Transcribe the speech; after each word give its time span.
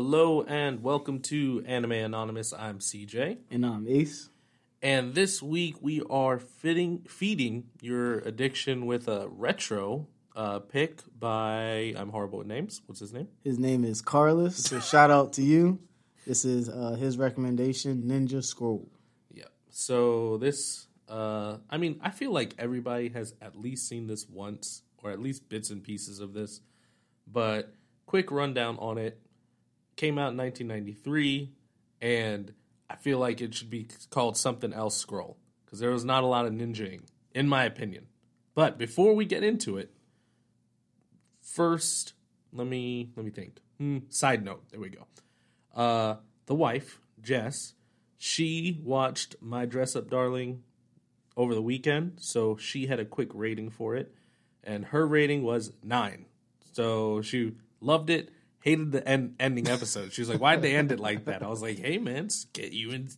Hello 0.00 0.42
and 0.42 0.80
welcome 0.80 1.18
to 1.22 1.64
Anime 1.66 1.90
Anonymous. 1.90 2.52
I'm 2.52 2.78
CJ, 2.78 3.38
And 3.50 3.66
I'm 3.66 3.88
Ace. 3.88 4.30
and 4.80 5.16
this 5.16 5.42
week 5.42 5.74
we 5.80 6.02
are 6.08 6.38
fitting 6.38 7.00
feeding 7.08 7.64
your 7.80 8.20
addiction 8.20 8.86
with 8.86 9.08
a 9.08 9.26
retro 9.28 10.06
uh, 10.36 10.60
pick 10.60 11.00
by 11.18 11.94
I'm 11.98 12.10
horrible 12.10 12.38
with 12.38 12.46
names. 12.46 12.80
What's 12.86 13.00
his 13.00 13.12
name? 13.12 13.26
His 13.42 13.58
name 13.58 13.82
is 13.84 14.00
Carlos. 14.00 14.54
So 14.54 14.78
shout 14.78 15.10
out 15.10 15.32
to 15.32 15.42
you. 15.42 15.80
This 16.24 16.44
is 16.44 16.68
uh, 16.68 16.92
his 16.92 17.18
recommendation, 17.18 18.04
Ninja 18.04 18.44
Scroll. 18.44 18.86
Yeah. 19.32 19.46
So 19.68 20.36
this, 20.36 20.86
uh, 21.08 21.56
I 21.68 21.76
mean, 21.76 21.98
I 22.02 22.10
feel 22.12 22.30
like 22.30 22.54
everybody 22.56 23.08
has 23.08 23.34
at 23.42 23.58
least 23.58 23.88
seen 23.88 24.06
this 24.06 24.28
once, 24.28 24.84
or 25.02 25.10
at 25.10 25.18
least 25.18 25.48
bits 25.48 25.70
and 25.70 25.82
pieces 25.82 26.20
of 26.20 26.34
this. 26.34 26.60
But 27.26 27.74
quick 28.06 28.30
rundown 28.30 28.78
on 28.78 28.96
it. 28.96 29.20
Came 29.98 30.16
out 30.16 30.30
in 30.30 30.36
1993, 30.36 31.50
and 32.00 32.54
I 32.88 32.94
feel 32.94 33.18
like 33.18 33.40
it 33.40 33.52
should 33.52 33.68
be 33.68 33.88
called 34.10 34.36
something 34.36 34.72
else. 34.72 34.96
Scroll, 34.96 35.36
because 35.64 35.80
there 35.80 35.90
was 35.90 36.04
not 36.04 36.22
a 36.22 36.26
lot 36.26 36.46
of 36.46 36.52
ninjaing, 36.52 37.02
in 37.34 37.48
my 37.48 37.64
opinion. 37.64 38.06
But 38.54 38.78
before 38.78 39.14
we 39.14 39.24
get 39.24 39.42
into 39.42 39.76
it, 39.76 39.90
first 41.42 42.12
let 42.52 42.68
me 42.68 43.10
let 43.16 43.24
me 43.24 43.32
think. 43.32 43.58
Hmm, 43.78 43.98
side 44.08 44.44
note. 44.44 44.70
There 44.70 44.80
we 44.80 44.90
go. 44.90 45.06
Uh, 45.74 46.16
the 46.46 46.54
wife, 46.54 47.00
Jess, 47.20 47.74
she 48.16 48.80
watched 48.84 49.34
My 49.40 49.66
Dress 49.66 49.96
Up 49.96 50.08
Darling 50.08 50.62
over 51.36 51.54
the 51.54 51.62
weekend, 51.62 52.18
so 52.20 52.56
she 52.56 52.86
had 52.86 53.00
a 53.00 53.04
quick 53.04 53.30
rating 53.34 53.70
for 53.70 53.96
it, 53.96 54.14
and 54.62 54.86
her 54.86 55.06
rating 55.06 55.42
was 55.42 55.72
nine. 55.82 56.26
So 56.72 57.20
she 57.20 57.54
loved 57.80 58.10
it, 58.10 58.30
hated 58.68 58.92
the 58.92 59.06
end, 59.08 59.34
ending 59.40 59.68
episode. 59.68 60.12
She 60.12 60.20
was 60.22 60.28
like, 60.28 60.40
"Why'd 60.40 60.62
they 60.62 60.74
end 60.74 60.92
it 60.92 61.00
like 61.00 61.24
that?" 61.26 61.42
I 61.42 61.48
was 61.48 61.62
like, 61.62 61.78
"Hey, 61.78 61.98
man, 61.98 62.28
get 62.52 62.72
you 62.72 62.90
in 62.90 63.08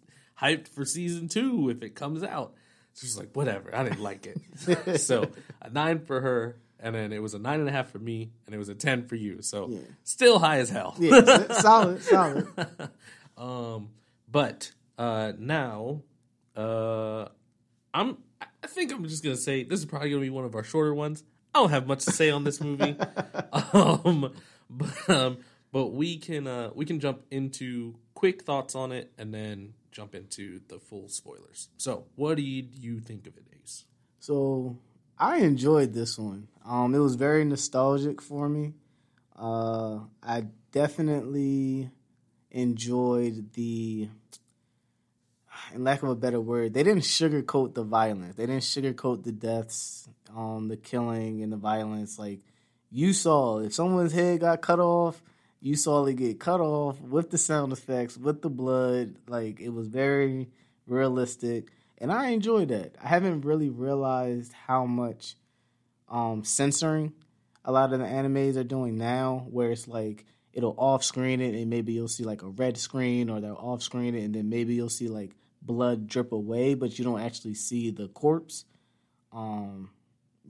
hyped 0.40 0.68
for 0.68 0.84
season 0.84 1.28
two 1.28 1.68
if 1.70 1.82
it 1.82 1.94
comes 1.94 2.22
out." 2.22 2.54
She's 2.94 3.16
like, 3.18 3.34
"Whatever, 3.34 3.74
I 3.74 3.84
didn't 3.84 4.00
like 4.02 4.26
it." 4.26 5.00
so 5.00 5.28
a 5.62 5.70
nine 5.70 6.00
for 6.00 6.20
her. 6.20 6.56
And 6.82 6.94
then 6.94 7.12
it 7.12 7.20
was 7.20 7.34
a 7.34 7.38
nine 7.38 7.60
and 7.60 7.68
a 7.68 7.72
half 7.72 7.90
for 7.90 7.98
me, 7.98 8.30
and 8.46 8.54
it 8.54 8.58
was 8.58 8.70
a 8.70 8.74
ten 8.74 9.06
for 9.06 9.14
you. 9.14 9.42
So 9.42 9.68
Yeah. 9.68 9.78
still 10.02 10.38
high 10.38 10.60
as 10.60 10.70
hell. 10.70 10.94
Yeah, 10.98 11.52
solid, 11.60 12.02
solid. 12.14 12.48
Um, 13.36 13.90
but 14.26 14.72
uh, 14.96 15.32
now, 15.38 16.02
uh, 16.56 17.26
I'm. 17.92 18.16
I 18.62 18.66
think 18.66 18.92
I'm 18.92 19.04
just 19.06 19.22
gonna 19.22 19.36
say 19.36 19.62
this 19.64 19.78
is 19.80 19.84
probably 19.86 20.08
gonna 20.10 20.22
be 20.22 20.30
one 20.30 20.44
of 20.46 20.54
our 20.54 20.64
shorter 20.64 20.94
ones. 20.94 21.22
I 21.54 21.58
don't 21.60 21.70
have 21.70 21.86
much 21.86 22.04
to 22.06 22.12
say 22.12 22.30
on 22.30 22.44
this 22.44 22.60
movie, 22.62 22.96
um, 23.74 24.32
but 25.08 25.10
um, 25.10 25.38
but 25.72 25.88
we 25.88 26.16
can 26.16 26.46
uh, 26.46 26.70
we 26.74 26.84
can 26.84 27.00
jump 27.00 27.22
into 27.30 27.96
quick 28.14 28.42
thoughts 28.42 28.74
on 28.74 28.92
it 28.92 29.12
and 29.18 29.34
then 29.34 29.74
jump 29.90 30.14
into 30.14 30.60
the 30.68 30.78
full 30.78 31.08
spoilers. 31.08 31.68
So, 31.76 32.04
what 32.16 32.38
you, 32.38 32.66
you 32.80 33.00
think 33.00 33.26
of 33.26 33.36
it, 33.36 33.44
Ace? 33.62 33.84
So 34.18 34.78
I 35.18 35.38
enjoyed 35.38 35.92
this 35.92 36.18
one. 36.18 36.48
Um, 36.64 36.94
it 36.94 36.98
was 36.98 37.16
very 37.16 37.44
nostalgic 37.44 38.20
for 38.20 38.48
me. 38.48 38.74
Uh, 39.38 40.00
I 40.22 40.44
definitely 40.72 41.90
enjoyed 42.50 43.52
the, 43.54 44.08
in 45.74 45.84
lack 45.84 46.02
of 46.02 46.10
a 46.10 46.14
better 46.14 46.40
word, 46.40 46.74
they 46.74 46.82
didn't 46.82 47.02
sugarcoat 47.02 47.74
the 47.74 47.84
violence. 47.84 48.36
They 48.36 48.46
didn't 48.46 48.62
sugarcoat 48.62 49.24
the 49.24 49.32
deaths, 49.32 50.08
um, 50.36 50.68
the 50.68 50.76
killing 50.76 51.42
and 51.42 51.52
the 51.52 51.56
violence. 51.56 52.18
Like 52.18 52.40
you 52.90 53.12
saw, 53.12 53.58
if 53.58 53.74
someone's 53.74 54.12
head 54.12 54.40
got 54.40 54.60
cut 54.60 54.80
off, 54.80 55.22
you 55.60 55.76
saw 55.76 56.04
it 56.06 56.14
get 56.14 56.40
cut 56.40 56.60
off 56.60 57.00
with 57.00 57.30
the 57.30 57.38
sound 57.38 57.72
effects, 57.72 58.16
with 58.16 58.42
the 58.42 58.50
blood. 58.50 59.16
Like 59.28 59.60
it 59.60 59.68
was 59.70 59.88
very 59.88 60.48
realistic, 60.86 61.70
and 61.98 62.10
I 62.10 62.30
enjoyed 62.30 62.68
that. 62.68 62.96
I 63.02 63.08
haven't 63.08 63.42
really 63.42 63.68
realized 63.68 64.52
how 64.52 64.86
much 64.86 65.36
um, 66.08 66.44
censoring 66.44 67.12
a 67.64 67.72
lot 67.72 67.92
of 67.92 68.00
the 68.00 68.06
animes 68.06 68.56
are 68.56 68.64
doing 68.64 68.96
now, 68.96 69.46
where 69.50 69.70
it's 69.70 69.86
like 69.86 70.24
it'll 70.52 70.74
off 70.78 71.04
screen 71.04 71.40
it, 71.40 71.54
and 71.54 71.70
maybe 71.70 71.92
you'll 71.92 72.08
see 72.08 72.24
like 72.24 72.42
a 72.42 72.48
red 72.48 72.78
screen, 72.78 73.28
or 73.30 73.40
they'll 73.40 73.54
off 73.54 73.82
screen 73.82 74.14
it, 74.14 74.24
and 74.24 74.34
then 74.34 74.48
maybe 74.48 74.74
you'll 74.74 74.88
see 74.88 75.08
like 75.08 75.32
blood 75.62 76.08
drip 76.08 76.32
away, 76.32 76.74
but 76.74 76.98
you 76.98 77.04
don't 77.04 77.20
actually 77.20 77.54
see 77.54 77.90
the 77.90 78.08
corpse. 78.08 78.64
Um, 79.32 79.90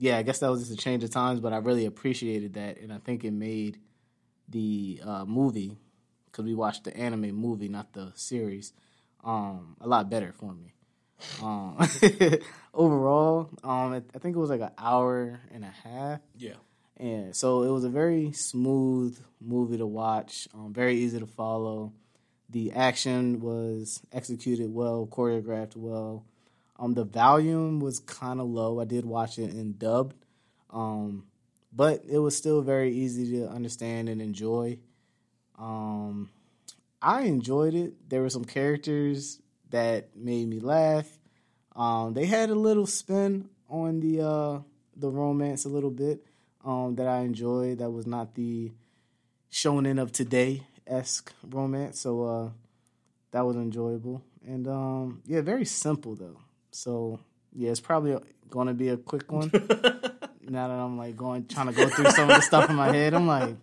yeah, 0.01 0.17
I 0.17 0.23
guess 0.23 0.39
that 0.39 0.49
was 0.49 0.61
just 0.67 0.71
a 0.73 0.83
change 0.83 1.03
of 1.03 1.11
times, 1.11 1.39
but 1.39 1.53
I 1.53 1.57
really 1.57 1.85
appreciated 1.85 2.55
that, 2.55 2.79
and 2.79 2.91
I 2.91 2.97
think 2.97 3.23
it 3.23 3.31
made 3.31 3.77
the 4.49 4.99
uh, 5.05 5.25
movie 5.25 5.77
because 6.25 6.43
we 6.43 6.55
watched 6.55 6.85
the 6.85 6.97
anime 6.97 7.31
movie, 7.35 7.67
not 7.67 7.93
the 7.93 8.11
series, 8.15 8.73
um, 9.23 9.77
a 9.79 9.87
lot 9.87 10.09
better 10.09 10.31
for 10.33 10.53
me. 10.53 10.73
Um, 11.43 11.77
overall, 12.73 13.51
um, 13.63 13.93
I 13.93 13.97
I 14.15 14.17
think 14.17 14.35
it 14.35 14.39
was 14.39 14.49
like 14.49 14.61
an 14.61 14.71
hour 14.79 15.39
and 15.53 15.63
a 15.63 15.73
half, 15.87 16.19
Yeah, 16.35 16.55
and 16.97 17.35
so 17.35 17.61
it 17.61 17.69
was 17.69 17.83
a 17.83 17.89
very 17.89 18.31
smooth 18.31 19.19
movie 19.39 19.77
to 19.77 19.85
watch, 19.85 20.47
um, 20.55 20.73
very 20.73 20.95
easy 20.97 21.19
to 21.19 21.27
follow. 21.27 21.93
The 22.49 22.71
action 22.71 23.39
was 23.39 24.01
executed 24.11 24.73
well, 24.73 25.07
choreographed 25.09 25.75
well. 25.75 26.25
Um, 26.81 26.95
the 26.95 27.03
volume 27.03 27.79
was 27.79 27.99
kind 27.99 28.41
of 28.41 28.47
low. 28.47 28.81
I 28.81 28.85
did 28.85 29.05
watch 29.05 29.37
it 29.37 29.51
in 29.51 29.73
dubbed, 29.73 30.15
um, 30.71 31.25
but 31.71 32.03
it 32.09 32.17
was 32.17 32.35
still 32.35 32.63
very 32.63 32.91
easy 32.91 33.37
to 33.37 33.47
understand 33.47 34.09
and 34.09 34.19
enjoy. 34.19 34.79
Um, 35.59 36.31
I 36.99 37.21
enjoyed 37.21 37.75
it. 37.75 38.09
There 38.09 38.23
were 38.23 38.31
some 38.31 38.45
characters 38.45 39.39
that 39.69 40.15
made 40.15 40.47
me 40.47 40.59
laugh. 40.59 41.07
Um, 41.75 42.15
they 42.15 42.25
had 42.25 42.49
a 42.49 42.55
little 42.55 42.87
spin 42.87 43.49
on 43.69 43.99
the 43.99 44.21
uh, 44.21 44.59
the 44.95 45.11
romance 45.11 45.65
a 45.65 45.69
little 45.69 45.91
bit 45.91 46.25
um, 46.65 46.95
that 46.95 47.07
I 47.07 47.19
enjoyed. 47.19 47.77
That 47.77 47.91
was 47.91 48.07
not 48.07 48.33
the 48.33 48.71
shonen 49.51 50.01
of 50.01 50.11
today 50.11 50.63
esque 50.87 51.31
romance, 51.47 51.99
so 51.99 52.23
uh, 52.23 52.49
that 53.29 53.45
was 53.45 53.55
enjoyable. 53.55 54.23
And 54.43 54.67
um, 54.67 55.21
yeah, 55.27 55.41
very 55.41 55.65
simple 55.65 56.15
though. 56.15 56.37
So 56.71 57.19
yeah, 57.53 57.71
it's 57.71 57.79
probably 57.79 58.17
going 58.49 58.67
to 58.67 58.73
be 58.73 58.89
a 58.89 58.97
quick 58.97 59.31
one. 59.31 59.51
now 60.47 60.67
that 60.67 60.73
I'm 60.73 60.97
like 60.97 61.15
going 61.15 61.45
trying 61.47 61.67
to 61.67 61.73
go 61.73 61.87
through 61.89 62.11
some 62.11 62.29
of 62.29 62.35
the 62.35 62.41
stuff 62.41 62.69
in 62.69 62.75
my 62.75 62.91
head, 62.93 63.13
I'm 63.13 63.27
like, 63.27 63.55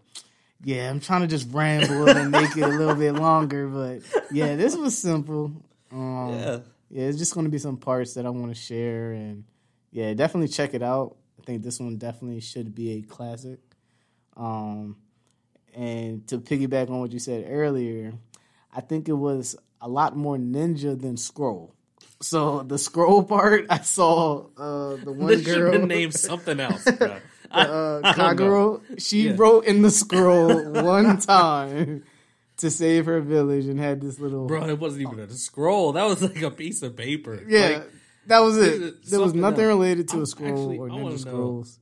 yeah, 0.64 0.90
I'm 0.90 1.00
trying 1.00 1.22
to 1.22 1.26
just 1.26 1.48
ramble 1.52 2.08
and 2.08 2.30
make 2.30 2.56
it 2.56 2.62
a 2.62 2.68
little 2.68 2.94
bit 2.94 3.12
longer. 3.12 3.68
But 3.68 4.02
yeah, 4.32 4.56
this 4.56 4.76
was 4.76 4.96
simple. 4.96 5.52
Um, 5.92 6.30
yeah. 6.30 6.58
yeah, 6.90 7.04
it's 7.04 7.18
just 7.18 7.34
going 7.34 7.46
to 7.46 7.50
be 7.50 7.58
some 7.58 7.76
parts 7.76 8.14
that 8.14 8.26
I 8.26 8.30
want 8.30 8.54
to 8.54 8.60
share, 8.60 9.12
and 9.12 9.44
yeah, 9.90 10.14
definitely 10.14 10.48
check 10.48 10.74
it 10.74 10.82
out. 10.82 11.16
I 11.40 11.44
think 11.44 11.62
this 11.62 11.80
one 11.80 11.96
definitely 11.96 12.40
should 12.40 12.74
be 12.74 12.98
a 12.98 13.02
classic. 13.02 13.60
Um, 14.36 14.96
and 15.74 16.26
to 16.28 16.38
piggyback 16.38 16.90
on 16.90 17.00
what 17.00 17.12
you 17.12 17.18
said 17.18 17.46
earlier, 17.48 18.12
I 18.74 18.80
think 18.80 19.08
it 19.08 19.14
was 19.14 19.56
a 19.80 19.88
lot 19.88 20.16
more 20.16 20.36
ninja 20.36 21.00
than 21.00 21.16
scroll. 21.16 21.74
So 22.20 22.62
the 22.62 22.78
scroll 22.78 23.22
part, 23.22 23.66
I 23.70 23.78
saw 23.80 24.46
uh, 24.56 24.96
the 24.96 25.12
one 25.16 25.28
This 25.28 25.44
girl, 25.46 25.78
named 25.86 26.14
something 26.14 26.58
else, 26.60 26.84
bro. 26.98 27.16
I- 27.50 27.62
uh, 27.66 28.00
I. 28.04 28.12
Kagero, 28.12 28.82
she 29.00 29.28
Yeah. 29.28 29.34
wrote 29.36 29.64
in 29.66 29.82
the 29.82 29.90
scroll 29.90 30.70
one 30.72 31.18
time 31.18 32.04
to 32.58 32.70
save 32.70 33.06
her 33.06 33.20
village 33.20 33.66
and 33.66 33.78
had 33.78 34.00
this 34.00 34.18
little 34.18 34.46
Bro, 34.46 34.68
it 34.68 34.78
wasn't 34.78 35.02
even 35.02 35.20
a 35.20 35.30
scroll. 35.30 35.92
That 35.92 36.04
was 36.06 36.20
like 36.22 36.42
a 36.42 36.50
piece 36.50 36.82
of 36.82 36.96
paper. 36.96 37.40
Yeah, 37.46 37.60
Like, 37.68 37.90
that 38.26 38.40
was 38.40 38.58
it. 38.58 39.04
There 39.08 39.20
was 39.20 39.32
nothing 39.32 39.60
else? 39.64 39.68
related 39.68 40.08
to 40.08 40.16
I'm 40.16 40.22
a 40.24 40.26
scroll 40.26 40.50
actually- 40.72 40.78
or 40.78 40.88
ninja 40.88 41.18
scrolls 41.18 41.78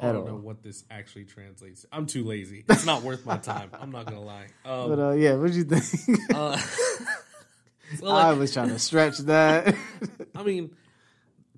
I 0.00 0.10
don't 0.10 0.26
know 0.26 0.34
what 0.36 0.62
this 0.64 0.82
actually 0.90 1.26
translates. 1.26 1.86
I'm 1.92 2.06
too 2.06 2.24
lazy. 2.24 2.64
It's 2.68 2.84
not 2.86 3.02
worth 3.02 3.24
my 3.26 3.36
time. 3.36 3.70
I'm 3.78 3.92
not 3.92 4.06
gonna 4.06 4.20
lie. 4.22 4.46
Um, 4.64 4.88
But 4.88 4.98
uh, 4.98 5.10
yeah, 5.12 5.32
what 5.34 5.42
would 5.42 5.54
you 5.54 5.62
think? 5.64 6.18
uh, 6.34 6.58
so, 7.98 8.08
I 8.08 8.32
was 8.32 8.52
trying 8.52 8.68
to 8.68 8.78
stretch 8.78 9.18
that. 9.18 9.74
I 10.34 10.42
mean, 10.42 10.74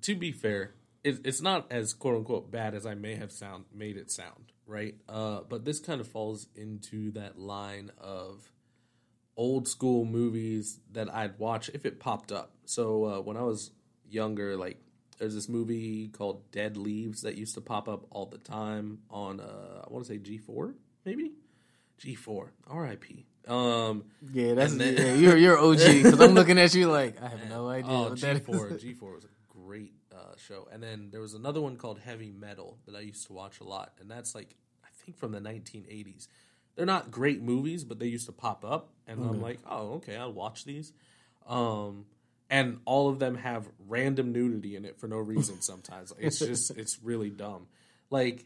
to 0.01 0.15
be 0.15 0.31
fair, 0.31 0.73
it, 1.03 1.19
it's 1.23 1.41
not 1.41 1.71
as 1.71 1.93
quote 1.93 2.15
unquote 2.15 2.51
bad 2.51 2.73
as 2.73 2.85
I 2.85 2.95
may 2.95 3.15
have 3.15 3.31
sound 3.31 3.65
made 3.73 3.97
it 3.97 4.11
sound, 4.11 4.51
right? 4.65 4.95
Uh, 5.07 5.41
but 5.47 5.65
this 5.65 5.79
kind 5.79 6.01
of 6.01 6.07
falls 6.07 6.47
into 6.55 7.11
that 7.11 7.39
line 7.39 7.91
of 7.99 8.51
old 9.37 9.67
school 9.67 10.05
movies 10.05 10.79
that 10.91 11.13
I'd 11.13 11.37
watch 11.39 11.69
if 11.73 11.85
it 11.85 11.99
popped 11.99 12.31
up. 12.31 12.53
So 12.65 13.05
uh, 13.05 13.21
when 13.21 13.37
I 13.37 13.43
was 13.43 13.71
younger, 14.09 14.55
like 14.55 14.77
there's 15.17 15.35
this 15.35 15.49
movie 15.49 16.07
called 16.09 16.51
Dead 16.51 16.77
Leaves 16.77 17.21
that 17.21 17.35
used 17.35 17.55
to 17.55 17.61
pop 17.61 17.87
up 17.87 18.05
all 18.09 18.25
the 18.25 18.37
time 18.37 18.99
on 19.09 19.39
uh, 19.39 19.83
I 19.85 19.91
want 19.91 20.05
to 20.05 20.13
say 20.13 20.17
G4 20.17 20.73
maybe 21.05 21.33
G4 21.99 22.49
R.I.P. 22.67 23.25
Um, 23.47 24.05
yeah, 24.33 24.53
that's 24.53 24.75
then- 24.75 24.97
yeah, 24.97 25.13
you're 25.13 25.37
you're 25.37 25.57
OG 25.57 25.77
because 25.77 26.19
I'm 26.19 26.33
looking 26.33 26.57
at 26.57 26.73
you 26.73 26.89
like 26.89 27.21
I 27.21 27.27
have 27.29 27.49
no 27.49 27.69
idea. 27.69 27.91
Oh, 27.91 28.03
what 28.09 28.13
G4. 28.17 28.75
is. 28.75 28.83
G4 28.83 29.13
was 29.15 29.25
a 29.25 29.27
great 29.49 29.93
uh, 30.11 30.35
show. 30.37 30.67
And 30.71 30.81
then 30.81 31.09
there 31.11 31.21
was 31.21 31.33
another 31.33 31.61
one 31.61 31.75
called 31.77 31.99
Heavy 31.99 32.31
Metal 32.31 32.77
that 32.85 32.95
I 32.95 33.01
used 33.01 33.27
to 33.27 33.33
watch 33.33 33.59
a 33.59 33.63
lot. 33.63 33.93
And 33.99 34.09
that's 34.09 34.33
like, 34.33 34.55
I 34.83 34.87
think 35.03 35.17
from 35.17 35.31
the 35.31 35.39
1980s. 35.39 36.27
they're 36.75 36.85
not 36.85 37.11
great 37.11 37.41
movies, 37.41 37.83
but 37.83 37.99
they 37.99 38.07
used 38.07 38.25
to 38.25 38.31
pop 38.31 38.65
up, 38.65 38.89
and 39.07 39.19
I'm 39.23 39.41
like, 39.41 39.59
oh, 39.69 39.93
okay, 39.95 40.15
I'll 40.17 40.33
watch 40.33 40.65
these. 40.65 40.91
Um, 41.47 42.05
and 42.49 42.79
all 42.85 43.09
of 43.09 43.19
them 43.19 43.35
have 43.35 43.67
random 43.87 44.31
nudity 44.31 44.75
in 44.75 44.85
it 44.85 44.99
for 44.99 45.07
no 45.07 45.17
reason. 45.17 45.61
Sometimes 45.61 46.13
it's 46.19 46.39
just 46.39 46.71
it's 46.77 46.99
really 47.03 47.29
dumb. 47.29 47.67
Like 48.09 48.45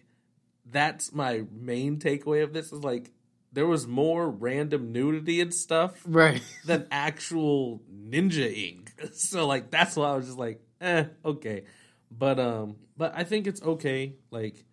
that's 0.69 1.13
my 1.13 1.44
main 1.52 1.98
takeaway 1.98 2.44
of 2.44 2.54
this 2.54 2.72
is 2.72 2.84
like 2.84 3.12
there 3.51 3.66
was 3.68 3.88
more 3.88 4.30
random 4.30 4.92
nudity 4.92 5.42
and 5.42 5.54
stuff 5.54 6.01
Right. 6.06 6.42
than 6.66 6.88
actual 6.92 7.81
ninja 7.92 8.51
ink. 8.51 8.94
So 9.13 9.48
like 9.48 9.72
that's 9.72 9.96
why 9.96 10.10
I 10.12 10.16
was 10.16 10.25
just 10.28 10.38
like, 10.38 10.62
eh, 10.81 11.06
okay. 11.25 11.63
But 12.12 12.40
um 12.40 12.75
but 12.98 13.13
I 13.16 13.24
think 13.24 13.48
it's 13.48 13.62
okay. 13.62 14.13
Like 14.31 14.66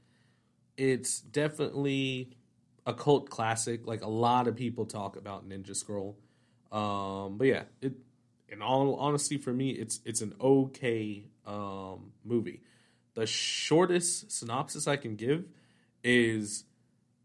it's 0.76 1.20
definitely 1.20 2.30
a 2.86 2.92
cult 2.92 3.30
classic. 3.30 3.86
Like 3.86 4.02
a 4.02 4.08
lot 4.08 4.46
of 4.48 4.56
people 4.56 4.84
talk 4.86 5.16
about 5.16 5.48
Ninja 5.48 5.74
Scroll. 5.74 6.16
Um 6.72 7.38
but 7.38 7.46
yeah, 7.46 7.62
it 7.80 7.94
in 8.48 8.62
all 8.62 8.94
honesty 8.96 9.38
for 9.38 9.52
me 9.52 9.70
it's 9.70 10.00
it's 10.04 10.20
an 10.20 10.34
okay 10.40 11.24
um 11.46 12.12
movie. 12.24 12.60
The 13.14 13.26
shortest 13.26 14.30
synopsis 14.30 14.86
I 14.86 14.96
can 14.96 15.16
give 15.16 15.44
is 16.04 16.64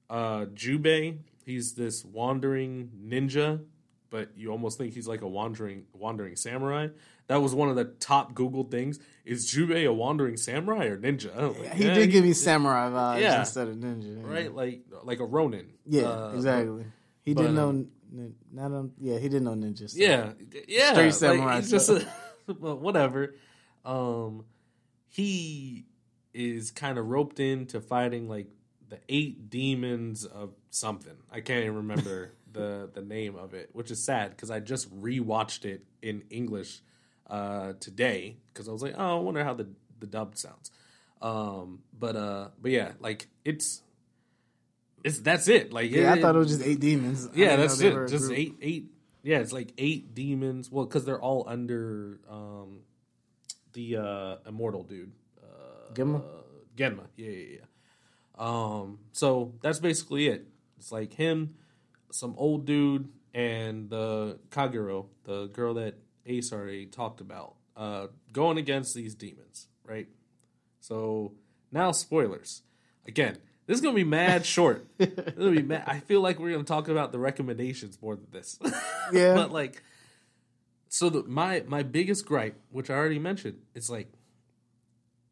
uh 0.09 0.45
Jubei, 0.53 1.17
he's 1.45 1.73
this 1.73 2.03
wandering 2.05 2.91
ninja, 3.05 3.61
but 4.09 4.29
you 4.35 4.51
almost 4.51 4.77
think 4.77 4.93
he's 4.93 5.07
like 5.07 5.21
a 5.21 5.27
wandering 5.27 5.85
wandering 5.93 6.35
samurai. 6.35 6.89
That 7.27 7.41
was 7.41 7.55
one 7.55 7.69
of 7.69 7.75
the 7.77 7.85
top 7.85 8.33
Google 8.33 8.65
things. 8.65 8.99
Is 9.23 9.49
Jubei 9.49 9.87
a 9.87 9.93
wandering 9.93 10.35
samurai 10.37 10.85
or 10.87 10.97
ninja? 10.97 11.33
Like, 11.59 11.73
He 11.75 11.87
eh, 11.87 11.93
did 11.93 12.11
give 12.11 12.25
me 12.25 12.33
samurai 12.33 12.89
vibes 12.89 13.21
Yeah. 13.21 13.39
instead 13.39 13.67
of 13.69 13.75
ninja. 13.77 14.21
right, 14.27 14.53
like 14.53 14.81
like 15.03 15.19
a 15.19 15.25
Ronin. 15.25 15.67
Yeah, 15.85 16.03
Uh, 16.09 16.31
exactly. 16.35 16.85
He 17.23 17.33
but, 17.33 17.41
didn't 17.43 17.55
know. 17.55 17.69
um, 17.69 17.87
nin- 18.11 18.35
Not 18.51 18.71
on. 18.71 18.91
Yeah, 18.99 19.17
he 19.19 19.29
didn't 19.29 19.43
know 19.45 19.53
ninja. 19.53 19.89
stuff. 19.89 20.01
Yeah, 20.01 20.33
yeah. 20.67 20.91
Straight 20.93 21.13
samurai 21.13 21.57
he's 21.61 21.69
just 21.71 21.85
stuff. 21.85 22.03
a, 22.49 22.53
well, 22.59 22.77
whatever. 22.77 23.35
Um, 23.85 24.43
he 25.07 25.85
is 26.33 26.71
kind 26.71 26.97
of 26.97 27.07
roped 27.07 27.39
into 27.39 27.79
fighting 27.81 28.27
like 28.27 28.47
the 28.91 28.99
eight 29.07 29.49
demons 29.49 30.25
of 30.25 30.51
something. 30.69 31.15
I 31.31 31.39
can't 31.39 31.63
even 31.63 31.77
remember 31.77 32.33
the 32.51 32.89
the 32.93 33.01
name 33.01 33.35
of 33.35 33.53
it, 33.53 33.69
which 33.73 33.89
is 33.89 34.03
sad 34.03 34.31
because 34.31 34.51
I 34.51 34.59
just 34.59 34.93
rewatched 35.01 35.65
it 35.65 35.85
in 36.01 36.23
English 36.29 36.81
uh, 37.27 37.73
today 37.79 38.35
because 38.53 38.67
I 38.67 38.73
was 38.73 38.83
like, 38.83 38.95
oh, 38.97 39.17
I 39.17 39.19
wonder 39.21 39.43
how 39.43 39.53
the 39.53 39.69
the 39.99 40.07
dub 40.07 40.37
sounds. 40.37 40.71
Um, 41.21 41.79
but 41.97 42.15
uh, 42.15 42.49
but 42.61 42.71
yeah, 42.71 42.91
like 42.99 43.27
it's. 43.43 43.81
It's 45.03 45.19
that's 45.19 45.47
it. 45.47 45.73
Like 45.73 45.89
Yeah, 45.89 46.13
I 46.13 46.21
thought 46.21 46.35
it 46.35 46.37
was 46.37 46.49
just 46.49 46.61
eight 46.61 46.79
demons. 46.79 47.27
Yeah, 47.33 47.55
that's 47.55 47.79
it. 47.81 48.07
Just 48.07 48.31
eight, 48.31 48.53
eight. 48.61 48.91
Yeah, 49.23 49.39
it's 49.39 49.51
like 49.51 49.73
eight 49.79 50.13
demons. 50.13 50.69
Well, 50.69 50.85
because 50.85 51.05
they're 51.05 51.19
all 51.19 51.43
under 51.47 52.19
um, 52.29 52.81
the 53.73 53.97
uh, 53.97 54.35
immortal 54.47 54.83
dude, 54.83 55.11
uh, 55.41 55.91
Genma? 55.93 56.17
Uh, 56.17 56.43
Genma. 56.75 57.07
Yeah, 57.15 57.29
yeah, 57.29 57.45
yeah. 57.53 57.65
Um, 58.37 58.99
so 59.11 59.53
that's 59.61 59.79
basically 59.79 60.27
it. 60.27 60.47
It's 60.77 60.91
like 60.91 61.13
him, 61.13 61.55
some 62.11 62.33
old 62.37 62.65
dude, 62.65 63.09
and 63.33 63.89
the 63.89 64.39
Kagero, 64.49 65.07
the 65.23 65.47
girl 65.47 65.75
that 65.75 65.95
Ace 66.25 66.51
already 66.51 66.85
talked 66.85 67.21
about, 67.21 67.55
uh, 67.77 68.07
going 68.31 68.57
against 68.57 68.93
these 68.95 69.15
demons, 69.15 69.67
right? 69.85 70.07
So 70.79 71.33
now 71.71 71.91
spoilers. 71.91 72.63
Again, 73.07 73.37
this 73.67 73.75
is 73.75 73.81
gonna 73.81 73.95
be 73.95 74.03
mad 74.03 74.45
short. 74.45 74.87
This 74.97 75.09
is 75.09 75.33
gonna 75.37 75.51
be 75.51 75.61
mad. 75.61 75.83
I 75.87 75.99
feel 75.99 76.21
like 76.21 76.39
we're 76.39 76.51
gonna 76.51 76.63
talk 76.63 76.87
about 76.87 77.11
the 77.11 77.19
recommendations 77.19 78.01
more 78.01 78.15
than 78.15 78.27
this. 78.31 78.59
Yeah. 79.13 79.33
but 79.33 79.51
like, 79.51 79.83
so 80.87 81.09
the, 81.09 81.23
my 81.23 81.63
my 81.67 81.83
biggest 81.83 82.25
gripe, 82.25 82.57
which 82.69 82.89
I 82.89 82.93
already 82.95 83.19
mentioned, 83.19 83.59
is 83.75 83.89
like 83.89 84.11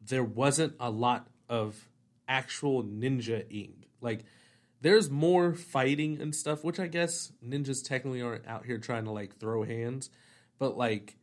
there 0.00 0.24
wasn't 0.24 0.74
a 0.80 0.90
lot 0.90 1.28
of 1.48 1.88
actual 2.30 2.82
ninja 2.82 3.44
ing. 3.50 3.84
Like, 4.00 4.24
there's 4.80 5.10
more 5.10 5.52
fighting 5.52 6.22
and 6.22 6.34
stuff, 6.34 6.64
which 6.64 6.80
I 6.80 6.86
guess 6.86 7.32
ninjas 7.46 7.84
technically 7.84 8.22
aren't 8.22 8.46
out 8.46 8.64
here 8.64 8.78
trying 8.78 9.04
to 9.04 9.10
like 9.10 9.36
throw 9.38 9.62
hands, 9.64 10.08
but 10.58 10.78
like 10.78 11.16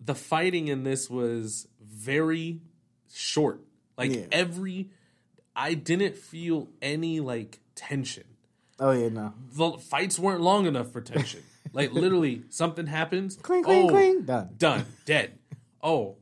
the 0.00 0.14
fighting 0.14 0.68
in 0.68 0.84
this 0.84 1.10
was 1.10 1.66
very 1.82 2.60
short. 3.12 3.60
Like 3.96 4.14
Yeah. 4.14 4.26
every 4.30 4.90
I 5.56 5.74
didn't 5.74 6.16
feel 6.16 6.68
any 6.80 7.18
like 7.18 7.58
tension. 7.74 8.22
Oh 8.78 8.92
yeah, 8.92 9.08
no. 9.08 9.34
The 9.54 9.72
fights 9.78 10.20
weren't 10.20 10.40
long 10.40 10.66
enough 10.66 10.92
for 10.92 11.00
tension. 11.00 11.42
like 11.72 11.92
literally 11.92 12.44
something 12.48 12.86
happens, 12.86 13.34
Cling, 13.36 13.64
cling, 13.64 13.86
oh, 13.86 13.88
cling. 13.88 14.22
Done. 14.22 14.50
done, 14.56 14.86
dead. 15.04 15.36
Oh, 15.82 16.16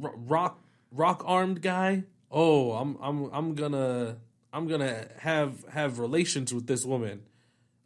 rock 0.00 0.60
rock 0.92 1.24
armed 1.26 1.62
guy. 1.62 2.04
Oh, 2.38 2.72
I'm 2.72 2.98
I'm 3.00 3.30
I'm 3.32 3.54
gonna 3.54 4.18
I'm 4.52 4.68
gonna 4.68 5.06
have 5.20 5.64
have 5.70 5.98
relations 5.98 6.52
with 6.52 6.66
this 6.66 6.84
woman. 6.84 7.22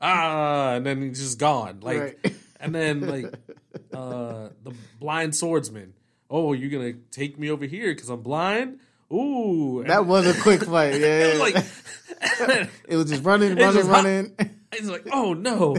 Ah, 0.02 0.72
and 0.74 0.84
then 0.84 1.02
he's 1.02 1.20
just 1.20 1.38
gone. 1.38 1.78
Like, 1.80 2.00
Right. 2.24 2.34
and 2.60 2.74
then 2.74 3.00
like 3.02 3.26
uh 3.94 4.48
the 4.64 4.74
blind 4.98 5.36
swordsman. 5.36 5.94
Oh, 6.28 6.52
you're 6.52 6.68
gonna 6.70 6.94
take 7.12 7.38
me 7.38 7.48
over 7.48 7.64
here 7.64 7.94
because 7.94 8.08
I'm 8.10 8.22
blind. 8.22 8.80
Ooh, 9.12 9.84
That 9.86 10.06
was 10.06 10.26
a 10.26 10.40
quick 10.42 10.64
fight. 10.64 10.94
Yeah, 11.00 11.06
it 11.26 11.40
was 11.40 11.52
yeah. 11.52 12.46
like 12.46 12.70
it 12.88 12.96
was 12.96 13.08
just 13.08 13.22
running, 13.24 13.54
running, 13.54 13.74
just 13.74 13.88
running. 13.88 14.36
It's 14.72 14.88
like, 14.88 15.06
oh 15.12 15.32
no, 15.34 15.76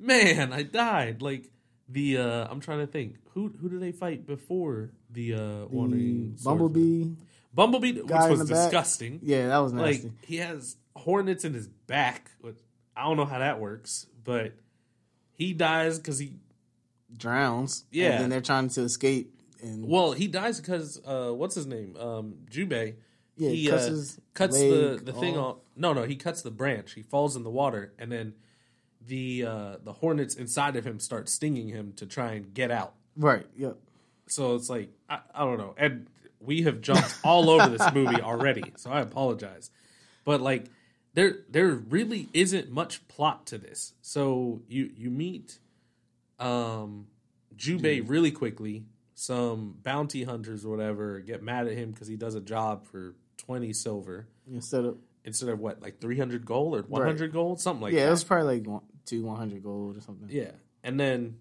man, 0.00 0.52
I 0.52 0.62
died. 0.64 1.22
Like 1.22 1.48
the 1.88 2.18
uh 2.18 2.48
I'm 2.50 2.58
trying 2.60 2.80
to 2.80 2.86
think 2.88 3.16
who 3.34 3.52
who 3.60 3.68
did 3.68 3.80
they 3.80 3.92
fight 3.92 4.26
before 4.26 4.90
the 5.10 5.34
uh 5.34 5.38
The 5.38 5.68
wandering 5.70 6.34
swordsman? 6.36 7.18
Bumblebee. 7.54 7.92
Bumblebee, 7.92 8.30
which 8.30 8.38
was 8.38 8.48
the 8.48 8.54
back. 8.54 8.64
disgusting. 8.64 9.20
Yeah, 9.22 9.48
that 9.48 9.58
was 9.58 9.72
nasty. 9.72 10.02
Like 10.02 10.12
he 10.24 10.36
has 10.38 10.76
hornets 10.96 11.44
in 11.44 11.54
his 11.54 11.68
back. 11.68 12.30
Which 12.40 12.56
I 12.96 13.04
don't 13.04 13.16
know 13.16 13.24
how 13.24 13.38
that 13.38 13.60
works, 13.60 14.06
but 14.22 14.52
he 15.32 15.52
dies 15.52 15.98
because 15.98 16.18
he 16.18 16.34
Drowns. 17.16 17.84
Yeah. 17.90 18.12
And 18.12 18.22
then 18.24 18.30
they're 18.30 18.40
trying 18.40 18.68
to 18.70 18.82
escape. 18.82 19.32
And 19.62 19.88
well 19.88 20.12
he 20.12 20.26
dies 20.26 20.60
because 20.60 21.00
uh 21.06 21.30
what's 21.30 21.54
his 21.54 21.66
name 21.66 21.96
um 21.96 22.34
Jubei. 22.50 22.94
yeah, 23.36 23.50
he 23.50 23.68
cuts 23.68 23.88
uh, 23.88 24.20
cuts 24.34 24.58
the 24.58 25.00
the 25.02 25.12
thing 25.12 25.36
off. 25.36 25.56
off. 25.56 25.62
No, 25.76 25.92
no, 25.92 26.02
he 26.02 26.16
cuts 26.16 26.42
the 26.42 26.50
branch. 26.50 26.92
He 26.92 27.02
falls 27.02 27.36
in 27.36 27.44
the 27.44 27.50
water, 27.50 27.92
and 27.98 28.10
then 28.10 28.34
the 29.06 29.44
uh, 29.46 29.76
the 29.82 29.92
hornets 29.94 30.34
inside 30.34 30.76
of 30.76 30.86
him 30.86 30.98
start 30.98 31.28
stinging 31.28 31.68
him 31.68 31.92
to 31.96 32.06
try 32.06 32.32
and 32.32 32.52
get 32.54 32.70
out. 32.70 32.94
Right. 33.16 33.46
Yep. 33.56 33.76
So 34.28 34.54
it's 34.54 34.70
like 34.70 34.90
I, 35.08 35.20
I 35.34 35.44
don't 35.44 35.58
know, 35.58 35.74
and 35.76 36.06
we 36.44 36.62
have 36.62 36.80
jumped 36.80 37.18
all 37.24 37.50
over 37.50 37.68
this 37.68 37.86
movie 37.94 38.20
already, 38.20 38.72
so 38.76 38.90
I 38.90 39.00
apologize. 39.00 39.70
But 40.24 40.40
like 40.40 40.66
there 41.14 41.38
there 41.48 41.68
really 41.68 42.28
isn't 42.32 42.70
much 42.70 43.06
plot 43.08 43.46
to 43.46 43.58
this. 43.58 43.94
So 44.02 44.62
you 44.68 44.90
you 44.96 45.10
meet 45.10 45.58
um 46.38 47.06
Jubei 47.56 48.02
really 48.06 48.30
quickly. 48.30 48.84
Some 49.16 49.76
bounty 49.82 50.24
hunters 50.24 50.64
or 50.64 50.70
whatever 50.70 51.20
get 51.20 51.42
mad 51.42 51.68
at 51.68 51.74
him 51.74 51.92
because 51.92 52.08
he 52.08 52.16
does 52.16 52.34
a 52.34 52.40
job 52.40 52.84
for 52.84 53.14
twenty 53.36 53.72
silver 53.72 54.26
Instead 54.52 54.84
of 54.84 54.98
instead 55.24 55.48
of 55.48 55.58
what 55.58 55.80
like 55.80 56.00
three 56.00 56.18
hundred 56.18 56.44
gold 56.44 56.76
or 56.76 56.82
one 56.82 57.02
hundred 57.02 57.32
gold, 57.32 57.60
something 57.60 57.82
like 57.82 57.92
yeah, 57.92 58.00
that. 58.00 58.04
Yeah, 58.04 58.08
it 58.08 58.10
was 58.10 58.24
probably 58.24 58.58
like 58.58 58.66
one, 58.66 58.82
two 59.06 59.24
one 59.24 59.36
hundred 59.36 59.62
gold 59.62 59.96
or 59.96 60.00
something. 60.00 60.28
Yeah, 60.30 60.50
and 60.82 61.00
then 61.00 61.38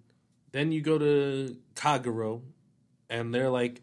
then 0.51 0.72
you 0.72 0.81
go 0.81 0.98
to 0.98 1.57
Kagero, 1.75 2.41
and 3.10 3.33
they're 3.33 3.50
like 3.50 3.81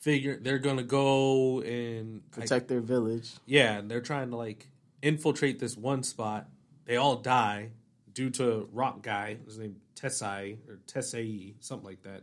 figure 0.00 0.38
they're 0.40 0.58
gonna 0.58 0.82
go 0.82 1.60
and 1.60 2.22
like, 2.36 2.42
Protect 2.48 2.68
their 2.68 2.80
village. 2.80 3.30
yeah, 3.46 3.78
and 3.78 3.90
they're 3.90 4.00
trying 4.00 4.30
to 4.30 4.36
like 4.36 4.68
infiltrate 5.02 5.58
this 5.58 5.76
one 5.76 6.02
spot. 6.02 6.48
They 6.84 6.96
all 6.96 7.16
die 7.16 7.70
due 8.12 8.30
to 8.30 8.68
Rock 8.72 9.02
Guy. 9.02 9.38
His 9.44 9.58
name 9.58 9.76
Tessai 9.94 10.56
or 10.68 10.78
Tessai, 10.86 11.54
something 11.60 11.86
like 11.86 12.02
that. 12.02 12.22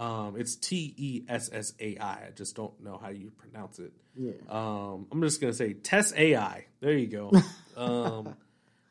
Um, 0.00 0.34
it's 0.36 0.56
T 0.56 0.94
E 0.96 1.22
S 1.28 1.48
S 1.52 1.72
A 1.80 1.96
I. 1.98 2.26
I 2.26 2.30
just 2.34 2.54
don't 2.54 2.78
know 2.82 2.98
how 3.02 3.08
you 3.08 3.30
pronounce 3.30 3.78
it. 3.78 3.92
Yeah. 4.14 4.32
Um, 4.48 5.06
I'm 5.10 5.22
just 5.22 5.40
gonna 5.40 5.52
say 5.54 5.72
Tess 5.72 6.12
AI. 6.16 6.66
There 6.80 6.92
you 6.92 7.06
go. 7.06 7.32
um, 7.76 8.34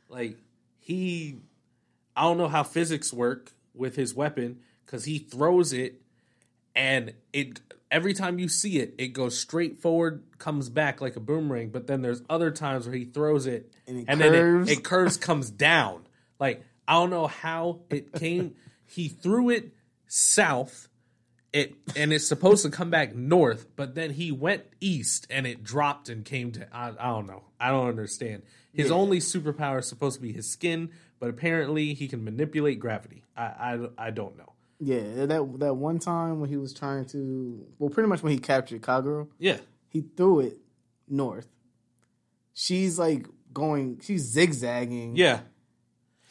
like 0.10 0.38
he, 0.80 1.38
I 2.16 2.24
don't 2.24 2.38
know 2.38 2.48
how 2.48 2.64
physics 2.64 3.12
work 3.14 3.52
with 3.74 3.96
his 3.96 4.16
weapon 4.16 4.60
because 4.86 5.06
he 5.06 5.20
throws 5.20 5.74
it, 5.74 6.02
and 6.76 7.14
it 7.34 7.62
every 7.92 8.14
time 8.14 8.40
you 8.40 8.50
see 8.50 8.80
it, 8.80 8.96
it 8.98 9.10
goes 9.10 9.38
straight 9.38 9.80
forward, 9.80 10.24
comes 10.38 10.70
back 10.70 11.02
like 11.02 11.16
a 11.16 11.20
boomerang. 11.20 11.70
But 11.70 11.88
then 11.88 12.02
there's 12.02 12.22
other 12.30 12.52
times 12.52 12.86
where 12.88 12.96
he 12.96 13.06
throws 13.06 13.46
it, 13.48 13.72
And 13.88 14.00
it 14.02 14.06
then 14.08 14.20
curves. 14.34 14.70
it, 14.72 14.80
it 14.80 14.84
curves, 14.84 15.18
comes 15.18 15.50
down. 15.50 16.06
Like 16.40 16.64
I 16.88 16.94
don't 16.94 17.10
know 17.10 17.28
how 17.28 17.80
it 17.90 18.12
came. 18.14 18.56
he 18.86 19.08
threw 19.08 19.50
it 19.50 19.72
south. 20.08 20.88
it 21.54 21.74
and 21.96 22.12
it's 22.12 22.28
supposed 22.28 22.64
to 22.66 22.70
come 22.72 22.90
back 22.90 23.16
north, 23.16 23.68
but 23.76 23.96
then 23.96 24.12
he 24.12 24.32
went 24.32 24.64
east 24.82 25.26
and 25.30 25.48
it 25.48 25.64
dropped 25.64 26.10
and 26.10 26.26
came 26.26 26.52
to 26.52 26.68
I, 26.76 26.90
I 27.00 27.08
don't 27.12 27.28
know. 27.28 27.44
I 27.60 27.70
don't 27.70 27.88
understand. 27.88 28.44
His 28.74 28.90
Yeah. 28.90 28.96
only 28.96 29.20
superpower 29.20 29.80
is 29.80 29.88
supposed 29.88 30.18
to 30.18 30.22
be 30.22 30.34
his 30.34 30.50
skin, 30.52 30.90
but 31.20 31.30
apparently 31.30 31.94
he 31.94 32.08
can 32.10 32.24
manipulate 32.26 32.80
gravity. 32.80 33.24
I 33.38 33.44
I, 33.98 34.08
I 34.08 34.12
don't 34.12 34.38
know. 34.38 34.52
Yeah, 34.80 35.26
that 35.28 35.56
that 35.60 35.74
one 35.76 36.00
time 36.00 36.40
when 36.42 36.50
he 36.50 36.58
was 36.58 36.74
trying 36.74 37.06
to, 37.06 37.66
well, 37.80 37.90
pretty 37.90 38.10
much 38.10 38.22
when 38.22 38.34
he 38.34 38.40
captured 38.40 38.82
Kagura, 38.82 39.28
Yeah. 39.40 39.58
he 39.88 40.02
threw 40.02 40.42
it 40.42 40.58
north. 41.08 41.48
She's 42.54 42.98
like 43.00 43.26
going, 43.54 44.00
she's 44.04 44.24
zigzagging. 44.24 45.16
Yeah. 45.16 45.42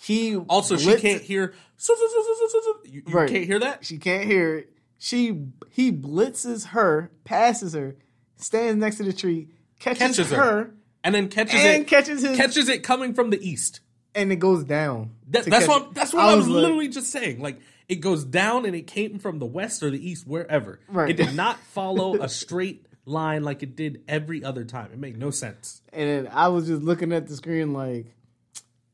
He 0.03 0.37
Also, 0.37 0.77
she 0.77 0.97
can't 0.97 1.23
hear. 1.23 1.55
You, 1.89 3.03
you 3.07 3.15
Right. 3.15 3.29
can't 3.29 3.45
hear 3.45 3.59
that. 3.59 3.85
She 3.85 3.99
can't 3.99 4.25
hear 4.25 4.57
it. 4.59 4.71
She 4.99 5.47
he 5.71 5.91
blitzes 5.93 6.69
her, 6.69 7.11
passes 7.25 7.73
her, 7.75 7.97
stands 8.37 8.79
next 8.81 8.97
to 8.97 9.05
the 9.05 9.13
tree, 9.13 9.49
catches, 9.81 9.99
Catches 9.99 10.31
her. 10.31 10.37
her, 10.43 10.75
and 11.03 11.15
then 11.15 11.29
catches 11.29 11.55
and 11.63 11.83
it. 11.83 11.87
catches 11.89 12.23
his, 12.23 12.37
catches 12.37 12.69
it 12.69 12.83
coming 12.83 13.13
from 13.15 13.31
the 13.31 13.39
east. 13.47 13.81
and 14.15 14.31
it 14.31 14.37
goes 14.37 14.63
down. 14.65 15.11
That, 15.31 15.45
that's 15.47 15.67
what 15.67 15.95
that's 15.95 16.13
what 16.15 16.25
I, 16.25 16.35
was, 16.37 16.47
like- 16.47 16.55
literally 16.63 16.89
just 16.89 17.11
saying. 17.11 17.41
Like 17.41 17.61
it 17.89 17.97
goes 17.97 18.25
down 18.25 18.65
and 18.67 18.75
it 18.75 18.87
came 18.87 19.19
from 19.19 19.39
the 19.39 19.47
west 19.47 19.83
or 19.83 19.91
the 19.91 20.09
east, 20.11 20.27
wherever. 20.27 20.81
Right. 20.89 21.11
It 21.11 21.17
did 21.17 21.35
not 21.37 21.59
follow 21.59 22.21
a 22.23 22.29
straight 22.29 22.87
line 23.07 23.43
like 23.43 23.63
it 23.63 23.77
did 23.77 24.03
every 24.09 24.43
other 24.43 24.65
time. 24.65 24.91
It 24.93 24.99
made 24.99 25.19
no 25.19 25.31
sense. 25.31 25.83
And 25.93 26.29
I 26.29 26.49
was 26.49 26.67
just 26.67 26.83
looking 26.83 27.13
at 27.13 27.27
the 27.27 27.37
screen 27.37 27.73
like, 27.73 28.15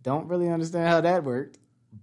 don't 0.02 0.26
really 0.28 0.48
understand 0.48 0.88
how 0.88 1.00
that 1.02 1.24
worked, 1.24 1.58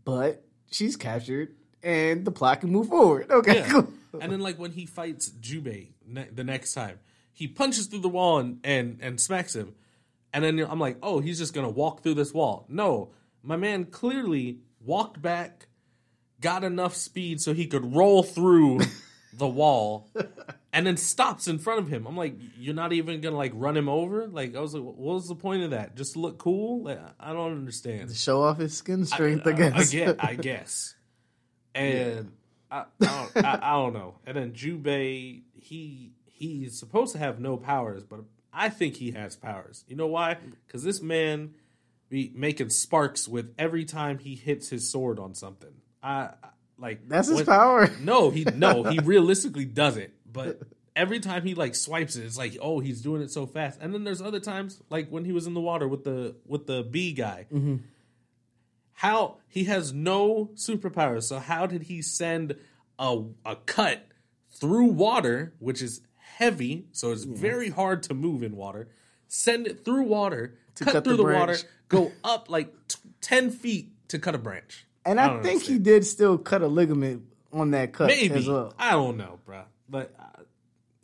but 0.05 0.43
she's 0.71 0.95
captured 0.95 1.55
and 1.83 2.23
the 2.25 2.31
plot 2.31 2.61
can 2.61 2.71
move 2.71 2.87
forward. 2.87 3.29
Okay, 3.29 3.57
Yeah. 3.59 3.69
cool. 3.69 3.93
and 4.21 4.31
then 4.31 4.39
like 4.39 4.57
when 4.57 4.71
he 4.71 4.85
fights 4.85 5.29
Jubei 5.29 5.89
ne- 6.05 6.29
the 6.33 6.43
next 6.43 6.73
time, 6.73 6.99
he 7.33 7.47
punches 7.47 7.87
through 7.87 7.99
the 7.99 8.09
wall 8.09 8.39
and, 8.39 8.59
and 8.63 8.97
and 9.01 9.21
smacks 9.21 9.55
him, 9.55 9.75
and 10.33 10.43
then 10.43 10.59
I'm 10.59 10.79
like, 10.79 10.97
oh, 11.03 11.19
he's 11.19 11.37
just 11.37 11.53
gonna 11.53 11.69
walk 11.69 12.01
through 12.01 12.15
this 12.15 12.33
wall. 12.33 12.65
No, 12.67 13.11
my 13.43 13.57
man 13.57 13.85
clearly 13.85 14.59
walked 14.79 15.21
back, 15.21 15.66
got 16.41 16.63
enough 16.63 16.95
speed 16.95 17.41
so 17.41 17.53
he 17.53 17.67
could 17.67 17.95
roll 17.95 18.23
through 18.23 18.81
the 19.33 19.47
wall, 19.47 20.09
and 20.73 20.85
then 20.85 20.97
stops 20.97 21.47
in 21.47 21.59
front 21.59 21.79
of 21.79 21.87
him. 21.87 22.05
I'm 22.05 22.17
like, 22.17 22.35
you're 22.57 22.75
not 22.75 22.93
even 22.93 23.21
gonna 23.21 23.37
like 23.37 23.51
run 23.55 23.77
him 23.77 23.89
over. 23.89 24.27
Like 24.27 24.55
I 24.55 24.59
was 24.59 24.73
like, 24.73 24.83
what 24.83 24.97
was 24.97 25.27
the 25.27 25.35
point 25.35 25.63
of 25.63 25.71
that? 25.71 25.95
Just 25.95 26.15
look 26.15 26.37
cool? 26.37 26.83
Like 26.83 26.99
I 27.19 27.33
don't 27.33 27.53
understand. 27.53 28.09
To 28.09 28.15
show 28.15 28.43
off 28.43 28.57
his 28.57 28.75
skin 28.75 29.05
strength, 29.05 29.45
I, 29.47 29.51
uh, 29.51 29.55
guess. 29.55 29.73
I, 29.73 29.83
guess. 29.97 30.15
I 30.19 30.35
guess. 30.35 30.93
And 31.75 32.31
I, 32.71 32.79
I, 32.79 32.85
don't, 32.99 33.45
I, 33.45 33.59
I 33.61 33.71
don't 33.73 33.93
know. 33.93 34.15
And 34.25 34.35
then 34.35 34.53
Jubei, 34.53 35.43
he 35.53 36.11
he's 36.25 36.79
supposed 36.79 37.13
to 37.13 37.19
have 37.19 37.39
no 37.39 37.55
powers, 37.55 38.03
but 38.03 38.21
I 38.51 38.69
think 38.69 38.95
he 38.95 39.11
has 39.11 39.35
powers. 39.35 39.85
You 39.87 39.95
know 39.95 40.07
why? 40.07 40.37
Because 40.65 40.83
this 40.83 41.01
man 41.01 41.53
be 42.09 42.31
making 42.35 42.69
sparks 42.69 43.27
with 43.27 43.53
every 43.57 43.85
time 43.85 44.17
he 44.19 44.35
hits 44.35 44.69
his 44.69 44.89
sword 44.89 45.19
on 45.19 45.35
something. 45.35 45.73
I 46.03 46.29
like 46.77 47.07
That's 47.07 47.27
his 47.27 47.37
when- 47.37 47.45
power. 47.45 47.89
No, 48.01 48.29
he 48.29 48.43
no, 48.43 48.83
he 48.83 48.99
realistically 49.03 49.65
doesn't. 49.65 50.11
But 50.31 50.61
every 50.95 51.19
time 51.19 51.43
he 51.43 51.55
like 51.55 51.75
swipes 51.75 52.15
it, 52.15 52.23
it's 52.25 52.37
like, 52.37 52.57
oh, 52.61 52.79
he's 52.79 53.01
doing 53.01 53.21
it 53.21 53.31
so 53.31 53.45
fast. 53.45 53.79
And 53.81 53.93
then 53.93 54.03
there's 54.03 54.21
other 54.21 54.39
times, 54.39 54.81
like 54.89 55.09
when 55.09 55.25
he 55.25 55.31
was 55.31 55.47
in 55.47 55.53
the 55.53 55.61
water 55.61 55.87
with 55.87 56.03
the 56.03 56.35
with 56.45 56.67
the 56.67 56.83
bee 56.83 57.13
guy. 57.13 57.47
Mm-hmm. 57.51 57.77
How 58.93 59.37
he 59.47 59.65
has 59.65 59.93
no 59.93 60.49
superpowers. 60.55 61.23
So 61.23 61.39
how 61.39 61.65
did 61.67 61.83
he 61.83 62.01
send 62.01 62.55
a 62.97 63.23
a 63.45 63.55
cut 63.55 64.07
through 64.49 64.85
water, 64.87 65.53
which 65.59 65.81
is 65.83 66.01
heavy, 66.17 66.87
so 66.91 67.11
it's 67.11 67.23
very 67.23 67.69
hard 67.69 68.01
to 68.03 68.13
move 68.15 68.41
in 68.41 68.55
water. 68.55 68.89
Send 69.27 69.67
it 69.67 69.85
through 69.85 70.03
water, 70.03 70.57
cut, 70.79 70.93
cut 70.93 71.03
through 71.03 71.17
the 71.17 71.25
the, 71.25 71.33
water, 71.33 71.57
go 71.89 72.11
up 72.23 72.49
like 72.49 72.73
t- 72.87 72.97
ten 73.21 73.51
feet 73.51 73.91
to 74.09 74.17
cut 74.17 74.33
a 74.33 74.39
branch. 74.39 74.86
And 75.07 75.19
I 75.19 75.37
I, 75.39 75.41
think 75.41 75.63
he 75.63 75.79
did 75.79 76.05
still 76.05 76.37
cut 76.37 76.61
a 76.61 76.67
ligament 76.67 77.23
on 77.53 77.71
that 77.71 77.93
cut 77.93 78.07
Maybe 78.07 78.35
as 78.35 78.47
well. 78.47 78.73
I 78.77 78.91
don't 78.91 79.17
know, 79.17 79.39
bro. 79.45 79.63
But 79.89 80.13
uh, 80.19 80.41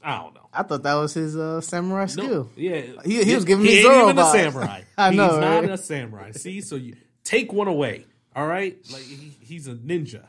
I 0.04 0.22
don't 0.22 0.34
know. 0.36 0.50
I 0.54 0.64
thought 0.64 0.84
that 0.84 0.96
was 0.96 1.14
his 1.14 1.36
uh, 1.38 1.62
samurai 1.62 2.02
No, 2.02 2.08
skill. 2.08 2.50
yeah, 2.58 2.82
He- 3.06 3.24
he 3.24 3.34
was 3.34 3.46
giving 3.46 3.64
me 3.66 3.72
he 3.72 3.78
ain't 3.78 3.86
Zoro 3.88 4.10
even 4.10 4.20
a 4.20 4.26
samurai. 4.32 4.82
I 4.98 5.10
know, 5.12 5.30
he's 5.30 5.40
not 5.40 5.64
a 5.66 5.78
samurai. 5.78 6.32
See, 6.32 6.62
so 6.62 6.76
you 6.76 6.96
take 7.24 7.54
one 7.54 7.68
away. 7.68 8.06
All 8.36 8.46
right, 8.48 8.78
like 8.92 9.04
he, 9.04 9.32
he's 9.42 9.68
a 9.68 9.74
ninja, 9.76 10.26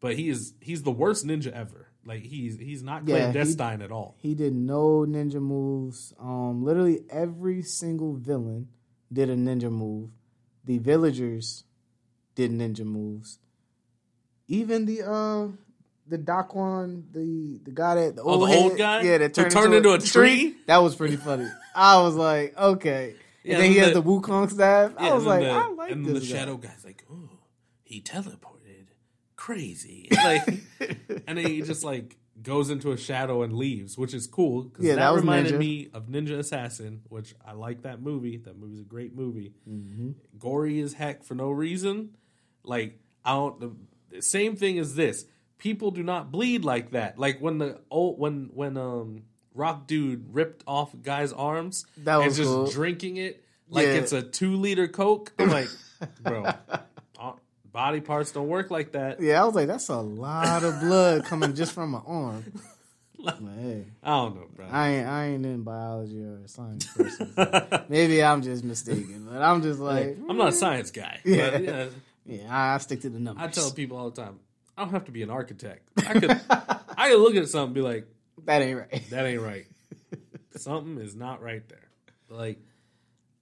but 0.00 0.16
he 0.16 0.28
is 0.28 0.52
he's 0.60 0.82
the 0.82 0.90
worst 0.90 1.24
ninja 1.26 1.52
ever. 1.52 1.88
Like 2.04 2.22
he's 2.22 2.58
he's 2.58 2.82
not 2.82 3.08
Yeah, 3.08 3.32
he- 3.32 3.60
at 3.60 3.90
all. 3.92 4.14
He 4.18 4.34
did 4.34 4.52
no 4.54 5.06
ninja 5.08 5.40
moves. 5.40 6.12
Um, 6.20 6.62
literally 6.64 7.00
every 7.08 7.62
single 7.62 8.14
villain 8.14 8.68
did 9.12 9.30
a 9.30 9.36
ninja 9.36 9.70
move. 9.70 10.10
The 10.64 10.78
villagers 10.78 11.64
did 12.36 12.52
ninja 12.52 12.84
moves. 12.84 13.38
Even 14.48 14.86
the 14.86 15.02
uh 15.02 15.48
the 16.08 16.18
Dakuan, 16.18 17.02
the 17.12 17.58
the 17.64 17.72
guy 17.72 17.96
that 17.96 18.14
the 18.16 18.22
Oh, 18.22 18.40
old, 18.40 18.48
the 18.48 18.54
old 18.56 18.78
guy? 18.78 19.02
yeah, 19.02 19.18
that 19.18 19.34
turned, 19.34 19.50
turned 19.50 19.74
into 19.74 19.92
a 19.92 19.98
tree? 19.98 20.54
That 20.66 20.78
was 20.78 20.94
pretty 20.94 21.16
funny. 21.16 21.48
I 21.74 22.00
was 22.00 22.14
like, 22.14 22.56
okay. 22.56 23.16
Yeah, 23.42 23.54
and 23.54 23.62
then 23.64 23.70
he 23.72 23.78
and 23.78 23.86
has 23.86 23.94
the- 23.94 24.02
the 24.02 24.08
Wukong 24.08 24.48
staff. 24.50 24.92
I 24.96 25.12
was 25.14 25.24
and 25.24 25.26
like, 25.26 25.40
the, 25.42 25.50
I 25.50 25.66
like 25.68 25.90
and 25.92 26.06
this 26.06 26.14
the 26.14 26.32
guy. 26.32 26.38
shadow 26.40 26.56
guy's 26.56 26.84
like, 26.84 27.04
oh, 27.10 27.30
he 27.82 28.00
teleported, 28.00 28.86
crazy. 29.34 30.08
Like, 30.12 30.46
and 31.26 31.38
then 31.38 31.46
he 31.46 31.62
just 31.62 31.82
like 31.84 32.16
goes 32.42 32.70
into 32.70 32.92
a 32.92 32.96
shadow 32.96 33.42
and 33.42 33.52
leaves, 33.54 33.96
which 33.98 34.14
is 34.14 34.26
cool. 34.28 34.70
Yeah, 34.78 34.94
that, 34.96 35.12
that 35.12 35.14
reminded 35.20 35.54
Ninja. 35.54 35.58
me 35.58 35.88
of 35.94 36.06
Ninja 36.06 36.38
Assassin, 36.38 37.00
which 37.08 37.34
I 37.44 37.52
like 37.52 37.82
that 37.82 38.00
movie. 38.00 38.36
That 38.38 38.56
movie's 38.58 38.80
a 38.80 38.84
great 38.84 39.14
movie. 39.16 39.54
Mm-hmm. 39.68 40.10
Gory 40.38 40.80
as 40.80 40.92
heck 40.94 41.24
for 41.24 41.34
no 41.34 41.50
reason. 41.50 42.10
Like, 42.66 42.98
I 43.24 43.32
don't. 43.32 43.58
The, 43.60 44.22
same 44.22 44.56
thing 44.56 44.78
as 44.78 44.94
this. 44.94 45.24
People 45.58 45.90
do 45.90 46.02
not 46.02 46.30
bleed 46.30 46.64
like 46.64 46.90
that. 46.92 47.18
Like 47.18 47.38
when 47.40 47.58
the 47.58 47.80
old 47.90 48.18
when 48.18 48.50
when 48.54 48.76
um 48.76 49.22
Rock 49.54 49.86
Dude 49.86 50.34
ripped 50.34 50.62
off 50.66 50.94
guy's 51.02 51.32
arms 51.32 51.86
That 51.98 52.16
and 52.16 52.26
was 52.26 52.36
just 52.36 52.48
cool. 52.48 52.66
drinking 52.70 53.16
it 53.16 53.42
like 53.68 53.86
Yeah. 53.86 53.94
it's 53.94 54.12
a 54.12 54.22
two 54.22 54.56
liter 54.56 54.86
Coke. 54.88 55.32
I'm 55.38 55.48
like, 55.50 55.68
bro, 56.22 56.44
uh, 57.18 57.32
body 57.72 58.00
parts 58.00 58.32
don't 58.32 58.48
work 58.48 58.70
like 58.70 58.92
that. 58.92 59.20
Yeah, 59.20 59.42
I 59.42 59.44
was 59.46 59.54
like, 59.54 59.66
that's 59.66 59.88
a 59.88 59.96
lot 59.96 60.62
of 60.62 60.80
blood 60.80 61.24
coming 61.24 61.54
just 61.54 61.72
from 61.72 61.90
my 61.90 62.00
arm. 62.06 62.44
But 63.24 63.38
hey, 63.60 63.84
I 64.04 64.10
don't 64.10 64.36
know, 64.36 64.46
bro. 64.54 64.66
I 64.70 64.88
ain't 64.90 65.08
I 65.08 65.24
ain't 65.28 65.46
in 65.46 65.62
biology 65.62 66.22
or 66.22 66.42
science 66.46 66.84
person. 66.86 67.32
so 67.34 67.84
maybe 67.88 68.22
I'm 68.22 68.40
just 68.42 68.62
mistaken, 68.62 69.26
but 69.28 69.42
I'm 69.42 69.62
just 69.62 69.80
like, 69.80 70.16
I'm 70.28 70.36
not 70.36 70.48
a 70.48 70.52
science 70.52 70.90
guy. 70.92 71.20
Yeah. 71.24 71.50
But, 71.50 71.64
yeah, 71.64 71.86
yeah, 72.26 72.46
I, 72.50 72.74
I 72.74 72.78
stick 72.78 73.00
to 73.02 73.10
the 73.10 73.20
numbers. 73.20 73.44
I 73.44 73.50
tell 73.50 73.70
people 73.70 73.96
all 73.96 74.10
the 74.10 74.22
time, 74.22 74.40
I 74.76 74.82
don't 74.82 74.92
have 74.92 75.04
to 75.06 75.12
be 75.12 75.22
an 75.22 75.30
architect. 75.30 75.88
I 75.96 76.18
could, 76.18 76.30
I 76.50 77.10
could 77.10 77.20
look 77.20 77.36
at 77.36 77.48
something 77.48 77.66
and 77.68 77.74
be 77.74 77.80
like, 77.80 78.06
that 78.44 78.62
ain't 78.62 78.78
right. 78.78 79.10
that 79.10 79.26
ain't 79.26 79.40
right. 79.40 79.66
Something 80.56 80.98
is 80.98 81.14
not 81.14 81.42
right 81.42 81.66
there. 81.68 81.88
Like, 82.28 82.58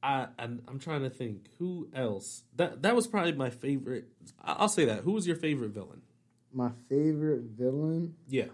I, 0.03 0.29
I'm, 0.38 0.62
I'm 0.69 0.79
trying 0.79 1.03
to 1.03 1.11
think 1.11 1.49
who 1.59 1.88
else. 1.95 2.43
That 2.57 2.83
that 2.83 2.95
was 2.95 3.07
probably 3.07 3.33
my 3.33 3.50
favorite. 3.50 4.09
I'll 4.43 4.69
say 4.69 4.85
that. 4.85 5.00
Who 5.00 5.12
was 5.12 5.26
your 5.26 5.37
favorite 5.37 5.71
villain? 5.71 6.03
My 6.53 6.71
favorite 6.88 7.43
villain. 7.57 8.14
Yeah. 8.29 8.47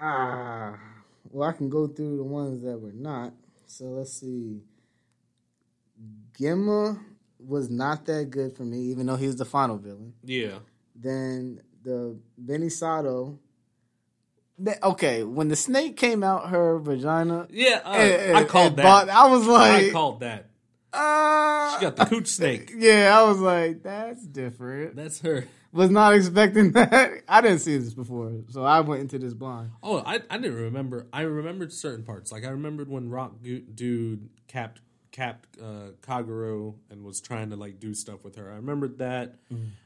Ah, 0.00 0.78
well, 1.30 1.48
I 1.48 1.52
can 1.52 1.68
go 1.68 1.86
through 1.86 2.16
the 2.16 2.24
ones 2.24 2.62
that 2.62 2.78
were 2.78 2.92
not. 2.92 3.34
So 3.66 3.84
let's 3.86 4.12
see. 4.12 4.62
Genma 6.38 6.98
was 7.46 7.70
not 7.70 8.06
that 8.06 8.30
good 8.30 8.56
for 8.56 8.64
me, 8.64 8.78
even 8.90 9.06
though 9.06 9.16
he 9.16 9.26
was 9.26 9.36
the 9.36 9.44
final 9.44 9.76
villain. 9.76 10.14
Yeah. 10.24 10.58
Then 10.94 11.60
the 11.82 12.18
Benisato. 12.42 13.38
Okay, 14.82 15.22
when 15.24 15.48
the 15.48 15.56
snake 15.56 15.96
came 15.96 16.22
out 16.22 16.50
her 16.50 16.78
vagina, 16.78 17.46
Yeah. 17.50 17.80
uh, 17.84 17.92
and- 17.92 18.36
I 18.36 18.44
called 18.44 18.76
that. 18.76 18.82
bought- 18.82 19.08
I 19.08 19.30
was 19.30 19.46
like, 19.46 19.84
I 19.86 19.90
called 19.90 20.20
that. 20.20 20.50
uh, 20.92 21.78
She 21.78 21.80
got 21.82 21.96
the 21.96 22.04
cooch 22.04 22.26
snake. 22.26 22.70
Yeah, 22.76 23.18
I 23.18 23.22
was 23.26 23.38
like, 23.38 23.82
that's 23.82 24.26
different. 24.26 24.96
That's 24.96 25.20
her. 25.20 25.46
Was 25.72 25.88
not 25.88 26.14
expecting 26.14 26.72
that. 26.72 27.22
I 27.28 27.40
didn't 27.40 27.60
see 27.60 27.78
this 27.78 27.94
before, 27.94 28.32
so 28.50 28.62
I 28.64 28.80
went 28.80 29.00
into 29.02 29.18
this 29.18 29.32
blind. 29.32 29.70
Oh, 29.82 30.02
I, 30.04 30.20
I 30.28 30.36
didn't 30.36 30.56
remember. 30.58 31.06
I 31.12 31.22
remembered 31.22 31.72
certain 31.72 32.04
parts. 32.04 32.30
Like 32.32 32.44
I 32.44 32.48
remembered 32.48 32.90
when 32.90 33.08
Rock 33.08 33.36
Dude 33.42 34.28
capped 34.48 34.80
capped 35.12 35.56
uh, 35.60 35.90
Kaguro 36.02 36.74
and 36.90 37.04
was 37.04 37.20
trying 37.20 37.50
to 37.50 37.56
like 37.56 37.80
do 37.80 37.94
stuff 37.94 38.24
with 38.24 38.36
her. 38.36 38.50
I 38.50 38.56
remembered 38.56 38.98
that. 38.98 39.36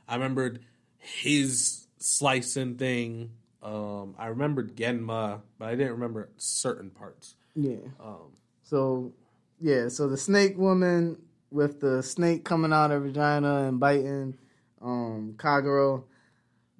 I 0.08 0.14
remembered 0.14 0.60
his 0.98 1.86
slicing 1.98 2.76
thing. 2.76 3.30
Um, 3.62 4.14
I 4.18 4.26
remembered 4.26 4.76
Genma, 4.76 5.40
but 5.58 5.68
I 5.68 5.74
didn't 5.74 5.92
remember 5.92 6.28
certain 6.36 6.90
parts. 6.90 7.34
Yeah. 7.54 7.76
Um, 7.98 8.32
So, 8.64 9.12
yeah. 9.60 9.88
So 9.88 10.08
the 10.08 10.16
snake 10.18 10.58
woman 10.58 11.22
with 11.50 11.80
the 11.80 12.02
snake 12.02 12.44
coming 12.44 12.72
out 12.72 12.90
of 12.90 13.02
her 13.02 13.08
vagina 13.08 13.62
and 13.68 13.80
biting 13.80 14.36
um, 14.82 15.34
Kaguro. 15.38 16.04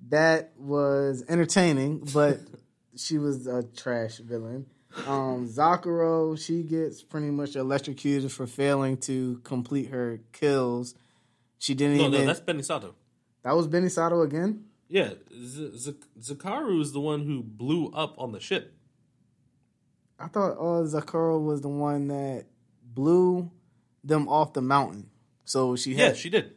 that 0.09 0.53
was 0.59 1.25
entertaining, 1.29 2.07
but 2.13 2.41
she 2.97 3.17
was 3.19 3.47
a 3.47 3.63
trash 3.63 4.19
villain. 4.19 4.67
Um, 5.07 5.49
Zakuro, 5.49 6.39
she 6.39 6.63
gets 6.63 7.03
pretty 7.03 7.31
much 7.31 7.57
electrocuted 7.57 8.31
for 8.31 8.47
failing 8.47 8.97
to 8.99 9.41
complete 9.45 9.91
her 9.91 10.21
kills. 10.33 10.95
She 11.59 11.75
didn't 11.75 11.97
No, 11.99 12.03
even. 12.05 12.13
no, 12.13 12.19
no, 12.21 12.27
that's 12.27 12.41
Benisato. 12.41 12.93
that 13.43 13.53
was 13.57 13.67
Benisato 13.69 14.25
again. 14.25 14.65
Yeah, 14.89 15.15
Z- 15.33 15.77
Z- 15.77 15.95
Zakuro 16.21 16.81
is 16.81 16.93
the 16.93 17.01
one 17.01 17.23
who 17.25 17.43
blew 17.43 17.89
up 17.93 18.15
on 18.19 18.33
the 18.33 18.41
ship. 18.41 18.73
I 20.19 20.29
thought 20.29 20.53
uh, 20.53 20.85
Zakuro 20.85 21.43
was 21.45 21.61
the 21.63 21.69
one 21.69 22.09
that 22.09 22.45
blew 22.85 23.51
them 24.05 24.29
off 24.29 24.53
the 24.53 24.63
mountain. 24.63 25.11
So 25.45 25.75
she 25.77 25.95
Yeah, 25.95 26.13
she 26.13 26.31
did. 26.31 26.53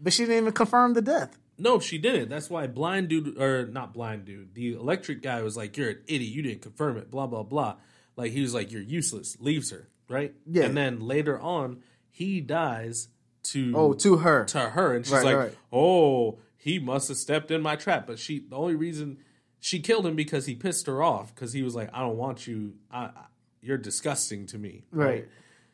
but 0.00 0.12
she 0.12 0.22
didn't 0.24 0.38
even 0.42 0.52
confirm 0.52 0.94
the 0.94 1.02
death. 1.02 1.36
No, 1.58 1.80
she 1.80 1.98
didn't. 1.98 2.28
That's 2.28 2.48
why 2.48 2.66
blind 2.68 3.08
dude 3.08 3.36
or 3.40 3.66
not 3.66 3.92
blind 3.92 4.24
dude, 4.24 4.54
the 4.54 4.72
electric 4.74 5.22
guy 5.22 5.42
was 5.42 5.56
like, 5.56 5.76
"You're 5.76 5.90
an 5.90 5.98
idiot. 6.06 6.32
You 6.32 6.42
didn't 6.42 6.62
confirm 6.62 6.96
it." 6.96 7.10
Blah 7.10 7.26
blah 7.26 7.42
blah. 7.42 7.76
Like 8.16 8.32
he 8.32 8.40
was 8.40 8.54
like, 8.54 8.70
"You're 8.72 8.82
useless." 8.82 9.36
Leaves 9.40 9.70
her 9.70 9.88
right. 10.08 10.34
Yeah. 10.46 10.64
And 10.64 10.76
then 10.76 11.00
later 11.00 11.38
on, 11.38 11.82
he 12.10 12.40
dies 12.40 13.08
to 13.44 13.72
Oh, 13.76 13.92
to 13.94 14.18
her. 14.18 14.44
to 14.46 14.60
her, 14.70 14.94
and 14.94 15.04
she's 15.04 15.12
Right, 15.14 15.24
like, 15.24 15.36
right. 15.36 15.54
"Oh, 15.72 16.38
he 16.56 16.78
must 16.78 17.08
have 17.08 17.16
stepped 17.18 17.50
in 17.50 17.60
my 17.62 17.76
trap." 17.76 18.06
But 18.06 18.18
she, 18.18 18.38
the 18.40 18.56
only 18.56 18.74
reason 18.76 19.18
she 19.60 19.80
killed 19.80 20.06
him 20.06 20.14
because 20.16 20.46
he 20.46 20.54
pissed 20.54 20.86
her 20.86 21.02
off 21.02 21.34
because 21.34 21.52
he 21.52 21.62
was 21.62 21.74
like, 21.74 21.90
"I 21.92 22.00
don't 22.00 22.16
want 22.16 22.46
you. 22.46 22.74
I, 22.90 23.04
I, 23.06 23.12
you're 23.60 23.78
disgusting 23.78 24.46
to 24.46 24.58
me." 24.58 24.84
Right. 24.92 25.26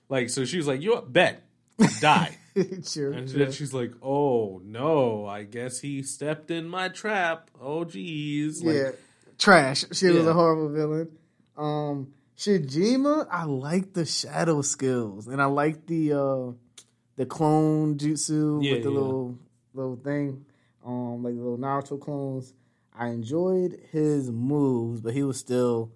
Like 0.09 0.31
so, 0.31 0.45
she 0.45 0.57
was 0.57 0.67
like, 0.67 0.81
"You 0.83 1.03
bet, 1.09 1.43
die." 2.01 2.37
sure. 2.85 3.13
And 3.13 3.29
sure. 3.29 3.39
then 3.39 3.53
she's 3.53 3.75
like, 3.75 3.93
"Oh 4.03 4.61
no, 4.65 5.27
I 5.27 5.43
guess 5.45 5.81
he 5.81 6.03
stepped 6.03 6.51
in 6.51 6.69
my 6.69 6.89
trap. 6.89 7.51
Oh 7.61 7.85
geez." 7.85 8.63
Like, 8.63 8.77
yeah, 8.77 8.91
trash. 9.39 9.85
She 9.93 10.09
was 10.09 10.27
a 10.27 10.33
horrible 10.33 10.69
villain. 10.71 11.09
Um, 11.57 12.13
Shijima, 12.37 13.27
I 13.31 13.45
like 13.45 13.93
the 13.93 14.05
shadow 14.05 14.63
skills, 14.63 15.29
and 15.29 15.41
I 15.41 15.47
like 15.47 15.87
the 15.87 16.13
uh 16.13 16.53
the 17.17 17.27
clone 17.27 17.97
jutsu 17.97 18.63
Yeah, 18.63 18.75
with 18.75 18.83
the 18.85 18.91
yeah. 18.91 18.99
little 18.99 19.39
little 19.73 19.97
thing, 19.97 20.45
um, 20.85 21.23
like 21.23 21.35
the 21.35 21.41
little 21.41 21.59
Naruto 21.59 22.01
clones. 22.01 22.53
I 22.97 23.09
enjoyed 23.09 23.81
his 23.91 24.31
moves, 24.31 25.01
but 25.01 25.15
he 25.15 25.23
was 25.25 25.39
still 25.39 25.91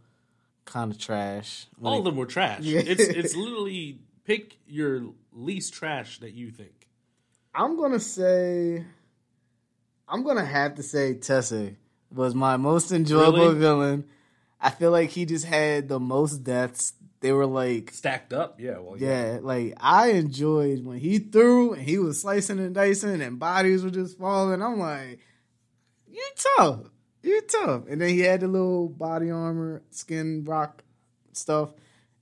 kind 0.64 0.90
of 0.92 0.98
trash. 0.98 1.66
all 1.82 1.98
of 1.98 2.04
them 2.04 2.16
were 2.16 2.26
trash. 2.26 2.62
Yeah. 2.62 2.80
It's 2.84 3.02
it's 3.02 3.36
literally 3.36 4.00
pick 4.24 4.58
your 4.66 5.10
least 5.38 5.72
trash 5.74 6.18
that 6.20 6.32
you 6.32 6.50
think. 6.50 6.88
I'm 7.54 7.76
gonna 7.76 8.00
say, 8.00 8.84
I'm 10.08 10.22
gonna 10.24 10.44
have 10.44 10.74
to 10.76 10.82
say 10.82 11.14
Tessa 11.14 11.72
was 12.12 12.34
my 12.34 12.56
most 12.56 12.92
enjoyable 12.92 13.38
Really? 13.48 13.58
villain. 13.58 14.04
I 14.60 14.70
feel 14.70 14.90
like 14.90 15.10
he 15.10 15.24
just 15.24 15.44
had 15.44 15.88
the 15.88 16.00
most 16.00 16.38
deaths. 16.44 16.94
They 17.20 17.32
were 17.32 17.46
like, 17.46 17.92
Stacked 17.92 18.32
up, 18.32 18.60
yeah. 18.60 18.78
Well, 18.78 18.96
yeah, 18.96 19.38
like 19.42 19.74
I 19.80 20.10
enjoyed 20.12 20.84
when 20.84 20.98
he 20.98 21.18
threw 21.18 21.72
and 21.72 21.82
he 21.82 21.98
was 21.98 22.20
slicing 22.20 22.58
and 22.58 22.74
dicing 22.74 23.20
and 23.20 23.38
bodies 23.38 23.82
were 23.82 23.90
just 23.90 24.18
falling. 24.18 24.62
I'm 24.62 24.78
like, 24.78 25.18
you 26.10 26.22
tough, 26.56 26.80
you 27.22 27.40
tough. 27.42 27.84
And 27.88 28.00
then 28.00 28.10
he 28.10 28.20
had 28.20 28.40
the 28.40 28.48
little 28.48 28.88
body 28.88 29.30
armor, 29.30 29.82
skin 29.90 30.44
rock 30.44 30.82
stuff, 31.32 31.72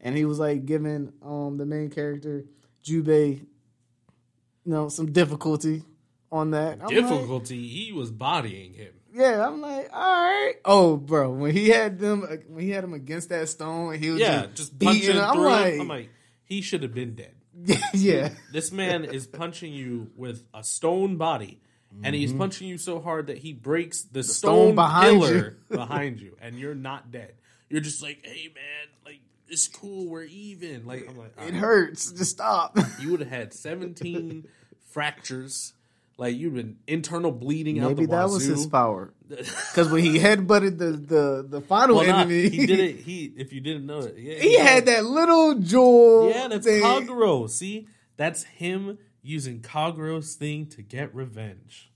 and 0.00 0.16
he 0.16 0.24
was 0.24 0.38
like 0.38 0.64
giving 0.66 1.12
um 1.22 1.56
the 1.58 1.66
main 1.66 1.90
character 1.90 2.44
Jubei, 2.86 3.40
you 3.40 4.72
know, 4.72 4.88
some 4.88 5.12
difficulty 5.12 5.82
on 6.30 6.52
that. 6.52 6.74
I'm 6.74 6.80
like, 6.80 6.90
Difficulty. 6.90 7.66
he 7.68 7.92
was 7.92 8.10
bodying 8.10 8.74
him. 8.74 8.92
yeah, 9.12 9.46
I'm 9.46 9.60
like, 9.60 9.88
all 9.92 10.00
right. 10.00 10.54
Oh, 10.64 10.96
bro, 10.96 11.30
when 11.30 11.52
he 11.52 11.68
had 11.68 11.98
them, 11.98 12.22
when 12.48 12.62
he 12.64 12.70
had 12.70 12.84
him 12.84 12.94
against 12.94 13.28
that 13.30 13.48
stone, 13.48 13.94
he 13.98 14.10
was 14.10 14.20
Yeah, 14.20 14.42
just, 14.46 14.56
just 14.56 14.78
punching 14.78 15.16
him, 15.16 15.22
I'm 15.22 15.34
through. 15.34 15.44
like, 15.44 15.74
him. 15.74 15.80
I'm 15.82 15.88
like, 15.88 16.10
he 16.44 16.60
should 16.62 16.82
have 16.82 16.94
been 16.94 17.14
dead. 17.14 17.32
yeah, 17.94 18.30
This 18.52 18.70
man 18.70 19.04
is 19.04 19.26
punching 19.26 19.72
you 19.72 20.10
with 20.14 20.44
a 20.52 20.62
stone 20.62 21.16
body, 21.16 21.60
and 22.04 22.14
he's 22.14 22.30
Mm-hmm. 22.30 22.38
punching 22.38 22.68
you 22.68 22.76
so 22.76 23.00
hard 23.00 23.28
that 23.28 23.38
he 23.38 23.54
breaks 23.54 24.02
the, 24.02 24.22
stone 24.22 24.56
stone, 24.68 24.74
behind 24.74 25.20
pillar 25.22 25.56
behind 25.70 26.20
you, 26.20 26.36
and 26.40 26.58
you're 26.58 26.74
not 26.74 27.10
dead. 27.10 27.32
You're 27.70 27.80
just 27.80 28.02
like, 28.02 28.20
hey 28.24 28.48
man, 28.54 28.88
like 29.06 29.20
it's 29.48 29.68
cool, 29.68 30.06
we're 30.08 30.24
even. 30.24 30.86
Like 30.86 31.06
I'm 31.08 31.16
like, 31.16 31.32
it 31.46 31.54
hurts. 31.54 32.10
Just 32.12 32.32
stop. 32.32 32.78
you 33.00 33.10
would 33.10 33.20
have 33.20 33.28
had 33.28 33.54
17 33.54 34.46
fractures. 34.90 35.72
Like 36.18 36.36
you've 36.36 36.54
been 36.54 36.78
internal 36.86 37.30
bleeding 37.30 37.78
out 37.78 37.88
Maybe 37.88 38.06
that 38.06 38.24
wazoo. 38.24 38.34
was 38.34 38.44
his 38.44 38.66
power. 38.66 39.12
Because 39.28 39.90
when 39.90 40.04
he 40.04 40.18
headbutted 40.18 40.78
the 40.78 40.92
the 40.92 41.46
the 41.48 41.60
final 41.60 41.96
well, 41.96 42.08
enemy, 42.08 42.48
he 42.48 42.64
did 42.64 42.78
it. 42.78 43.00
He, 43.00 43.32
if 43.36 43.52
you 43.52 43.60
didn't 43.60 43.84
know 43.84 43.98
it, 43.98 44.14
yeah, 44.16 44.38
He 44.38 44.56
had 44.56 44.86
that 44.86 45.04
little 45.04 45.56
jewel. 45.56 46.30
Yeah, 46.30 46.46
that's 46.48 46.64
thing. 46.64 46.82
Kaguro. 46.82 47.50
See, 47.50 47.88
that's 48.16 48.44
him 48.44 48.98
using 49.22 49.60
Kaguro's 49.60 50.36
thing 50.36 50.66
to 50.66 50.82
get 50.82 51.12
revenge. 51.12 51.90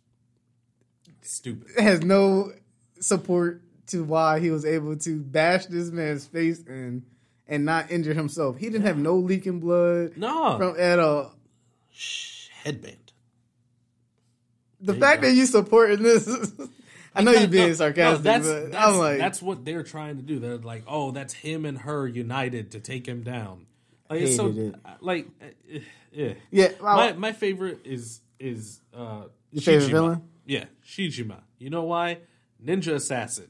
Stupid. 1.22 1.68
It 1.78 1.82
has 1.82 2.02
no 2.02 2.52
support 2.98 3.62
to 3.86 4.02
why 4.04 4.40
he 4.40 4.50
was 4.50 4.64
able 4.64 4.96
to 4.96 5.20
bash 5.20 5.66
this 5.66 5.90
man's 5.90 6.26
face 6.26 6.62
and 6.66 7.04
and 7.50 7.64
not 7.66 7.90
injure 7.90 8.14
himself. 8.14 8.56
He 8.56 8.70
didn't 8.70 8.86
have 8.86 8.96
no 8.96 9.16
leaking 9.16 9.60
blood 9.60 10.16
No 10.16 10.56
from 10.56 10.80
at 10.80 10.98
all. 10.98 11.34
headband. 12.62 12.96
The 14.80 14.94
you 14.94 15.00
fact 15.00 15.20
go. 15.20 15.28
that 15.28 15.34
you 15.34 15.44
supporting 15.44 16.02
this, 16.02 16.26
I 17.14 17.22
know 17.22 17.32
you're 17.32 17.48
being 17.48 17.68
No, 17.68 17.74
sarcastic, 17.74 18.24
no, 18.24 18.32
that's, 18.32 18.46
but 18.46 18.72
that's, 18.72 18.86
I'm 18.86 18.96
like, 18.98 19.18
that's 19.18 19.42
what 19.42 19.64
they're 19.64 19.82
trying 19.82 20.16
to 20.16 20.22
do. 20.22 20.38
They're 20.38 20.56
like, 20.56 20.84
oh, 20.86 21.10
that's 21.10 21.34
him 21.34 21.66
and 21.66 21.76
her 21.78 22.06
united 22.06 22.70
to 22.70 22.80
take 22.80 23.06
him 23.06 23.22
down. 23.22 23.66
Like 24.08 24.22
it's 24.22 24.36
so, 24.36 24.48
it. 24.48 24.74
like, 25.00 25.28
eh, 25.40 25.80
eh. 26.16 26.34
yeah. 26.50 26.68
well, 26.80 26.96
my 26.96 27.12
my 27.12 27.32
favorite 27.32 27.80
is 27.84 28.20
is 28.38 28.80
uh 28.94 29.24
Your 29.52 29.62
favorite 29.62 29.86
Shijima. 29.88 29.90
villain? 29.90 30.22
Yeah, 30.46 30.64
Shijima. 30.84 31.40
You 31.58 31.70
know 31.70 31.82
why? 31.84 32.18
Ninja 32.64 32.94
assassin. 32.94 33.48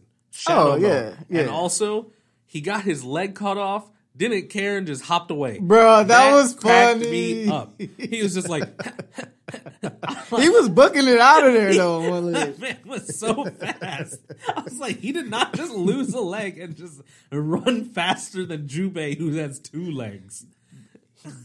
Oh, 0.48 0.76
yeah, 0.76 1.14
yeah. 1.28 1.40
And 1.42 1.50
also, 1.50 2.12
he 2.50 2.60
got 2.60 2.82
his 2.82 3.04
leg 3.04 3.36
cut 3.36 3.56
off, 3.56 3.88
didn't 4.16 4.50
care, 4.50 4.76
and 4.76 4.84
just 4.88 5.04
hopped 5.04 5.30
away. 5.30 5.60
Bro, 5.60 6.04
that 6.04 6.32
was 6.32 6.52
cracked 6.52 6.98
funny. 7.04 7.10
me 7.10 7.48
up. 7.48 7.72
He 7.78 8.22
was 8.24 8.34
just 8.34 8.48
like, 8.48 8.64
he 10.36 10.48
was 10.48 10.68
booking 10.68 11.06
it 11.06 11.20
out 11.20 11.46
of 11.46 11.52
there 11.52 11.72
though. 11.74 12.30
that 12.32 12.58
man 12.60 12.78
was 12.84 13.16
so 13.16 13.44
fast. 13.44 14.18
I 14.48 14.62
was 14.62 14.78
like, 14.80 14.98
he 14.98 15.12
did 15.12 15.30
not 15.30 15.54
just 15.54 15.72
lose 15.72 16.12
a 16.12 16.20
leg 16.20 16.58
and 16.58 16.74
just 16.76 17.00
run 17.30 17.84
faster 17.84 18.44
than 18.44 18.66
Jubei, 18.66 19.16
who 19.16 19.34
has 19.36 19.60
two 19.60 19.88
legs. 19.90 20.44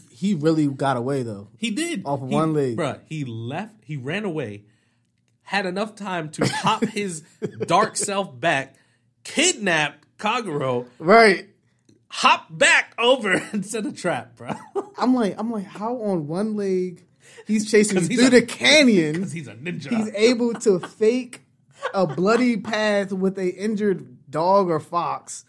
He 0.09 0.33
really 0.33 0.67
got 0.67 0.97
away 0.97 1.21
though. 1.21 1.49
He 1.57 1.69
did 1.69 2.01
Off 2.05 2.21
of 2.23 2.29
He- 2.29 2.35
one 2.35 2.53
leg. 2.55 2.77
bro. 2.77 2.99
he 3.07 3.25
left. 3.25 3.75
He 3.83 3.95
ran 3.95 4.25
away. 4.25 4.63
Had 5.43 5.67
enough 5.67 5.93
time 5.95 6.29
to 6.31 6.47
hop 6.47 6.83
his 6.83 7.21
dark 7.67 7.95
self 7.95 8.39
back, 8.39 8.75
kidnap 9.23 10.04
Kaguro, 10.17 10.88
Right. 10.99 11.49
hop 12.08 12.47
back 12.58 12.93
over 12.97 13.32
and 13.51 13.65
set 13.65 13.86
a 13.86 13.91
trap, 13.91 14.36
bro. 14.38 14.51
I'm 14.97 15.13
like, 15.13 15.36
I'm 15.38 15.51
like, 15.51 15.65
how 15.65 15.95
on 15.97 16.28
one 16.28 16.56
leg 16.56 17.04
he's 17.47 17.69
chasing 17.69 17.97
he's 18.08 18.17
through 18.17 18.28
a- 18.28 18.41
the 18.41 18.41
canyon. 18.41 19.13
Because 19.13 19.32
he's 19.34 19.47
a 19.47 19.56
ninja. 19.56 19.89
He's 19.89 20.13
able 20.15 20.54
to 20.56 20.80
fake 20.80 21.41
a 21.93 22.08
bloody 22.08 22.58
path 22.58 23.12
with 23.12 23.38
a 23.38 23.49
injured 23.49 24.30
dog 24.32 24.69
or 24.69 24.80
fox. 24.80 25.45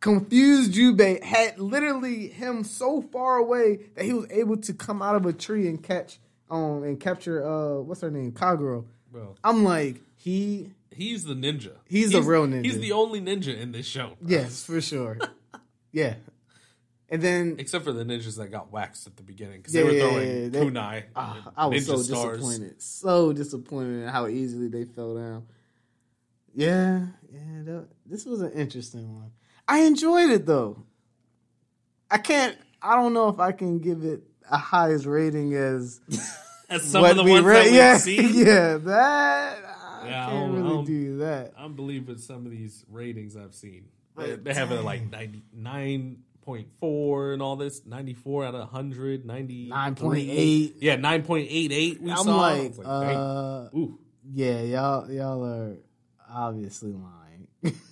Confused 0.00 0.74
Jubei 0.74 1.22
had 1.22 1.58
literally 1.58 2.28
him 2.28 2.62
so 2.64 3.00
far 3.02 3.38
away 3.38 3.78
that 3.94 4.04
he 4.04 4.12
was 4.12 4.26
able 4.30 4.56
to 4.58 4.74
come 4.74 5.00
out 5.02 5.16
of 5.16 5.24
a 5.26 5.32
tree 5.32 5.66
and 5.68 5.82
catch 5.82 6.18
um 6.50 6.84
and 6.84 7.00
capture 7.00 7.44
uh 7.44 7.80
what's 7.80 8.02
her 8.02 8.10
name 8.10 8.30
Kaguro. 8.32 8.84
bro. 9.10 9.34
I'm 9.42 9.64
like 9.64 10.00
he 10.16 10.70
He's 10.96 11.24
the 11.24 11.34
ninja. 11.34 11.72
He's 11.84 12.12
the 12.12 12.22
real 12.22 12.46
ninja. 12.46 12.64
He's 12.64 12.78
the 12.80 12.92
only 12.92 13.20
ninja 13.20 13.56
in 13.56 13.72
this 13.72 13.86
show. 13.86 14.16
bro. 14.20 14.30
yes 14.38 14.64
for 14.64 14.80
sure 14.80 15.18
yeah 15.92 16.14
and 17.08 17.22
then 17.22 17.54
Except 17.58 17.84
for 17.84 17.92
the 17.92 18.02
ninjas 18.04 18.36
that 18.38 18.50
got 18.50 18.72
waxed 18.72 19.06
at 19.06 19.16
the 19.16 19.22
beginning 19.22 19.58
because 19.60 19.74
Yeah, 19.74 19.82
they 19.84 19.88
were 19.92 19.98
throwing 20.00 20.28
yeah, 20.42 20.48
they- 20.48 20.60
kunai. 20.64 21.02
Ah, 21.14 21.42
and 21.44 21.54
I 21.56 21.66
was 21.66 21.86
so 21.86 21.98
stars. 22.02 22.38
disappointed, 22.40 22.82
so 22.82 23.32
disappointed 23.32 24.02
in 24.02 24.08
how 24.08 24.26
easily 24.26 24.66
they 24.68 24.84
fell 24.84 25.14
down. 25.14 25.46
Yeah, 26.54 27.06
yeah, 27.30 27.62
that, 27.64 27.88
this 28.06 28.24
was 28.26 28.40
an 28.40 28.52
interesting 28.52 29.14
one. 29.14 29.30
I 29.68 29.80
enjoyed 29.82 30.30
it 30.30 30.46
though. 30.46 30.82
I 32.10 32.18
can't. 32.18 32.56
I 32.82 32.96
don't 32.96 33.12
know 33.12 33.28
if 33.28 33.38
I 33.40 33.52
can 33.52 33.78
give 33.78 34.02
it 34.04 34.22
a 34.50 34.56
highest 34.56 35.06
rating 35.06 35.54
as 35.54 36.00
As 36.68 36.82
some 36.82 37.04
of 37.04 37.14
the 37.16 37.22
we 37.22 37.30
ones 37.32 37.44
read. 37.44 37.56
that 37.56 37.64
we've 37.66 37.74
yeah, 37.74 37.96
seen. 37.98 38.34
yeah, 38.34 38.76
that 38.78 39.75
I 40.06 40.10
Yeah, 40.10 40.26
can't 40.26 40.52
I 40.52 40.56
really 40.56 40.84
do 40.84 41.18
that. 41.18 41.52
I'm 41.58 41.74
believing 41.74 42.18
some 42.18 42.44
of 42.46 42.52
these 42.52 42.84
ratings 42.90 43.36
I've 43.36 43.54
seen. 43.54 43.86
They, 44.16 44.30
But 44.30 44.44
they 44.44 44.54
have 44.54 44.70
it 44.72 44.82
like 44.82 45.10
99.4 45.10 47.32
and 47.32 47.42
all 47.42 47.56
this, 47.56 47.84
94 47.84 48.44
out 48.46 48.54
of 48.54 48.60
100, 48.60 49.26
90. 49.26 49.68
9.8. 49.70 50.72
Yeah, 50.80 50.96
9.88 50.96 52.00
we 52.00 52.10
I'm 52.10 52.16
saw. 52.18 52.40
I 52.40 52.52
like, 52.58 52.74
uh, 52.84 53.68
Ooh. 53.76 53.98
Yeah, 54.32 54.60
y'all 54.62 55.10
y'all 55.10 55.44
are 55.44 55.76
obviously 56.28 56.92
lying. 56.92 57.46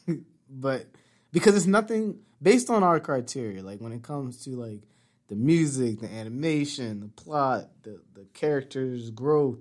but 0.50 0.86
because 1.32 1.56
it's 1.56 1.66
nothing 1.66 2.18
based 2.42 2.70
on 2.70 2.82
our 2.82 2.98
criteria, 2.98 3.62
like 3.62 3.80
when 3.80 3.92
it 3.92 4.02
comes 4.02 4.42
to 4.44 4.50
like 4.50 4.80
the 5.28 5.36
music, 5.36 6.00
the 6.00 6.12
animation, 6.12 7.00
the 7.00 7.08
plot, 7.08 7.68
the 7.82 8.00
the 8.14 8.24
characters' 8.34 9.10
growth, 9.10 9.58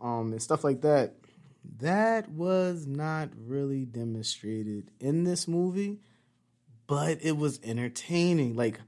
um, 0.00 0.32
and 0.32 0.42
stuff 0.42 0.64
like 0.64 0.82
that, 0.82 1.14
that 1.78 2.28
was 2.30 2.86
not 2.86 3.30
really 3.46 3.84
demonstrated 3.84 4.90
in 5.00 5.24
this 5.24 5.46
movie, 5.48 6.00
but 6.86 7.18
it 7.22 7.36
was 7.36 7.60
entertaining. 7.62 8.56
Like 8.56 8.80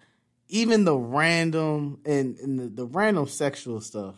even 0.49 0.85
the 0.85 0.97
random 0.97 2.01
and, 2.05 2.37
and 2.39 2.59
the, 2.59 2.67
the 2.69 2.87
random 2.87 3.27
sexual 3.29 3.81
stuff 3.81 4.17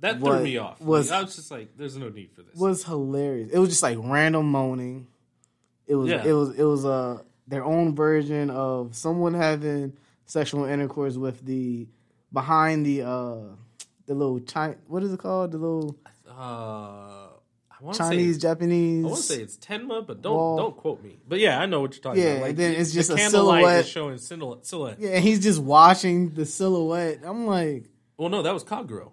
That 0.00 0.18
threw 0.18 0.28
What 0.30 0.42
me 0.42 0.56
off. 0.58 0.80
was- 0.80 1.10
I 1.10 1.22
was 1.22 1.36
just 1.36 1.50
like, 1.50 1.76
"There's 1.76 1.96
no 1.96 2.08
need 2.08 2.32
for 2.32 2.42
this." 2.42 2.54
was 2.56 2.84
hilarious. 2.84 3.50
It 3.52 3.58
was 3.58 3.68
just 3.70 3.82
like 3.82 3.98
random 4.00 4.46
moaning. 4.50 5.06
It 5.86 5.94
was 5.94 6.10
Yeah. 6.10 6.24
it 6.24 6.32
was 6.32 6.50
it 6.58 6.64
was 6.64 6.84
uh 6.84 7.22
their 7.46 7.64
own 7.64 7.94
version 7.94 8.48
of 8.50 8.96
someone 8.96 9.34
having 9.34 9.92
sexual 10.24 10.64
intercourse 10.64 11.16
with 11.16 11.44
the 11.44 11.86
behind 12.32 12.86
the 12.86 13.02
uh 13.02 13.36
the 14.06 14.14
little 14.14 14.40
Chi- 14.40 14.76
what 14.88 15.02
is 15.02 15.12
it 15.12 15.20
called 15.20 15.52
the 15.52 15.58
little 15.58 15.96
uh, 16.26 16.32
I 16.32 16.36
want 16.36 17.30
to 17.30 17.33
Chinese 17.92 18.38
Japanese 18.38 19.04
I 19.04 19.08
want 19.08 19.16
to 19.18 19.22
say 19.24 19.40
it's 19.42 19.56
Tenma, 19.58 20.06
but 20.06 20.22
don't 20.22 20.34
Wall. 20.34 20.56
don't 20.56 20.76
quote 20.76 21.02
me. 21.02 21.18
But 21.28 21.40
yeah, 21.40 21.60
I 21.60 21.66
know 21.66 21.80
what 21.80 21.94
you're 21.94 22.02
talking 22.02 22.22
Yeah, 22.22 22.30
about. 22.34 22.42
Like, 22.42 22.56
then 22.56 22.74
it's 22.74 22.92
just 22.92 23.08
the 23.10 23.16
a 23.16 23.28
silhouette. 23.30 23.86
showing 23.86 24.18
silhouette. 24.18 24.64
silhouette. 24.66 24.96
yeah 25.00 25.10
and 25.10 25.24
he's 25.24 25.40
just 25.40 25.60
watching 25.60 26.30
the 26.30 26.46
silhouette. 26.46 27.20
I'm 27.24 27.46
like 27.46 27.84
Well, 28.16 28.28
no, 28.30 28.42
that 28.42 28.54
was 28.54 28.64
Kaguro. 28.64 29.12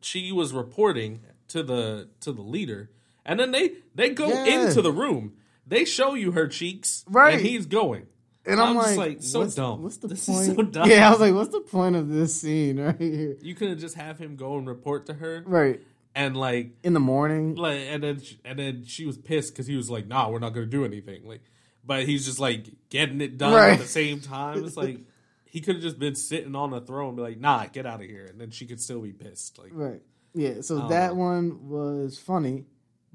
She 0.00 0.32
was 0.32 0.52
reporting 0.52 1.20
to 1.48 1.62
the 1.62 2.08
to 2.20 2.32
the 2.32 2.42
leader, 2.42 2.90
and 3.24 3.38
then 3.38 3.52
they 3.52 3.72
they 3.94 4.10
go 4.10 4.28
Yeah. 4.28 4.66
into 4.66 4.82
the 4.82 4.90
room. 4.92 5.34
They 5.66 5.84
show 5.84 6.14
you 6.14 6.32
her 6.32 6.48
cheeks, 6.48 7.04
Right. 7.08 7.34
And 7.34 7.42
he's 7.46 7.66
going. 7.66 8.06
and 8.44 8.60
I'm, 8.60 8.70
I'm 8.70 8.76
like, 8.76 8.96
like, 8.96 9.22
so 9.22 9.38
what's, 9.40 9.54
dumb. 9.54 9.82
What's 9.84 9.98
the 9.98 10.08
This 10.08 10.28
is 10.28 10.34
point? 10.34 10.56
so 10.56 10.62
dumb. 10.72 10.90
Yeah, 10.90 11.06
I 11.06 11.10
was 11.12 11.20
like, 11.20 11.32
what's 11.34 11.50
the 11.52 11.60
point 11.60 11.94
of 11.94 12.08
this 12.08 12.40
scene 12.40 12.80
right 12.80 12.98
here? 13.00 13.36
You 13.40 13.54
couldn't 13.54 13.78
just 13.78 13.94
have 13.94 14.18
him 14.18 14.34
go 14.34 14.58
and 14.58 14.66
report 14.66 15.06
to 15.06 15.14
her, 15.14 15.44
Right 15.46 15.80
and 16.14 16.36
like, 16.36 16.72
in 16.82 16.92
the 16.92 17.00
morning. 17.00 17.54
like, 17.54 17.80
and 17.88 18.02
then 18.02 18.20
she, 18.20 18.38
and 18.44 18.58
then 18.58 18.84
she 18.84 19.06
was 19.06 19.16
pissed 19.16 19.52
because 19.54 19.66
he 19.66 19.76
was 19.76 19.90
like, 19.90 20.06
"Nah, 20.06 20.28
we're 20.28 20.38
not 20.38 20.50
going 20.54 20.66
to 20.66 20.70
do 20.70 20.84
anything." 20.84 21.26
Like, 21.26 21.42
but 21.84 22.04
he's 22.04 22.24
just 22.26 22.38
like 22.38 22.66
getting 22.90 23.20
it 23.20 23.38
done 23.38 23.52
Right. 23.54 23.72
at 23.74 23.78
the 23.80 23.86
same 23.86 24.20
time. 24.36 24.64
It's 24.64 24.76
like 24.76 25.00
he 25.44 25.60
could 25.60 25.76
have 25.76 25.82
just 25.82 25.98
been 25.98 26.14
sitting 26.14 26.54
on 26.54 26.70
the 26.70 26.80
throne, 26.80 27.08
and 27.08 27.16
be 27.16 27.22
like, 27.22 27.38
"Nah, 27.40 27.66
get 27.66 27.86
out 27.86 28.00
of 28.00 28.06
here," 28.06 28.26
and 28.26 28.40
then 28.40 28.50
she 28.50 28.66
could 28.66 28.80
still 28.80 29.00
be 29.00 29.12
pissed. 29.12 29.58
Like, 29.58 29.70
Right. 29.72 30.02
Yeah. 30.34 30.60
So 30.62 30.88
that 30.88 31.12
know. 31.12 31.18
one 31.20 31.68
was 31.68 32.18
funny, 32.18 32.64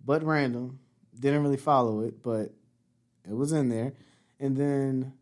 but 0.06 0.24
random. 0.24 0.80
Didn't 1.20 1.42
really 1.42 1.58
follow 1.58 2.02
it, 2.02 2.22
but 2.22 2.54
it 3.28 3.34
was 3.34 3.52
in 3.52 3.70
there. 3.70 3.94
And 4.40 4.56
then 4.56 5.14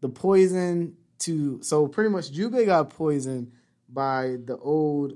the 0.00 0.08
poison 0.08 0.96
to 1.20 1.62
so 1.62 1.86
pretty 1.86 2.10
much 2.10 2.32
Jubei 2.32 2.66
got 2.66 2.90
poisoned 2.90 3.52
by 3.88 4.36
the 4.44 4.56
old 4.58 5.12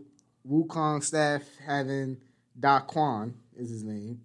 Wukong 0.48 1.02
staff 1.02 1.42
having 1.66 2.18
Dakuan 2.58 3.34
is 3.56 3.70
his 3.70 3.84
name. 3.84 4.22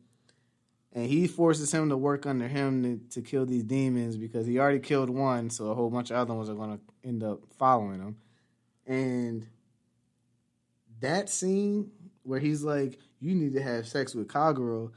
And 0.93 1.07
he 1.07 1.27
forces 1.27 1.73
him 1.73 1.89
to 1.89 1.97
work 1.97 2.25
under 2.25 2.47
him 2.47 2.83
to, 2.83 3.15
to 3.15 3.21
kill 3.21 3.45
these 3.45 3.63
demons 3.63 4.15
because 4.15 4.45
he 4.45 4.59
already 4.59 4.79
killed 4.79 5.09
one, 5.09 5.49
so 5.49 5.71
a 5.71 5.75
whole 5.75 5.89
bunch 5.89 6.11
of 6.11 6.17
other 6.17 6.33
ones 6.33 6.49
are 6.49 6.55
going 6.55 6.77
to 6.77 7.07
end 7.07 7.23
up 7.23 7.39
following 7.57 7.99
him. 7.99 8.17
And 8.85 9.47
that 10.99 11.29
scene 11.29 11.91
where 12.21 12.39
he's 12.39 12.63
like, 12.63 12.99
"You 13.19 13.33
need 13.33 13.53
to 13.53 13.63
have 13.63 13.87
sex 13.87 14.13
with 14.13 14.27
Kaguro, 14.27 14.91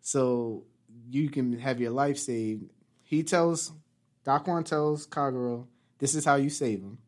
so 0.00 0.64
you 1.10 1.28
can 1.28 1.58
have 1.58 1.80
your 1.80 1.90
life 1.90 2.18
saved." 2.18 2.70
He 3.02 3.22
tells 3.22 3.72
Dakuan 4.24 4.64
tells 4.64 5.06
Kaguro, 5.06 5.66
"This 5.98 6.14
is 6.14 6.24
how 6.24 6.36
you 6.36 6.48
save 6.48 6.80
him: 6.80 6.98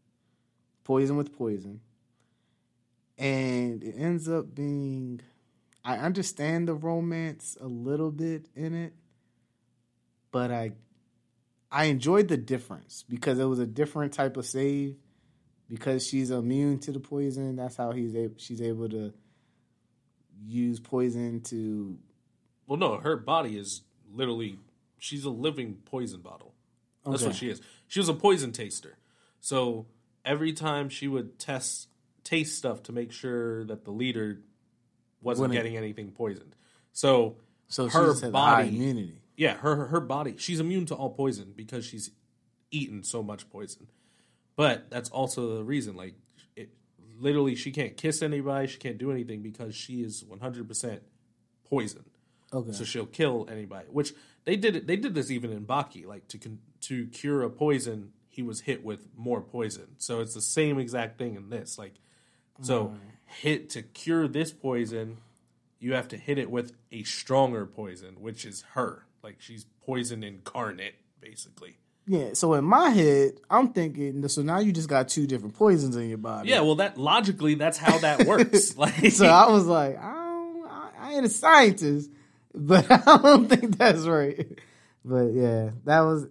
poison 0.85 1.16
with 1.16 1.37
poison." 1.37 1.81
And 3.18 3.83
it 3.83 3.94
ends 3.96 4.29
up 4.29 4.55
being, 4.55 5.20
I 5.85 5.96
understand 5.96 6.68
the 6.68 6.74
romance 6.74 7.57
a 7.61 7.66
little 7.66 8.11
bit 8.11 8.48
in 8.55 8.74
it, 8.74 8.92
but 10.31 10.50
I, 10.50 10.72
I 11.70 11.85
enjoyed 11.85 12.29
the 12.29 12.37
difference 12.37 13.05
because 13.09 13.38
it 13.38 13.44
was 13.44 13.59
a 13.59 13.66
different 13.66 14.12
type 14.12 14.37
of 14.37 14.44
save 14.44 14.96
because 15.68 16.07
she's 16.07 16.31
immune 16.31 16.79
to 16.81 16.92
the 16.92 17.00
poison. 17.00 17.57
That's 17.57 17.76
how 17.76 17.92
he's 17.92 18.14
able. 18.14 18.35
She's 18.38 18.61
able 18.62 18.88
to 18.90 19.12
use 20.44 20.79
poison 20.79 21.40
to. 21.42 21.98
Well, 22.66 22.79
no, 22.79 22.98
her 22.98 23.16
body 23.16 23.57
is 23.57 23.83
literally 24.12 24.59
she's 24.98 25.24
a 25.24 25.31
living 25.31 25.79
poison 25.85 26.20
bottle. 26.20 26.55
That's 27.05 27.22
what 27.22 27.37
she 27.37 27.50
is. 27.50 27.61
She 27.87 28.00
was 28.00 28.09
a 28.09 28.14
poison 28.14 28.52
taster. 28.52 28.98
So 29.40 29.87
every 30.24 30.52
time 30.52 30.88
she 30.88 31.07
would 31.07 31.38
test 31.38 31.88
taste 32.26 32.58
stuff 32.58 32.82
to 32.84 32.92
make 32.92 33.12
sure 33.12 33.64
that 33.64 33.84
the 33.84 33.90
leader 33.92 34.40
wasn't 35.22 35.48
Wouldn't- 35.50 35.58
getting 35.58 35.76
anything 35.76 36.10
poisoned. 36.12 36.54
So 36.92 37.36
So 37.68 37.84
her 37.88 37.90
she 37.90 38.06
just 38.10 38.22
has 38.22 38.32
high 38.32 38.62
body, 38.62 38.68
immunity. 38.68 39.20
yeah, 39.36 39.54
her 39.58 39.86
her 39.86 40.00
body, 40.00 40.34
she's 40.36 40.60
immune 40.60 40.86
to 40.86 40.94
all 40.94 41.10
poison 41.10 41.52
because 41.56 41.84
she's 41.84 42.10
eaten 42.70 43.02
so 43.02 43.22
much 43.22 43.48
poison. 43.50 43.88
But 44.56 44.90
that's 44.90 45.10
also 45.10 45.56
the 45.56 45.64
reason, 45.64 45.96
like, 45.96 46.14
it, 46.56 46.70
literally, 47.18 47.54
she 47.54 47.70
can't 47.72 47.96
kiss 47.96 48.22
anybody, 48.22 48.66
she 48.68 48.78
can't 48.78 48.98
do 48.98 49.10
anything 49.10 49.42
because 49.42 49.74
she 49.74 50.02
is 50.02 50.24
one 50.24 50.40
hundred 50.40 50.66
percent 50.68 51.02
poisoned 51.64 52.10
Okay. 52.52 52.72
so 52.72 52.84
she'll 52.84 53.06
kill 53.06 53.46
anybody. 53.50 53.88
Which 53.90 54.14
they 54.44 54.56
did. 54.56 54.76
it- 54.76 54.86
They 54.86 54.96
did 54.96 55.14
this 55.14 55.30
even 55.30 55.50
in 55.52 55.66
Baki, 55.66 56.06
like 56.06 56.26
to 56.28 56.38
con- 56.38 56.60
to 56.82 57.06
cure 57.08 57.42
a 57.42 57.50
poison, 57.50 58.12
he 58.28 58.42
was 58.42 58.60
hit 58.60 58.84
with 58.84 59.08
more 59.16 59.40
poison. 59.40 59.96
So 59.98 60.20
it's 60.20 60.34
the 60.34 60.40
same 60.42 60.78
exact 60.78 61.18
thing 61.18 61.34
in 61.34 61.48
this. 61.50 61.78
Like, 61.78 61.94
so 62.62 62.94
hit 63.26 63.70
to 63.70 63.82
cure 63.82 64.26
this 64.28 64.52
poison, 64.52 65.18
you 65.78 65.94
have 65.94 66.08
to 66.08 66.16
hit 66.16 66.38
it 66.38 66.50
with 66.50 66.72
a 66.92 67.02
stronger 67.02 67.66
poison, 67.66 68.16
which 68.20 68.44
is 68.44 68.64
her. 68.72 69.04
Like 69.22 69.36
she's 69.40 69.66
poison 69.84 70.22
incarnate, 70.22 70.94
basically. 71.20 71.76
yeah. 72.06 72.30
So 72.34 72.54
in 72.54 72.64
my 72.64 72.90
head, 72.90 73.32
I'm 73.50 73.72
thinking. 73.72 74.26
So 74.28 74.42
now 74.42 74.58
you 74.60 74.72
just 74.72 74.88
got 74.88 75.08
two 75.08 75.26
different 75.26 75.54
poisons 75.56 75.96
in 75.96 76.08
your 76.08 76.18
body. 76.18 76.48
Yeah, 76.50 76.60
well, 76.60 76.76
that 76.76 76.96
logically, 76.96 77.54
that's 77.54 77.78
how 77.78 77.98
that 77.98 78.24
works. 78.26 78.76
like, 78.78 79.10
So 79.12 79.26
I 79.26 79.50
was 79.50 79.66
like, 79.66 79.98
I 79.98 80.12
don't. 80.14 80.66
I, 80.68 80.90
I 80.98 81.12
ain't 81.14 81.26
a 81.26 81.28
scientist, 81.28 82.10
but 82.54 82.86
I 82.90 83.18
don't 83.18 83.48
think 83.48 83.76
that's 83.76 84.02
right. 84.06 84.46
But 85.04 85.32
yeah, 85.32 85.70
that 85.84 86.00
was. 86.00 86.26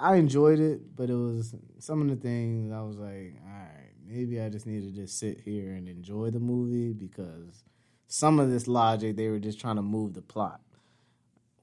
I 0.00 0.16
enjoyed 0.16 0.60
it, 0.60 0.94
but 0.94 1.10
it 1.10 1.14
was 1.14 1.54
some 1.80 2.02
of 2.02 2.08
the 2.08 2.16
things 2.16 2.70
I 2.72 2.80
was 2.82 2.96
like, 2.96 3.34
all 3.44 3.50
right, 3.52 3.67
maybe 4.08 4.40
I 4.40 4.48
just 4.48 4.66
need 4.66 4.82
to 4.82 4.90
just 4.90 5.18
sit 5.18 5.40
here 5.40 5.72
and 5.72 5.88
enjoy 5.88 6.30
the 6.30 6.40
movie 6.40 6.92
because 6.92 7.64
some 8.06 8.40
of 8.40 8.50
this 8.50 8.66
logic 8.66 9.16
they 9.16 9.28
were 9.28 9.38
just 9.38 9.60
trying 9.60 9.76
to 9.76 9.82
move 9.82 10.14
the 10.14 10.22
plot, 10.22 10.60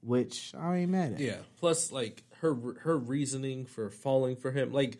which 0.00 0.54
I 0.58 0.78
ain't 0.78 0.90
mad 0.90 1.14
at. 1.14 1.20
Yeah. 1.20 1.38
Plus, 1.58 1.90
like 1.92 2.22
her 2.40 2.54
her 2.80 2.96
reasoning 2.96 3.66
for 3.66 3.90
falling 3.90 4.36
for 4.36 4.50
him, 4.52 4.72
like 4.72 4.98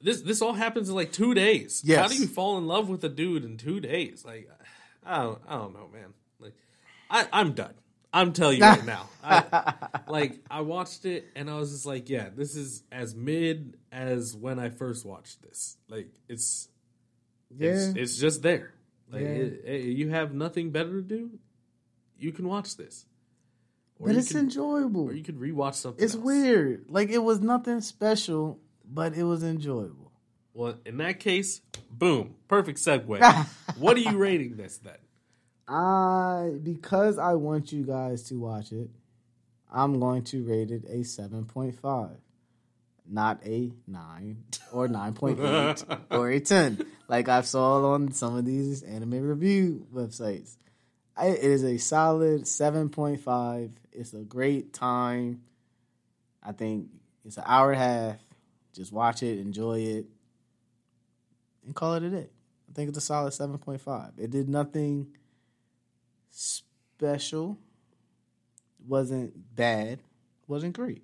this 0.00 0.20
this 0.20 0.40
all 0.40 0.54
happens 0.54 0.88
in 0.88 0.94
like 0.94 1.12
two 1.12 1.34
days. 1.34 1.82
Yes. 1.84 2.00
How 2.00 2.08
do 2.08 2.16
you 2.16 2.26
fall 2.26 2.58
in 2.58 2.66
love 2.66 2.88
with 2.88 3.02
a 3.04 3.08
dude 3.08 3.44
in 3.44 3.56
two 3.56 3.80
days? 3.80 4.24
Like, 4.24 4.48
I 5.04 5.22
don't 5.22 5.40
I 5.48 5.54
don't 5.56 5.74
know, 5.74 5.88
man. 5.92 6.14
Like, 6.38 6.54
I 7.10 7.26
I'm 7.32 7.52
done. 7.52 7.74
I'm 8.12 8.32
telling 8.32 8.58
you 8.58 8.64
right 8.64 8.84
now. 8.86 9.08
I, 9.22 9.74
like 10.08 10.38
I 10.50 10.62
watched 10.62 11.04
it 11.04 11.26
and 11.36 11.50
I 11.50 11.56
was 11.58 11.70
just 11.72 11.86
like, 11.86 12.08
yeah, 12.08 12.28
this 12.34 12.56
is 12.56 12.82
as 12.90 13.14
mid 13.14 13.76
as 13.92 14.34
when 14.34 14.58
I 14.58 14.70
first 14.70 15.04
watched 15.04 15.42
this. 15.42 15.76
Like 15.88 16.08
it's 16.28 16.68
yeah. 17.56 17.70
it's, 17.72 17.96
it's 17.96 18.16
just 18.16 18.42
there. 18.42 18.72
Like 19.10 19.22
Yeah. 19.22 19.28
it- 19.28 19.62
it- 19.64 19.96
you 19.96 20.08
have 20.10 20.32
nothing 20.34 20.70
better 20.70 20.92
to 20.92 21.02
do, 21.02 21.38
you 22.18 22.32
can 22.32 22.48
watch 22.48 22.76
this. 22.76 23.04
Or 24.00 24.06
but 24.08 24.16
it's 24.16 24.28
can, 24.32 24.40
enjoyable. 24.40 25.04
or 25.08 25.12
you 25.12 25.24
could 25.24 25.38
rewatch 25.40 25.74
something. 25.74 26.02
It's 26.04 26.14
else. 26.14 26.22
weird. 26.24 26.86
Like 26.88 27.10
it 27.10 27.18
was 27.18 27.40
nothing 27.40 27.80
special, 27.80 28.58
but 28.84 29.14
it 29.14 29.24
was 29.24 29.42
enjoyable. 29.42 30.12
Well, 30.54 30.74
in 30.86 30.96
that 30.98 31.20
case, 31.20 31.60
boom, 31.90 32.34
perfect 32.48 32.78
segue. 32.78 33.20
what 33.78 33.96
are 33.96 34.00
you 34.00 34.16
rating 34.16 34.56
this 34.56 34.78
then? 34.78 34.96
I 35.68 36.52
because 36.62 37.18
I 37.18 37.34
want 37.34 37.72
you 37.72 37.84
guys 37.84 38.22
to 38.24 38.38
watch 38.40 38.72
it, 38.72 38.88
I'm 39.70 40.00
going 40.00 40.24
to 40.24 40.42
rate 40.44 40.70
it 40.70 40.84
a 40.88 41.04
seven 41.04 41.44
point 41.44 41.78
five. 41.78 42.16
Not 43.06 43.40
a 43.46 43.72
nine 43.86 44.44
or 44.72 44.88
nine 44.88 45.12
point 45.12 45.40
eight 45.40 45.84
or 46.10 46.30
a 46.30 46.40
ten, 46.40 46.84
like 47.06 47.28
I've 47.28 47.46
saw 47.46 47.92
on 47.92 48.12
some 48.12 48.36
of 48.36 48.44
these 48.44 48.82
anime 48.82 49.20
review 49.20 49.86
websites. 49.94 50.56
I, 51.16 51.28
it 51.28 51.42
is 51.44 51.64
a 51.64 51.76
solid 51.78 52.46
seven 52.46 52.88
point 52.88 53.20
five. 53.20 53.70
It's 53.92 54.14
a 54.14 54.24
great 54.24 54.72
time. 54.72 55.42
I 56.42 56.52
think 56.52 56.88
it's 57.26 57.36
an 57.36 57.44
hour 57.46 57.72
and 57.72 57.80
a 57.80 57.84
half. 57.84 58.16
Just 58.72 58.92
watch 58.92 59.22
it, 59.22 59.38
enjoy 59.38 59.80
it, 59.80 60.06
and 61.66 61.74
call 61.74 61.94
it 61.94 62.04
a 62.04 62.10
day. 62.10 62.28
I 62.70 62.72
think 62.72 62.88
it's 62.88 62.98
a 62.98 63.02
solid 63.02 63.32
seven 63.32 63.58
point 63.58 63.82
five. 63.82 64.12
It 64.16 64.30
did 64.30 64.48
nothing 64.48 65.08
special. 66.30 67.58
Wasn't 68.86 69.54
bad. 69.54 70.00
Wasn't 70.46 70.74
great, 70.74 71.02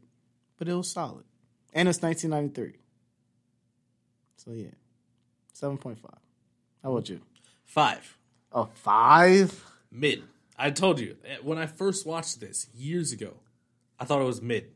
but 0.58 0.68
it 0.68 0.74
was 0.74 0.90
solid. 0.90 1.24
And 1.74 1.88
it's 1.88 2.00
1993. 2.00 2.78
So 4.36 4.52
yeah, 4.52 4.68
seven 5.52 5.76
point 5.76 5.98
five. 5.98 6.18
How 6.82 6.92
about 6.92 7.08
you? 7.08 7.20
Five. 7.64 8.16
A 8.52 8.66
five? 8.66 9.64
Mid. 9.90 10.22
I 10.56 10.70
told 10.70 11.00
you 11.00 11.16
eh, 11.26 11.36
when 11.42 11.58
I 11.58 11.66
first 11.66 12.06
watched 12.06 12.40
this 12.40 12.68
years 12.74 13.12
ago, 13.12 13.34
I 13.98 14.04
thought 14.04 14.20
it 14.20 14.26
was 14.26 14.40
mid. 14.40 14.70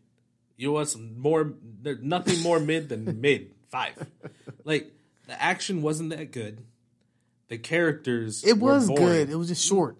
You 0.56 0.72
was 0.72 0.96
more. 0.96 1.52
There's 1.82 2.02
nothing 2.02 2.42
more 2.42 2.58
mid 2.60 2.88
than 2.88 3.20
mid. 3.20 3.52
Five. 3.68 4.06
Like 4.64 4.90
the 5.26 5.40
action 5.40 5.82
wasn't 5.82 6.10
that 6.10 6.32
good. 6.32 6.64
The 7.48 7.58
characters. 7.58 8.44
It 8.44 8.58
was 8.58 8.88
good. 8.88 9.30
It 9.30 9.36
was 9.36 9.48
just 9.48 9.64
short. 9.64 9.96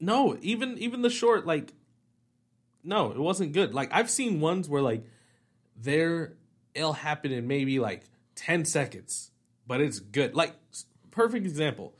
No, 0.00 0.36
even 0.40 0.78
even 0.78 1.02
the 1.02 1.10
short 1.10 1.46
like 1.46 1.72
no, 2.82 3.10
it 3.10 3.18
wasn't 3.18 3.52
good. 3.52 3.74
Like 3.74 3.90
I've 3.92 4.10
seen 4.10 4.40
ones 4.40 4.68
where 4.68 4.82
like 4.82 5.04
there 5.76 6.34
it'll 6.74 6.94
happen 6.94 7.32
in 7.32 7.46
maybe 7.46 7.78
like 7.78 8.04
10 8.36 8.64
seconds, 8.64 9.30
but 9.66 9.80
it's 9.80 9.98
good. 10.00 10.34
Like 10.34 10.54
perfect 11.10 11.44
example. 11.46 11.94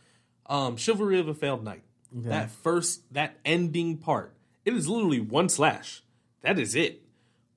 Um 0.46 0.76
Chivalry 0.76 1.20
of 1.20 1.28
a 1.28 1.34
Failed 1.34 1.62
Knight. 1.62 1.82
That 2.12 2.50
first 2.50 3.02
that 3.14 3.38
ending 3.44 3.98
part. 3.98 4.34
It 4.64 4.74
is 4.74 4.88
literally 4.88 5.20
one 5.20 5.48
slash. 5.48 6.02
That 6.42 6.58
is 6.58 6.74
it. 6.74 7.02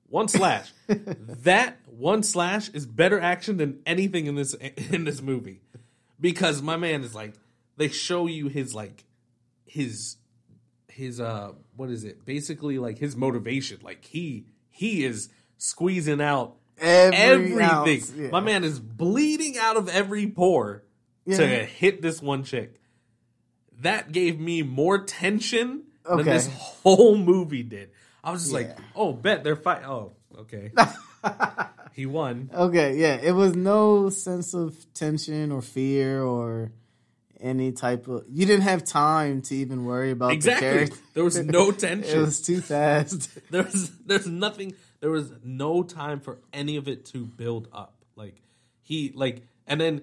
One 0.08 0.28
slash. 0.28 0.72
that 0.88 1.78
one 1.86 2.22
slash 2.22 2.68
is 2.68 2.86
better 2.86 3.18
action 3.18 3.56
than 3.56 3.80
anything 3.86 4.26
in 4.26 4.34
this 4.36 4.54
in 4.54 5.04
this 5.04 5.22
movie. 5.22 5.62
Because 6.20 6.62
my 6.62 6.76
man 6.76 7.02
is 7.02 7.14
like 7.14 7.34
they 7.76 7.88
show 7.88 8.26
you 8.26 8.48
his 8.48 8.74
like 8.74 9.04
his 9.66 10.16
his 10.94 11.20
uh 11.20 11.52
what 11.76 11.90
is 11.90 12.04
it? 12.04 12.24
Basically 12.24 12.78
like 12.78 12.98
his 12.98 13.16
motivation. 13.16 13.78
Like 13.82 14.04
he 14.04 14.46
he 14.70 15.04
is 15.04 15.28
squeezing 15.58 16.20
out 16.20 16.56
Every 16.80 17.16
everything. 17.52 17.60
ounce, 17.62 18.12
yeah. 18.12 18.30
my 18.30 18.40
man 18.40 18.64
is 18.64 18.80
bleeding 18.80 19.56
out 19.58 19.76
of 19.76 19.88
every 19.88 20.26
pore 20.26 20.82
Yeah. 21.24 21.36
to 21.36 21.46
hit 21.46 22.02
this 22.02 22.20
one 22.22 22.42
chick. 22.44 22.80
That 23.80 24.12
gave 24.12 24.40
me 24.40 24.62
more 24.62 24.98
tension 25.04 25.84
than 26.08 26.24
this 26.24 26.46
whole 26.48 27.16
movie 27.16 27.62
did. 27.62 27.90
I 28.22 28.32
was 28.32 28.42
just 28.42 28.54
like 28.54 28.76
oh 28.96 29.12
bet 29.12 29.44
they're 29.44 29.56
fighting 29.56 29.86
oh 29.86 30.12
okay. 30.38 30.70
He 31.92 32.06
won. 32.06 32.50
Okay, 32.52 32.96
yeah. 32.96 33.14
It 33.22 33.30
was 33.32 33.54
no 33.54 34.10
sense 34.10 34.52
of 34.52 34.74
tension 34.94 35.52
or 35.52 35.62
fear 35.62 36.24
or 36.24 36.72
any 37.44 37.70
type 37.72 38.08
of. 38.08 38.24
You 38.28 38.46
didn't 38.46 38.62
have 38.62 38.82
time 38.84 39.42
to 39.42 39.54
even 39.54 39.84
worry 39.84 40.10
about 40.10 40.28
the 40.30 40.34
exactly 40.34 40.68
character. 40.68 40.96
there 41.14 41.24
was 41.24 41.38
no 41.38 41.70
tension. 41.86 42.18
It 42.18 42.20
was 42.20 42.40
too 42.40 42.60
fast. 42.60 43.28
there's 43.50 43.90
there's 44.06 44.26
nothing 44.26 44.74
there 45.00 45.10
was 45.10 45.30
no 45.44 45.82
time 45.82 46.18
for 46.20 46.38
any 46.52 46.76
of 46.76 46.88
it 46.88 47.04
to 47.12 47.18
build 47.26 47.68
up 47.72 47.94
like 48.16 48.40
he 48.80 49.12
like 49.14 49.42
and 49.66 49.78
then 49.80 50.00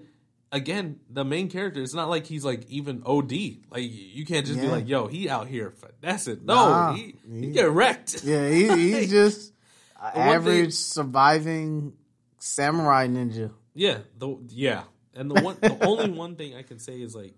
again 0.52 1.00
the 1.10 1.26
main 1.26 1.50
character 1.50 1.82
it's 1.82 1.94
not 1.96 2.08
like 2.10 2.26
he's 2.28 2.46
like 2.46 2.70
even 2.70 3.02
od 3.06 3.32
like 3.72 3.82
you 3.90 4.26
can't 4.26 4.46
just 4.46 4.60
be 4.62 4.68
like 4.68 4.88
yo 4.88 5.08
he 5.08 5.28
out 5.30 5.48
here 5.48 5.72
finessing 5.72 6.42
no 6.46 6.54
Nah, 6.56 6.94
he, 6.94 7.16
he 7.28 7.40
he- 7.48 7.52
get 7.52 7.70
wrecked 7.72 8.24
Yeah, 8.24 8.48
he, 8.50 8.68
he's 8.68 9.10
just 9.20 9.54
average 10.00 10.66
thing- 10.66 10.72
surviving 10.72 11.94
samurai 12.38 13.08
ninja. 13.08 13.50
yeah 13.74 14.00
the 14.20 14.38
yeah 14.50 14.84
and 15.16 15.30
the 15.30 15.36
one 15.42 15.58
the 15.62 15.78
only 15.86 16.10
one 16.24 16.36
thing 16.36 16.56
i 16.56 16.62
can 16.64 16.80
say 16.80 17.02
is 17.02 17.16
like 17.16 17.34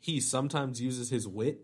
he 0.00 0.20
sometimes 0.20 0.80
uses 0.80 1.10
his 1.10 1.26
wit 1.26 1.60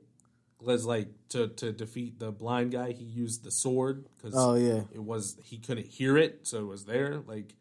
as 0.69 0.85
like 0.87 1.09
to 1.29 1.49
to 1.49 1.73
defeat 1.73 2.19
the 2.19 2.33
blind 2.33 2.73
guy. 2.73 2.93
He 2.93 3.05
used 3.05 3.45
the 3.45 3.51
sword 3.51 4.07
because 4.17 4.35
Oh 4.37 4.55
yeah, 4.55 4.83
it 4.93 5.03
was 5.03 5.37
he 5.43 5.59
couldn't 5.59 5.87
hear 5.87 6.17
it 6.17 6.47
so 6.47 6.59
it 6.61 6.67
was 6.67 6.85
there 6.87 7.19
like 7.27 7.55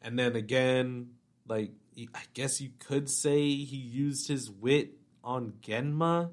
and 0.00 0.18
then 0.18 0.34
again 0.34 1.10
like 1.46 1.72
he- 1.94 2.08
i 2.14 2.22
guess 2.32 2.60
you 2.60 2.70
could 2.78 3.10
say 3.10 3.38
he 3.38 3.76
used 3.76 4.28
his 4.28 4.50
wit 4.50 4.92
on 5.22 5.52
genma 5.60 6.30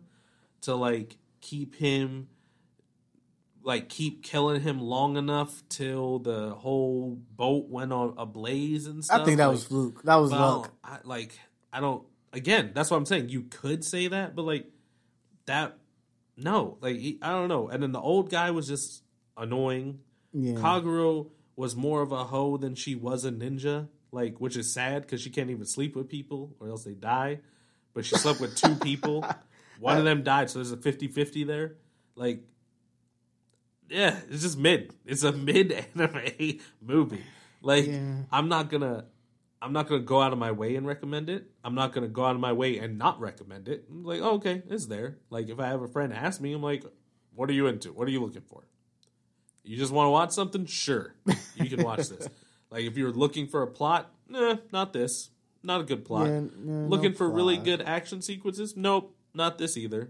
to 0.62 0.76
like 0.76 1.18
keep 1.42 1.76
him 1.76 2.28
like 3.66 3.90
keep 3.90 4.24
killing 4.24 4.62
him 4.62 4.80
long 4.80 5.18
enough 5.18 5.64
till 5.70 6.20
the 6.20 6.52
whole 6.52 7.18
boat 7.32 7.68
went 7.68 7.92
on 7.92 8.14
ablaze 8.18 8.86
and 8.86 9.04
stuff 9.04 9.22
I 9.22 9.26
think 9.26 9.38
that 9.38 9.48
Like, 9.48 9.56
was 9.56 9.64
fluke. 9.66 10.04
That 10.04 10.16
was 10.16 10.32
luck. 10.32 10.72
I, 10.84 11.00
like 11.04 11.38
I 11.74 11.80
don't. 11.82 12.04
Again, 12.32 12.72
that's 12.76 12.92
what 12.92 12.98
I'm 12.98 13.06
saying. 13.06 13.30
You 13.30 13.42
could 13.44 13.84
say 13.84 14.08
that, 14.08 14.36
but 14.36 14.44
like 14.44 14.68
that, 15.48 15.78
no. 16.38 16.78
Like 16.80 16.98
he, 16.98 17.18
I 17.22 17.30
don't 17.32 17.50
know. 17.50 17.68
And 17.68 17.82
then 17.82 17.92
the 17.92 18.00
old 18.00 18.30
guy 18.30 18.52
was 18.52 18.68
just 18.68 19.04
annoying. 19.36 20.00
Yeah, 20.32 20.54
Kaguro 20.54 21.30
was 21.56 21.76
more 21.76 22.02
of 22.02 22.12
a 22.12 22.26
hoe 22.26 22.58
than 22.58 22.76
she 22.76 22.94
was 22.94 23.26
a 23.26 23.32
ninja. 23.32 23.88
Like, 24.12 24.40
which 24.40 24.56
is 24.56 24.72
sad 24.72 25.02
because 25.02 25.20
she 25.22 25.30
can't 25.30 25.50
even 25.50 25.66
sleep 25.66 25.96
with 25.96 26.08
people 26.08 26.56
or 26.60 26.70
else 26.70 26.84
they 26.86 26.94
die. 26.94 27.40
But 27.94 28.06
she 28.06 28.16
slept 28.16 28.40
with 28.40 28.56
two 28.56 28.76
people. 28.76 29.26
One 29.80 29.98
of 29.98 30.06
them 30.06 30.24
died, 30.24 30.50
so 30.50 30.60
there's 30.60 30.72
a 30.72 30.78
50-50 30.78 31.46
there. 31.46 31.76
Like, 32.16 32.42
yeah, 33.90 34.20
it's 34.30 34.42
just 34.44 34.58
mid. 34.58 34.94
It's 35.06 35.24
a 35.24 35.32
mid 35.32 35.72
anime 35.96 36.60
movie. 36.82 37.24
Like, 37.62 37.88
Yeah. 37.88 38.24
I'm 38.32 38.48
not 38.50 38.70
gonna, 38.70 39.06
I'm 39.62 39.74
not 39.74 39.88
gonna 39.88 40.02
go 40.04 40.22
out 40.22 40.34
of 40.34 40.40
my 40.40 40.52
way 40.52 40.76
and 40.76 40.86
recommend 40.86 41.30
it. 41.30 41.50
I'm 41.64 41.76
not 41.76 41.94
gonna 41.94 42.08
go 42.08 42.26
out 42.26 42.36
of 42.36 42.42
my 42.42 42.54
way 42.54 42.78
and 42.78 42.98
not 42.98 43.20
recommend 43.20 43.68
it. 43.68 43.86
I'm 43.90 44.04
like, 44.04 44.22
oh, 44.22 44.36
okay, 44.36 44.62
it's 44.70 44.86
there. 44.88 45.18
Like, 45.30 45.50
if 45.50 45.60
I 45.60 45.68
have 45.68 45.82
a 45.82 45.88
friend 45.88 46.14
ask 46.14 46.40
me, 46.42 46.54
I'm 46.54 46.62
like, 46.62 46.84
what 47.34 47.50
are 47.50 47.54
you 47.54 47.68
into? 47.68 47.92
What 47.92 48.08
are 48.08 48.12
you 48.12 48.22
looking 48.22 48.44
for? 48.44 48.64
You 49.64 49.78
just 49.78 49.92
want 49.92 50.06
to 50.08 50.12
watch 50.12 50.32
something? 50.32 50.66
Sure, 50.68 51.16
you 51.56 51.70
can 51.70 51.84
watch 51.84 52.10
this. 52.10 52.28
Like, 52.72 52.86
if 52.86 52.98
you're 52.98 53.12
looking 53.12 53.48
for 53.48 53.62
a 53.62 53.68
plot, 53.68 54.12
nah, 54.28 54.58
not 54.74 54.92
this. 54.92 55.30
Not 55.64 55.82
a 55.82 55.84
good 55.86 56.04
plot. 56.04 56.28
Yeah, 56.28 56.42
no- 56.58 56.88
looking 56.88 57.12
no 57.12 57.18
for 57.18 57.30
really 57.30 57.58
good 57.58 57.82
action 57.82 58.22
sequences? 58.22 58.76
Nope, 58.76 59.16
not 59.34 59.58
this 59.58 59.78
either. 59.78 60.10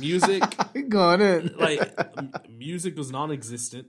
Music, 0.00 0.42
going 0.88 1.20
in. 1.20 1.54
like 1.56 1.80
m- 2.18 2.32
music 2.48 2.96
was 2.96 3.10
non-existent. 3.12 3.86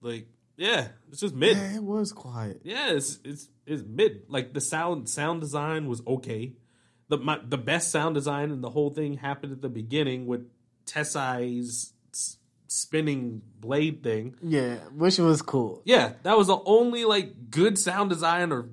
Like, 0.00 0.26
yeah, 0.56 0.88
it's 1.10 1.20
just 1.20 1.34
mid. 1.34 1.56
yeah, 1.56 1.76
it 1.76 1.82
was 1.82 2.12
quiet. 2.12 2.60
Yeah, 2.64 2.90
it's 2.92 3.18
it's 3.24 3.48
it's 3.66 3.82
mid. 3.86 4.22
Like 4.28 4.52
the 4.52 4.60
sound 4.60 5.08
sound 5.08 5.40
design 5.40 5.88
was 5.88 6.02
okay. 6.06 6.52
The 7.08 7.18
my, 7.18 7.40
the 7.46 7.58
best 7.58 7.90
sound 7.90 8.14
design 8.14 8.50
in 8.50 8.60
the 8.60 8.70
whole 8.70 8.90
thing 8.90 9.14
happened 9.14 9.52
at 9.52 9.62
the 9.62 9.68
beginning 9.68 10.26
with 10.26 10.48
Tessai's 10.86 11.92
spinning 12.66 13.42
blade 13.60 14.02
thing. 14.02 14.34
Yeah, 14.42 14.76
which 14.94 15.18
was 15.18 15.42
cool. 15.42 15.82
Yeah, 15.84 16.14
that 16.22 16.36
was 16.36 16.46
the 16.48 16.58
only 16.64 17.04
like 17.04 17.50
good 17.50 17.78
sound 17.78 18.10
design 18.10 18.52
or 18.52 18.68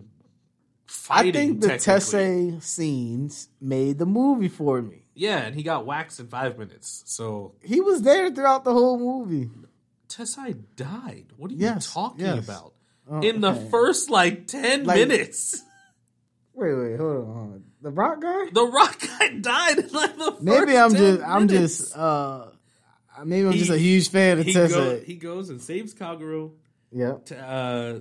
fighting. 0.86 1.30
I 1.30 1.34
think 1.34 1.62
the. 1.62 1.68
Tessai 1.78 2.62
scenes 2.62 3.50
made 3.62 4.00
the 4.00 4.06
movie 4.06 4.48
for 4.50 4.82
me. 4.82 4.99
Yeah, 5.20 5.40
and 5.40 5.54
he 5.56 5.64
got 5.64 5.86
waxed 5.86 6.20
in 6.20 6.28
five 6.28 6.58
minutes. 6.58 7.04
So 7.06 7.56
He 7.62 7.82
was 7.82 8.02
there 8.04 8.32
throughout 8.32 8.64
the 8.64 8.74
whole 8.74 8.98
movie. 8.98 9.50
Tessai 10.08 10.56
died. 10.76 11.26
What 11.38 11.52
are 11.52 11.54
you 11.54 11.60
Yes, 11.60 11.94
talking 11.94 12.26
yes. 12.26 12.44
about? 12.44 12.74
Oh, 13.12 13.22
in 13.22 13.42
the 13.42 13.52
okay. 13.52 13.70
first 13.70 14.10
like 14.10 14.48
ten 14.48 14.86
Like- 14.86 14.98
minutes, 15.08 15.62
Wait, 16.54 16.74
wait, 16.74 16.98
hold 16.98 17.18
on, 17.18 17.26
hold 17.26 17.38
on. 17.38 17.64
The 17.82 17.90
rock 17.92 18.22
guy? 18.22 18.50
the 18.52 18.66
Rock 18.66 19.00
guy 19.00 19.30
died 19.42 19.80
in 19.80 19.88
like 19.90 20.18
the 20.18 20.32
first 20.32 20.42
Maybe 20.44 20.78
I'm 20.78 20.92
10 20.94 20.98
just 20.98 21.24
I'm 21.28 21.46
minutes. 21.48 21.78
just 21.80 21.98
uh 21.98 22.46
maybe 23.26 23.48
I'm 23.48 23.54
He- 23.54 23.60
just 23.60 23.72
a 23.72 23.78
huge 23.78 24.10
fan 24.10 24.40
of 24.40 24.46
he, 24.46 24.54
Tessa. 24.54 25.00
he 25.06 25.16
goes 25.16 25.50
and 25.50 25.62
saves 25.62 25.94
Kaguro. 25.94 26.52
yeah. 26.92 27.16
T- 27.26 27.36
Uh, 27.36 28.00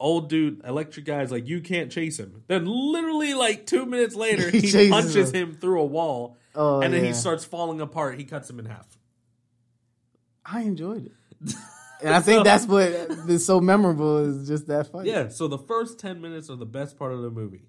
old 0.00 0.28
dude, 0.30 0.62
electric 0.64 1.04
guy's 1.06 1.30
like, 1.30 1.46
you 1.48 1.60
can't 1.60 1.90
chase 1.92 2.18
him. 2.18 2.42
Then 2.46 2.64
literally 2.66 3.34
like 3.34 3.66
two 3.66 3.84
minutes 3.84 4.14
later, 4.14 4.48
He 4.50 4.60
he, 4.60 4.70
chases 4.70 4.90
punches 4.90 5.30
him. 5.32 5.50
him 5.50 5.54
through 5.56 5.80
a 5.80 5.86
wall, 5.86 6.36
Oh, 6.60 6.80
and 6.80 6.92
then 6.92 7.02
yeah. 7.02 7.08
he 7.08 7.14
starts 7.14 7.44
falling 7.44 7.80
apart. 7.80 8.18
He 8.18 8.24
cuts 8.24 8.50
him 8.50 8.58
in 8.58 8.64
half. 8.66 8.98
I 10.44 10.62
enjoyed 10.62 11.06
it. 11.06 11.54
And 12.02 12.12
I 12.14 12.20
think 12.20 12.42
that's 12.50 12.66
what 12.66 12.88
is 13.28 13.46
so 13.46 13.60
memorable 13.60 14.18
is 14.18 14.48
just 14.48 14.66
that 14.66 14.88
fight. 14.88 15.06
Yeah. 15.06 15.28
So 15.28 15.46
the 15.46 15.58
first 15.58 16.00
ten 16.00 16.20
minutes 16.20 16.50
are 16.50 16.56
the 16.56 16.66
best 16.66 16.98
part 16.98 17.12
of 17.12 17.22
the 17.22 17.30
movie. 17.30 17.62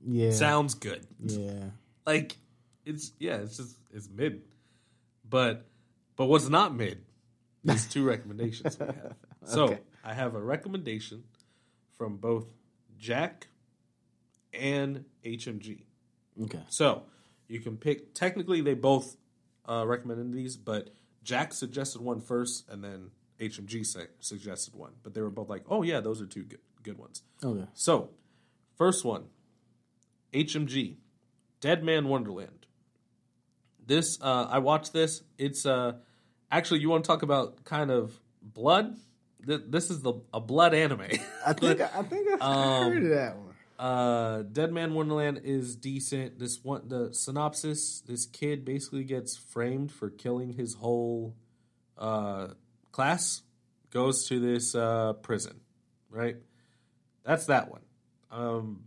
Yeah. 0.00 0.30
Sounds 0.30 0.74
good. 0.74 1.04
yeah. 1.18 1.70
Like 2.06 2.36
it's 2.86 3.12
yeah, 3.18 3.38
it's 3.38 3.56
just 3.56 3.76
it's 3.92 4.08
mid. 4.08 4.42
But 5.28 5.66
but 6.16 6.26
what's 6.26 6.48
not 6.48 6.74
mid 6.74 7.02
is 7.64 7.86
two 7.86 8.04
recommendations 8.04 8.78
we 8.78 8.86
have. 8.86 9.14
So 9.44 9.64
Okay. 9.64 9.78
I 10.04 10.12
have 10.14 10.34
a 10.34 10.40
recommendation 10.40 11.24
from 11.96 12.18
both 12.18 12.46
Jack 12.98 13.48
and 14.52 15.04
HMG. 15.24 15.82
Okay. 16.44 16.60
So 16.68 17.04
you 17.48 17.60
can 17.60 17.76
pick. 17.76 18.14
Technically, 18.14 18.60
they 18.60 18.74
both 18.74 19.16
uh, 19.68 19.84
recommended 19.86 20.32
these, 20.32 20.56
but 20.56 20.90
Jack 21.22 21.52
suggested 21.52 22.00
one 22.00 22.20
first, 22.20 22.68
and 22.68 22.82
then 22.84 23.10
HMG 23.40 23.84
sa- 23.84 24.00
suggested 24.20 24.74
one. 24.74 24.92
But 25.02 25.14
they 25.14 25.20
were 25.22 25.30
both 25.30 25.48
like, 25.48 25.64
"Oh 25.68 25.82
yeah, 25.82 26.00
those 26.00 26.20
are 26.22 26.26
two 26.26 26.44
good 26.44 26.60
good 26.82 26.98
ones." 26.98 27.22
Okay. 27.44 27.66
So, 27.74 28.10
first 28.76 29.04
one, 29.04 29.24
HMG, 30.32 30.96
Deadman 31.60 32.08
Wonderland. 32.08 32.66
This 33.84 34.18
uh, 34.20 34.46
I 34.50 34.58
watched 34.58 34.92
this. 34.92 35.22
It's 35.38 35.64
uh, 35.64 35.94
actually 36.50 36.80
you 36.80 36.90
want 36.90 37.04
to 37.04 37.08
talk 37.08 37.22
about 37.22 37.64
kind 37.64 37.90
of 37.90 38.18
blood. 38.42 38.96
Th- 39.46 39.62
This 39.66 39.88
is 39.90 40.02
the 40.02 40.14
a 40.34 40.40
blood 40.40 40.74
anime. 40.74 41.06
I 41.46 41.52
think 41.54 41.80
I 41.96 42.02
think 42.02 42.28
I've 42.34 42.42
Um, 42.42 42.92
heard 42.92 43.02
of 43.04 43.10
that 43.10 43.36
one. 43.38 43.47
Uh 43.78 44.42
dead 44.42 44.72
man 44.72 44.94
wonderland 44.94 45.42
is 45.44 45.76
decent. 45.76 46.38
This 46.38 46.62
one 46.62 46.88
the 46.88 47.12
synopsis 47.12 48.00
this 48.06 48.26
kid 48.26 48.64
basically 48.64 49.04
gets 49.04 49.36
framed 49.36 49.92
for 49.92 50.10
killing 50.10 50.52
his 50.54 50.74
whole 50.74 51.36
uh 51.96 52.48
class 52.92 53.42
goes 53.90 54.26
to 54.28 54.40
this 54.40 54.74
uh 54.74 55.12
prison 55.14 55.60
right? 56.10 56.36
That's 57.24 57.46
that 57.46 57.70
one. 57.70 57.82
Um 58.30 58.84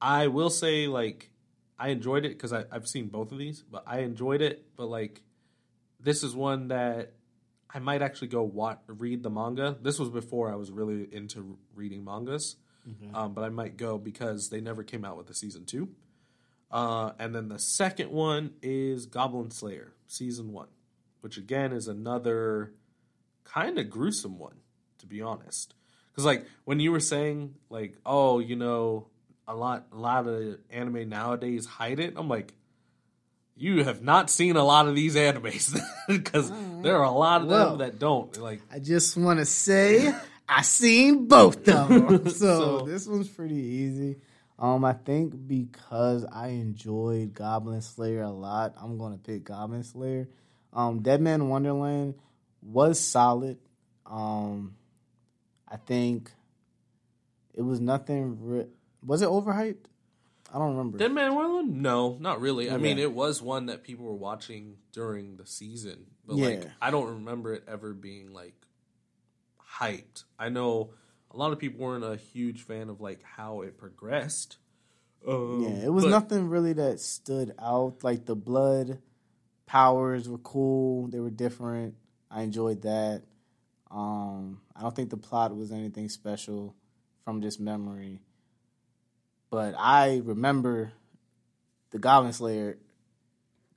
i 0.00 0.26
will 0.26 0.50
say 0.50 0.86
like 0.86 1.30
i 1.78 1.88
enjoyed 1.88 2.24
it 2.24 2.30
because 2.30 2.52
i've 2.52 2.86
seen 2.86 3.08
both 3.08 3.32
of 3.32 3.38
these 3.38 3.62
but 3.62 3.82
i 3.86 4.00
enjoyed 4.00 4.42
it 4.42 4.66
but 4.76 4.86
like 4.86 5.22
this 6.00 6.22
is 6.22 6.34
one 6.34 6.68
that 6.68 7.14
i 7.72 7.78
might 7.78 8.02
actually 8.02 8.28
go 8.28 8.42
watch, 8.42 8.78
read 8.86 9.22
the 9.22 9.30
manga. 9.30 9.76
This 9.80 9.98
was 9.98 10.10
before 10.10 10.52
i 10.52 10.56
was 10.56 10.70
really 10.70 11.08
into 11.12 11.58
reading 11.74 12.04
mangas 12.04 12.56
um, 13.14 13.32
but 13.34 13.42
I 13.44 13.48
might 13.48 13.76
go 13.76 13.98
because 13.98 14.48
they 14.50 14.60
never 14.60 14.82
came 14.82 15.04
out 15.04 15.16
with 15.16 15.28
a 15.30 15.34
season 15.34 15.64
two. 15.64 15.88
Uh, 16.70 17.12
and 17.18 17.34
then 17.34 17.48
the 17.48 17.58
second 17.58 18.10
one 18.10 18.52
is 18.62 19.06
Goblin 19.06 19.50
Slayer 19.50 19.92
season 20.06 20.52
one, 20.52 20.68
which 21.20 21.36
again 21.36 21.72
is 21.72 21.88
another 21.88 22.72
kind 23.44 23.78
of 23.78 23.88
gruesome 23.90 24.38
one, 24.38 24.56
to 24.98 25.06
be 25.06 25.20
honest. 25.22 25.74
Because 26.12 26.24
like 26.24 26.46
when 26.64 26.80
you 26.80 26.90
were 26.92 27.00
saying 27.00 27.54
like, 27.70 27.96
oh, 28.04 28.38
you 28.40 28.56
know, 28.56 29.08
a 29.48 29.54
lot, 29.54 29.86
a 29.92 29.96
lot 29.96 30.26
of 30.26 30.58
anime 30.70 31.08
nowadays 31.08 31.66
hide 31.66 32.00
it. 32.00 32.14
I'm 32.16 32.28
like, 32.28 32.52
you 33.56 33.84
have 33.84 34.02
not 34.02 34.28
seen 34.28 34.56
a 34.56 34.64
lot 34.64 34.86
of 34.88 34.94
these 34.94 35.14
animes 35.16 35.78
because 36.08 36.50
there 36.82 36.96
are 36.96 37.04
a 37.04 37.10
lot 37.10 37.42
of 37.42 37.48
Well. 37.48 37.68
them 37.70 37.78
that 37.78 37.98
don't. 37.98 38.36
Like, 38.38 38.60
I 38.72 38.78
just 38.80 39.16
want 39.16 39.38
to 39.38 39.46
say 39.46 40.12
I 40.48 40.62
seen 40.62 41.26
both 41.26 41.66
of 41.68 41.88
them, 41.88 42.28
so, 42.28 42.78
So- 42.80 42.86
this 42.86 43.06
one's 43.06 43.28
pretty 43.28 43.54
easy. 43.56 44.16
Um, 44.58 44.84
I 44.86 44.94
think 44.94 45.34
because 45.46 46.24
I 46.32 46.48
enjoyed 46.48 47.34
Goblin 47.34 47.82
Slayer 47.82 48.22
a 48.22 48.30
lot, 48.30 48.74
I'm 48.80 48.96
gonna 48.96 49.18
pick 49.18 49.44
Goblin 49.44 49.82
Slayer. 49.84 50.28
Um, 50.72 51.00
Deadman 51.02 51.48
Wonderland 51.50 52.14
was 52.62 52.98
solid. 52.98 53.58
Um, 54.06 54.76
I 55.68 55.76
think 55.76 56.30
it 57.54 57.62
was 57.62 57.80
nothing. 57.80 58.38
Re- 58.40 58.66
was 59.04 59.20
it 59.20 59.28
overhyped? 59.28 59.84
I 60.54 60.58
don't 60.58 60.70
remember. 60.76 60.96
Deadman 60.96 61.34
Wonderland? 61.34 61.82
No, 61.82 62.16
not 62.20 62.40
really. 62.40 62.70
I 62.70 62.78
mean, 62.78 62.98
it 62.98 63.12
was 63.12 63.42
one 63.42 63.66
that 63.66 63.82
people 63.82 64.06
were 64.06 64.14
watching 64.14 64.76
during 64.92 65.36
the 65.36 65.44
season, 65.44 66.06
but 66.26 66.36
Yeah. 66.36 66.46
like 66.48 66.64
I 66.80 66.90
don't 66.90 67.08
remember 67.16 67.52
it 67.52 67.64
ever 67.68 67.92
being 67.92 68.32
like 68.32 68.54
hyped. 69.80 70.24
I 70.38 70.48
know 70.48 70.90
a 71.30 71.36
lot 71.36 71.52
of 71.52 71.58
people 71.58 71.80
weren't 71.84 72.04
a 72.04 72.16
huge 72.16 72.62
fan 72.62 72.88
of 72.88 73.00
like 73.00 73.22
how 73.22 73.62
it 73.62 73.76
progressed. 73.78 74.56
Um, 75.26 75.62
Yeah, 75.62 75.86
it 75.86 75.92
was 75.92 76.04
but- 76.04 76.10
nothing 76.10 76.48
really 76.48 76.72
that 76.74 77.00
stood 77.00 77.54
out. 77.58 78.02
Like 78.04 78.26
the 78.26 78.36
blood 78.36 79.00
powers 79.66 80.28
were 80.28 80.38
cool. 80.38 81.08
They 81.08 81.20
were 81.20 81.30
different. 81.30 81.94
I 82.30 82.42
enjoyed 82.42 82.82
that. 82.82 83.22
Um, 83.90 84.60
I 84.74 84.82
don't 84.82 84.94
think 84.94 85.10
the 85.10 85.16
plot 85.16 85.56
was 85.56 85.70
anything 85.72 86.08
special 86.08 86.74
from 87.24 87.40
just 87.42 87.60
memory. 87.60 88.20
But 89.50 89.74
I 89.78 90.20
remember 90.24 90.92
the 91.90 91.98
Goblin 91.98 92.32
Slayer. 92.32 92.78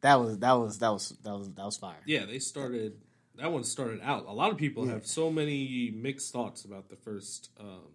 That 0.02 0.16
was 0.20 0.40
that 0.40 0.54
was 0.54 0.80
that 0.80 0.90
was 0.90 1.10
that 1.24 1.34
was 1.38 1.50
that 1.52 1.66
was 1.66 1.78
fire. 1.78 2.02
Yeah, 2.06 2.26
they 2.26 2.40
started. 2.40 3.00
That 3.40 3.52
one 3.52 3.64
started 3.64 4.02
out. 4.04 4.26
A 4.28 4.34
lot 4.34 4.52
of 4.52 4.58
people 4.58 4.86
Yeah. 4.86 4.94
have 4.94 5.06
so 5.08 5.32
many 5.32 5.92
mixed 5.96 6.32
thoughts 6.34 6.66
about 6.66 6.90
the 6.90 6.96
first 6.98 7.50
um, 7.60 7.88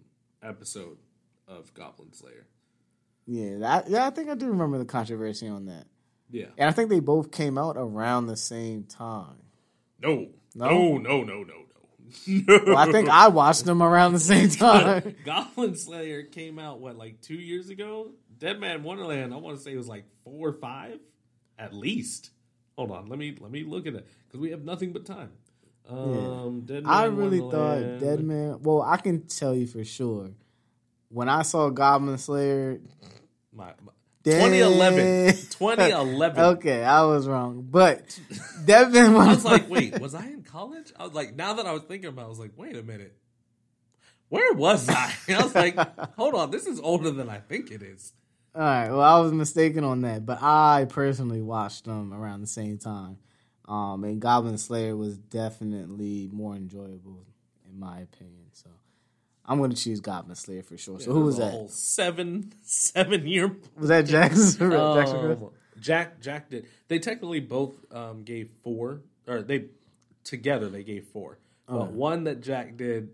episode 0.42 0.96
of 1.46 1.72
Goblin 1.74 2.12
Slayer. 2.12 2.46
Yeah, 3.26 3.59
that, 3.59 3.88
yeah. 3.90 4.07
I 4.07 4.11
think 4.11 4.28
I 4.30 4.35
do 4.35 4.48
remember 4.48 4.78
the 4.78 4.85
controversy 4.85 5.46
on 5.48 5.66
that. 5.66 5.87
Yeah. 6.30 6.46
And 6.59 6.68
I 6.68 6.72
think 6.72 6.88
they 6.90 7.00
both 7.00 7.30
came 7.30 7.59
out 7.59 7.76
around 7.76 8.26
the 8.26 8.37
same 8.37 8.85
time. 8.85 9.37
No. 10.00 10.28
No? 10.54 10.96
No. 10.96 10.98
No. 10.98 11.22
No. 11.22 11.42
No. 11.42 11.44
No. 11.44 11.61
Well, 12.66 12.76
I 12.76 12.92
think 12.92 13.09
I 13.09 13.28
watched 13.28 13.64
them 13.64 13.83
around 13.83 14.12
the 14.12 14.20
same 14.20 14.48
time. 14.50 15.16
Goblin 15.24 15.74
Slayer 15.74 16.22
came 16.22 16.59
out 16.59 16.80
what 16.80 16.96
like 16.96 17.20
two 17.22 17.35
years 17.35 17.70
ago. 17.70 18.11
Deadman 18.38 18.83
Wonderland, 18.83 19.33
I 19.33 19.38
want 19.38 19.57
to 19.57 19.62
say 19.62 19.72
it 19.72 19.76
was 19.76 19.88
like 19.88 20.04
four 20.24 20.48
or 20.48 20.52
five, 20.52 20.98
at 21.59 21.72
least. 21.72 22.30
Hold 22.76 22.90
on, 22.90 23.08
let 23.08 23.18
me 23.18 23.37
let 23.40 23.50
me 23.50 23.62
look 23.62 23.87
at 23.87 23.94
it 23.94 24.06
because 24.26 24.40
we 24.40 24.50
have 24.50 24.64
nothing 24.64 24.92
but 24.92 25.04
time. 25.06 25.30
Um, 25.88 26.62
Dead 26.64 26.82
Man 26.84 26.92
I 26.92 27.04
really 27.04 27.40
Wonderland. 27.40 28.00
thought 28.00 28.06
Dead 28.06 28.20
Man. 28.24 28.62
Well, 28.62 28.82
I 28.82 28.96
can 28.96 29.22
tell 29.26 29.54
you 29.54 29.66
for 29.66 29.84
sure. 29.84 30.30
When 31.08 31.28
I 31.28 31.42
saw 31.42 31.68
Goblin 31.70 32.18
Slayer, 32.18 32.80
My, 33.52 33.66
my, 33.84 33.92
2011. 34.24 35.32
2011. 35.50 36.44
okay, 36.56 36.82
I 36.82 37.04
was 37.04 37.28
wrong, 37.28 37.66
but 37.70 38.18
Dead 38.64 38.92
Man. 38.92 39.14
I 39.16 39.28
was 39.28 39.44
like, 39.44 39.68
wait, 39.70 40.00
was 40.00 40.14
I 40.14 40.26
in 40.26 40.42
college? 40.42 40.92
I 40.98 41.04
was 41.04 41.12
like, 41.12 41.37
now 41.37 41.54
that 41.54 41.66
I 41.66 41.72
was 41.72 41.82
thinking 41.82 42.08
about, 42.08 42.22
it, 42.22 42.26
I 42.26 42.28
was 42.30 42.38
like, 42.40 42.52
wait 42.56 42.76
a 42.76 42.82
minute, 42.82 43.14
where 44.30 44.52
was 44.54 44.88
I? 44.88 45.12
And 45.28 45.37
I 45.40 45.42
was 45.44 45.54
like, 45.54 45.76
hold 46.16 46.34
on, 46.34 46.50
this 46.50 46.66
is 46.66 46.80
older 46.80 47.10
than 47.10 47.28
I 47.28 47.38
think 47.38 47.70
it 47.70 47.82
is. 47.82 48.12
All 48.55 48.61
right, 48.62 48.88
well, 48.90 49.01
I 49.01 49.19
was 49.19 49.33
mistaken 49.33 49.83
on 49.83 50.03
that, 50.03 50.25
but 50.25 50.38
I 50.40 50.87
personally 50.88 51.43
watched 51.43 51.87
them 51.87 52.12
around 52.14 52.40
the 52.40 52.47
same 52.47 52.79
time. 52.79 53.19
Um, 53.67 54.05
and 54.05 54.21
Goblin 54.21 54.59
Slayer 54.59 54.97
was 54.97 55.17
definitely 55.19 56.29
more 56.33 56.55
enjoyable, 56.55 57.27
in 57.69 57.81
my 57.81 58.01
opinion. 58.01 58.45
So 58.53 58.71
I'm 59.45 59.59
going 59.59 59.71
to 59.71 59.77
choose 59.77 60.01
Goblin 60.01 60.37
Slayer 60.37 60.62
for 60.62 60.77
sure. 60.77 61.01
so 61.01 61.11
Yeah, 61.11 61.14
who 61.14 61.25
was 61.25 61.38
that? 61.38 61.71
Seven 61.71 62.53
seven 62.62 63.27
year 63.27 63.57
Was 63.77 63.88
that 63.88 64.07
Jackson? 64.07 64.71
Jackson 64.71 65.31
Um, 65.33 65.51
Jack 65.81 66.21
Jack 66.21 66.51
did. 66.51 66.67
They 66.88 66.99
technically 67.01 67.40
both 67.40 67.75
um, 67.90 68.23
gave 68.23 68.51
four, 68.62 69.01
or 69.27 69.43
they 69.43 69.64
together 70.23 70.69
they 70.69 70.85
gave 70.85 71.07
four. 71.07 71.38
But 71.67 71.75
Oh. 71.77 71.85
one 71.87 72.25
that 72.25 72.40
Jack 72.43 72.77
did, 72.77 73.09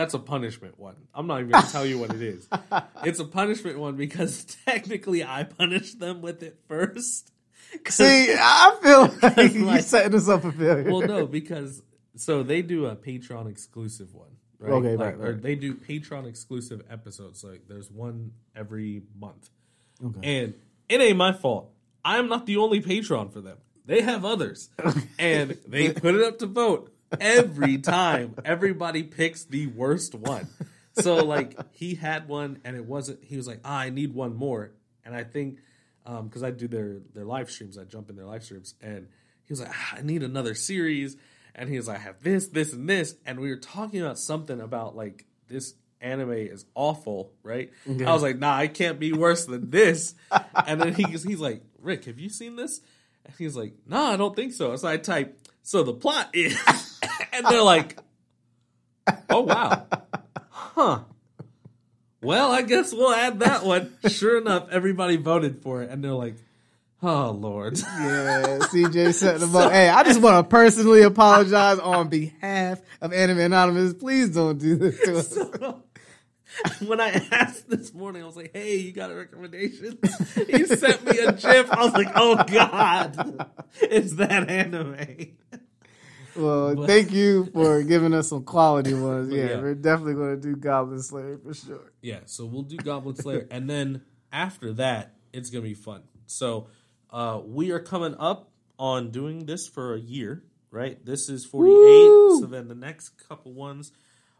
that's 0.00 0.14
a 0.14 0.18
punishment 0.18 0.78
one. 0.78 0.96
I'm 1.14 1.26
not 1.26 1.40
even 1.40 1.50
going 1.52 1.64
to 1.64 1.70
tell 1.70 1.84
you 1.84 1.98
what 1.98 2.14
it 2.14 2.22
is. 2.22 2.48
It's 3.04 3.18
a 3.20 3.24
punishment 3.24 3.78
one 3.78 3.96
because 3.96 4.44
technically 4.66 5.22
I 5.24 5.44
punished 5.44 5.98
them 6.00 6.22
with 6.22 6.42
it 6.42 6.58
first. 6.68 7.30
See, 7.88 8.34
I 8.34 8.76
feel 8.82 9.14
like 9.22 9.52
you're 9.54 9.64
Like- 9.66 9.82
setting 9.84 10.14
us 10.14 10.28
up 10.28 10.42
for 10.42 10.52
failure. 10.52 10.90
well, 10.90 11.02
no, 11.06 11.26
because 11.26 11.82
so 12.16 12.42
they 12.42 12.62
do 12.62 12.86
a 12.86 12.96
Patreon 12.96 13.48
exclusive 13.50 14.14
one, 14.14 14.30
right? 14.58 14.72
Okay, 14.72 14.96
Like, 14.96 15.18
right, 15.18 15.28
or 15.28 15.32
right. 15.32 15.42
They 15.42 15.54
do 15.54 15.74
Patreon 15.74 16.26
exclusive 16.26 16.82
episodes. 16.90 17.44
Like 17.44 17.62
there's 17.68 17.90
one 17.90 18.32
every 18.56 19.02
month. 19.18 19.50
Okay. 20.04 20.40
And 20.40 20.54
it 20.88 21.00
ain't 21.00 21.16
my 21.18 21.32
fault. 21.32 21.70
I'm 22.04 22.28
not 22.28 22.46
the 22.46 22.56
only 22.56 22.80
patron 22.80 23.28
for 23.28 23.40
them. 23.42 23.58
They 23.86 24.00
have 24.02 24.24
others. 24.24 24.70
and 25.18 25.56
they 25.66 25.92
put 25.92 26.14
it 26.14 26.22
up 26.22 26.38
to 26.40 26.46
vote 26.46 26.92
every 27.18 27.78
time. 27.78 28.34
Everybody 28.44 29.02
picks 29.02 29.44
the 29.44 29.66
worst 29.68 30.14
one. 30.14 30.48
So 30.94 31.16
like 31.24 31.58
he 31.72 31.94
had 31.94 32.28
one 32.28 32.58
and 32.64 32.76
it 32.76 32.84
wasn't 32.84 33.24
he 33.24 33.36
was 33.36 33.46
like, 33.46 33.60
ah, 33.64 33.78
I 33.78 33.90
need 33.90 34.14
one 34.14 34.34
more. 34.36 34.72
And 35.04 35.14
I 35.14 35.24
think 35.24 35.58
um 36.06 36.28
because 36.28 36.42
I 36.42 36.50
do 36.50 36.68
their 36.68 36.98
their 37.14 37.24
live 37.24 37.50
streams, 37.50 37.78
I 37.78 37.84
jump 37.84 38.10
in 38.10 38.16
their 38.16 38.26
live 38.26 38.44
streams 38.44 38.74
and 38.80 39.08
he 39.44 39.52
was 39.52 39.60
like, 39.60 39.70
ah, 39.72 39.94
I 39.98 40.02
need 40.02 40.22
another 40.22 40.54
series. 40.54 41.16
And 41.54 41.68
he 41.68 41.76
was 41.76 41.88
like, 41.88 41.98
I 41.98 42.02
have 42.02 42.22
this, 42.22 42.48
this, 42.48 42.72
and 42.72 42.88
this. 42.88 43.16
And 43.26 43.40
we 43.40 43.50
were 43.50 43.56
talking 43.56 44.00
about 44.00 44.18
something 44.18 44.60
about 44.60 44.94
like 44.94 45.26
this 45.48 45.74
anime 46.00 46.30
is 46.32 46.64
awful, 46.74 47.32
right? 47.42 47.70
I 48.06 48.12
was 48.12 48.22
like, 48.22 48.38
nah, 48.38 48.54
I 48.54 48.68
can't 48.68 48.98
be 48.98 49.12
worse 49.12 49.44
than 49.46 49.70
this. 49.70 50.14
and 50.66 50.80
then 50.80 50.94
he's 50.94 51.22
he's 51.22 51.40
like, 51.40 51.62
Rick, 51.80 52.04
have 52.06 52.18
you 52.18 52.28
seen 52.28 52.56
this? 52.56 52.80
And 53.24 53.34
he's 53.36 53.56
like, 53.56 53.74
nah, 53.86 54.12
I 54.12 54.16
don't 54.16 54.34
think 54.34 54.52
so. 54.52 54.74
So 54.76 54.88
I 54.88 54.96
type, 54.96 55.38
so 55.62 55.82
the 55.82 55.92
plot 55.92 56.30
is, 56.32 56.56
and 57.32 57.46
they're 57.46 57.62
like, 57.62 57.98
oh 59.28 59.40
wow, 59.42 59.86
huh. 60.50 61.00
Well, 62.22 62.52
I 62.52 62.62
guess 62.62 62.92
we'll 62.92 63.14
add 63.14 63.40
that 63.40 63.64
one. 63.64 63.94
Sure 64.08 64.38
enough, 64.38 64.68
everybody 64.70 65.16
voted 65.16 65.62
for 65.62 65.82
it, 65.82 65.90
and 65.90 66.04
they're 66.04 66.12
like, 66.12 66.34
"Oh 67.02 67.30
Lord." 67.30 67.78
Yeah, 67.78 68.58
CJ 68.60 69.14
setting 69.14 69.40
them 69.40 69.56
up. 69.56 69.72
Hey, 69.72 69.88
I 69.88 70.02
just 70.02 70.20
want 70.20 70.44
to 70.44 70.50
personally 70.50 71.02
apologize 71.02 71.78
on 71.78 72.08
behalf 72.08 72.80
of 73.00 73.14
Anime 73.14 73.38
Anonymous. 73.38 73.94
Please 73.94 74.34
don't 74.34 74.58
do 74.58 74.76
this 74.76 75.00
to 75.00 75.16
us. 75.18 75.34
So, 75.34 75.82
when 76.86 77.00
I 77.00 77.08
asked 77.32 77.70
this 77.70 77.94
morning, 77.94 78.22
I 78.22 78.26
was 78.26 78.36
like, 78.36 78.50
"Hey, 78.52 78.76
you 78.76 78.92
got 78.92 79.10
a 79.10 79.14
recommendation?" 79.14 79.98
He 80.46 80.66
sent 80.66 81.02
me 81.06 81.18
a 81.20 81.32
gif. 81.32 81.70
I 81.70 81.82
was 81.82 81.94
like, 81.94 82.12
"Oh 82.14 82.44
God, 82.46 83.48
it's 83.80 84.16
that 84.16 84.50
anime." 84.50 85.36
Well, 86.36 86.86
thank 86.86 87.12
you 87.12 87.46
for 87.52 87.82
giving 87.92 88.14
us 88.14 88.28
some 88.28 88.44
quality 88.44 88.94
ones. 88.94 89.32
Yeah, 89.32 89.44
yeah. 89.50 89.60
we're 89.60 89.74
definitely 89.74 90.14
going 90.14 90.40
to 90.40 90.48
do 90.48 90.56
Goblin 90.56 91.02
Slayer 91.02 91.38
for 91.38 91.54
sure. 91.54 91.92
Yeah, 92.02 92.20
so 92.26 92.46
we'll 92.46 92.62
do 92.62 92.76
Goblin 92.76 93.16
Slayer, 93.16 93.46
and 93.50 93.68
then 93.68 94.02
after 94.32 94.72
that, 94.74 95.14
it's 95.32 95.50
gonna 95.50 95.62
be 95.62 95.74
fun. 95.74 96.02
So, 96.26 96.68
Uh, 97.12 97.40
we 97.44 97.72
are 97.72 97.80
coming 97.80 98.14
up 98.20 98.52
on 98.78 99.10
doing 99.10 99.46
this 99.46 99.66
for 99.66 99.94
a 99.94 99.98
year, 99.98 100.44
right? 100.70 101.04
This 101.04 101.28
is 101.28 101.44
48. 101.44 101.74
Woo! 101.74 102.40
So 102.40 102.46
then 102.46 102.68
the 102.68 102.74
next 102.76 103.10
couple 103.28 103.52
ones 103.52 103.90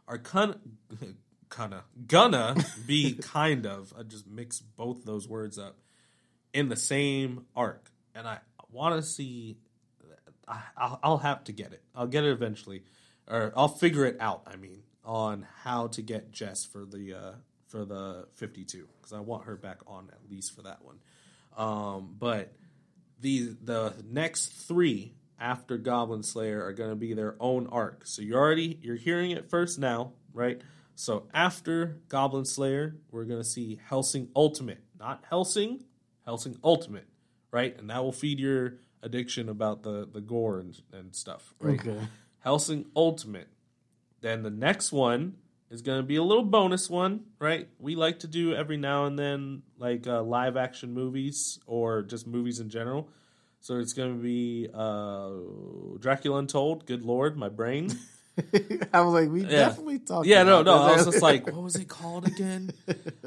are 0.07 0.17
kind 0.17 0.55
kind 1.49 1.73
of 1.73 1.81
gonna 2.07 2.55
be 2.87 3.13
kind 3.21 3.65
of. 3.65 3.93
I 3.99 4.03
just 4.03 4.25
mix 4.27 4.59
both 4.61 5.03
those 5.03 5.27
words 5.27 5.57
up 5.59 5.75
in 6.53 6.69
the 6.69 6.77
same 6.77 7.45
arc, 7.55 7.91
and 8.15 8.25
I 8.27 8.39
want 8.71 8.95
to 8.95 9.01
see. 9.05 9.57
I'll, 10.77 10.99
I'll 11.03 11.17
have 11.19 11.43
to 11.45 11.51
get 11.51 11.73
it. 11.73 11.81
I'll 11.95 12.07
get 12.07 12.23
it 12.23 12.31
eventually, 12.31 12.83
or 13.27 13.53
I'll 13.55 13.67
figure 13.67 14.05
it 14.05 14.17
out. 14.19 14.43
I 14.47 14.55
mean, 14.55 14.83
on 15.03 15.47
how 15.63 15.87
to 15.87 16.01
get 16.01 16.31
Jess 16.31 16.65
for 16.65 16.85
the 16.85 17.13
uh, 17.13 17.31
for 17.67 17.85
the 17.85 18.27
fifty 18.33 18.63
two 18.63 18.87
because 18.97 19.13
I 19.13 19.19
want 19.19 19.45
her 19.45 19.55
back 19.55 19.79
on 19.87 20.09
at 20.11 20.29
least 20.29 20.55
for 20.55 20.61
that 20.63 20.83
one. 20.83 20.99
Um, 21.57 22.15
but 22.19 22.53
the 23.19 23.55
the 23.63 23.93
next 24.09 24.47
three 24.47 25.13
after 25.39 25.77
Goblin 25.77 26.23
Slayer 26.23 26.63
are 26.63 26.73
going 26.73 26.91
to 26.91 26.95
be 26.95 27.13
their 27.13 27.35
own 27.39 27.67
arc. 27.67 28.05
So 28.05 28.21
you're 28.21 28.39
already 28.39 28.79
you're 28.81 28.95
hearing 28.95 29.31
it 29.31 29.49
first 29.49 29.79
now, 29.79 30.13
right? 30.33 30.61
So 30.95 31.27
after 31.33 31.97
Goblin 32.09 32.45
Slayer, 32.45 32.95
we're 33.09 33.25
going 33.25 33.41
to 33.41 33.47
see 33.47 33.79
Hellsing 33.89 34.29
Ultimate, 34.35 34.83
not 34.99 35.23
Hellsing, 35.27 35.83
Hellsing 36.25 36.57
Ultimate, 36.63 37.07
right? 37.49 37.75
And 37.77 37.89
that 37.89 38.03
will 38.03 38.11
feed 38.11 38.39
your 38.39 38.75
addiction 39.03 39.49
about 39.49 39.83
the 39.83 40.07
the 40.11 40.21
gore 40.21 40.59
and, 40.59 40.79
and 40.91 41.15
stuff, 41.15 41.53
right? 41.59 41.79
Okay. 41.79 42.07
Hellsing 42.39 42.85
Ultimate. 42.95 43.47
Then 44.21 44.43
the 44.43 44.49
next 44.49 44.91
one 44.91 45.35
is 45.69 45.81
going 45.81 45.99
to 45.99 46.03
be 46.03 46.17
a 46.17 46.23
little 46.23 46.43
bonus 46.43 46.89
one, 46.89 47.21
right? 47.39 47.69
We 47.79 47.95
like 47.95 48.19
to 48.19 48.27
do 48.27 48.53
every 48.53 48.77
now 48.77 49.05
and 49.05 49.17
then 49.17 49.63
like 49.77 50.05
uh, 50.05 50.21
live 50.21 50.57
action 50.57 50.93
movies 50.93 51.59
or 51.65 52.03
just 52.03 52.27
movies 52.27 52.59
in 52.59 52.69
general. 52.69 53.09
So 53.61 53.77
it's 53.77 53.93
going 53.93 54.17
to 54.17 54.21
be 54.21 54.67
uh, 54.73 55.29
Dracula 55.99 56.39
Untold. 56.39 56.85
Good 56.85 57.03
lord, 57.03 57.37
my 57.37 57.49
brain. 57.49 57.89
I 58.93 59.01
was 59.01 59.13
like, 59.13 59.29
we 59.29 59.43
definitely 59.43 59.99
talked. 59.99 60.25
Yeah, 60.27 60.43
no, 60.43 60.63
no. 60.63 60.75
I 60.75 60.95
was 60.95 61.05
just 61.05 61.21
like, 61.21 61.45
what 61.45 61.61
was 61.61 61.75
it 61.75 61.87
called 61.89 62.27
again? 62.27 62.71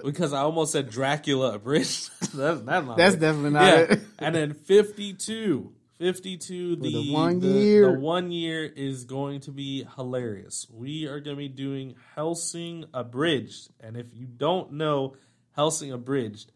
because 0.02 0.32
I 0.32 0.40
almost 0.40 0.72
said 0.72 0.90
Dracula 0.90 1.54
abridged. 1.54 2.10
that's 2.20 2.32
that's 2.32 2.64
not 2.86 2.96
That's 2.96 3.14
it. 3.14 3.20
definitely 3.20 3.50
not 3.50 3.64
yeah. 3.64 3.78
it. 3.94 4.00
and 4.18 4.34
then 4.34 4.54
52. 4.54 5.72
52 5.98 6.76
the, 6.76 6.90
the 6.90 7.12
one 7.12 7.38
the- 7.38 7.46
year. 7.48 7.92
the 7.92 7.98
one 8.00 8.32
year 8.32 8.64
is 8.64 9.04
going 9.04 9.40
to 9.42 9.52
be 9.52 9.86
hilarious. 9.96 10.66
We 10.72 11.06
are 11.06 11.20
going 11.20 11.36
to 11.36 11.40
be 11.40 11.48
doing 11.48 11.94
Hellsing 12.16 12.86
abridged, 12.92 13.70
and 13.80 13.96
if 13.96 14.06
you 14.12 14.26
don't 14.26 14.72
know 14.72 15.16
Hellsing 15.56 15.92
abridged, 15.92 16.50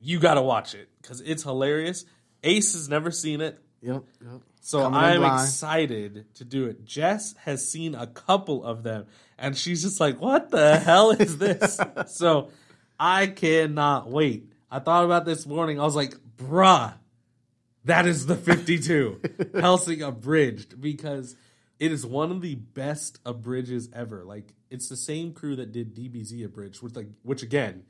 you 0.00 0.20
got 0.20 0.34
to 0.34 0.42
watch 0.42 0.74
it 0.74 0.88
cuz 1.02 1.20
it's 1.22 1.42
hilarious. 1.42 2.04
Ace 2.44 2.74
has 2.74 2.88
never 2.88 3.10
seen 3.10 3.40
it. 3.40 3.58
Yep. 3.82 4.04
yep. 4.22 4.40
So 4.66 4.80
Coming 4.80 4.98
I'm 4.98 5.22
excited 5.22 6.26
to 6.34 6.44
do 6.44 6.66
it. 6.66 6.84
Jess 6.84 7.36
has 7.44 7.70
seen 7.70 7.94
a 7.94 8.08
couple 8.08 8.64
of 8.64 8.82
them, 8.82 9.06
and 9.38 9.56
she's 9.56 9.82
just 9.82 10.00
like, 10.00 10.20
"What 10.20 10.50
the 10.50 10.76
hell 10.76 11.12
is 11.12 11.38
this?" 11.38 11.78
so 12.08 12.50
I 12.98 13.28
cannot 13.28 14.10
wait. 14.10 14.50
I 14.68 14.80
thought 14.80 15.04
about 15.04 15.24
this 15.24 15.46
morning. 15.46 15.78
I 15.78 15.84
was 15.84 15.94
like, 15.94 16.16
"Bruh, 16.36 16.94
that 17.84 18.08
is 18.08 18.26
the 18.26 18.34
52 18.34 19.20
Hellsing 19.54 20.02
abridged 20.02 20.80
because 20.80 21.36
it 21.78 21.92
is 21.92 22.04
one 22.04 22.32
of 22.32 22.40
the 22.40 22.56
best 22.56 23.20
abridges 23.24 23.88
ever. 23.92 24.24
Like 24.24 24.52
it's 24.68 24.88
the 24.88 24.96
same 24.96 25.32
crew 25.32 25.54
that 25.54 25.70
did 25.70 25.94
DBZ 25.94 26.44
abridged, 26.44 26.82
which 26.82 26.96
like 26.96 27.10
which 27.22 27.44
again, 27.44 27.84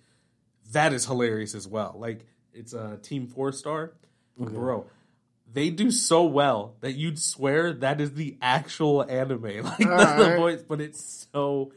that 0.72 0.92
is 0.92 1.06
hilarious 1.06 1.54
as 1.54 1.66
well. 1.66 1.96
Like 1.96 2.26
it's 2.52 2.74
a 2.74 2.98
Team 2.98 3.28
Four 3.28 3.52
Star, 3.52 3.94
bro. 4.36 4.90
They 5.50 5.70
do 5.70 5.90
so 5.90 6.24
well 6.24 6.76
that 6.80 6.92
you'd 6.92 7.18
swear 7.18 7.72
that 7.72 8.00
is 8.00 8.14
the 8.14 8.36
actual 8.42 9.02
anime, 9.02 9.42
like 9.62 9.78
the, 9.78 10.14
the 10.18 10.36
voice, 10.36 10.62
but 10.62 10.80
it's 10.80 11.28
so 11.32 11.72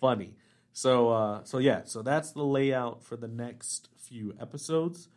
funny. 0.00 0.34
So, 0.72 1.10
uh, 1.10 1.44
so 1.44 1.58
yeah, 1.58 1.82
so 1.84 2.02
that's 2.02 2.32
the 2.32 2.44
layout 2.44 3.02
for 3.02 3.16
the 3.16 3.28
next 3.28 3.88
few 3.96 4.34
episodes. 4.40 5.08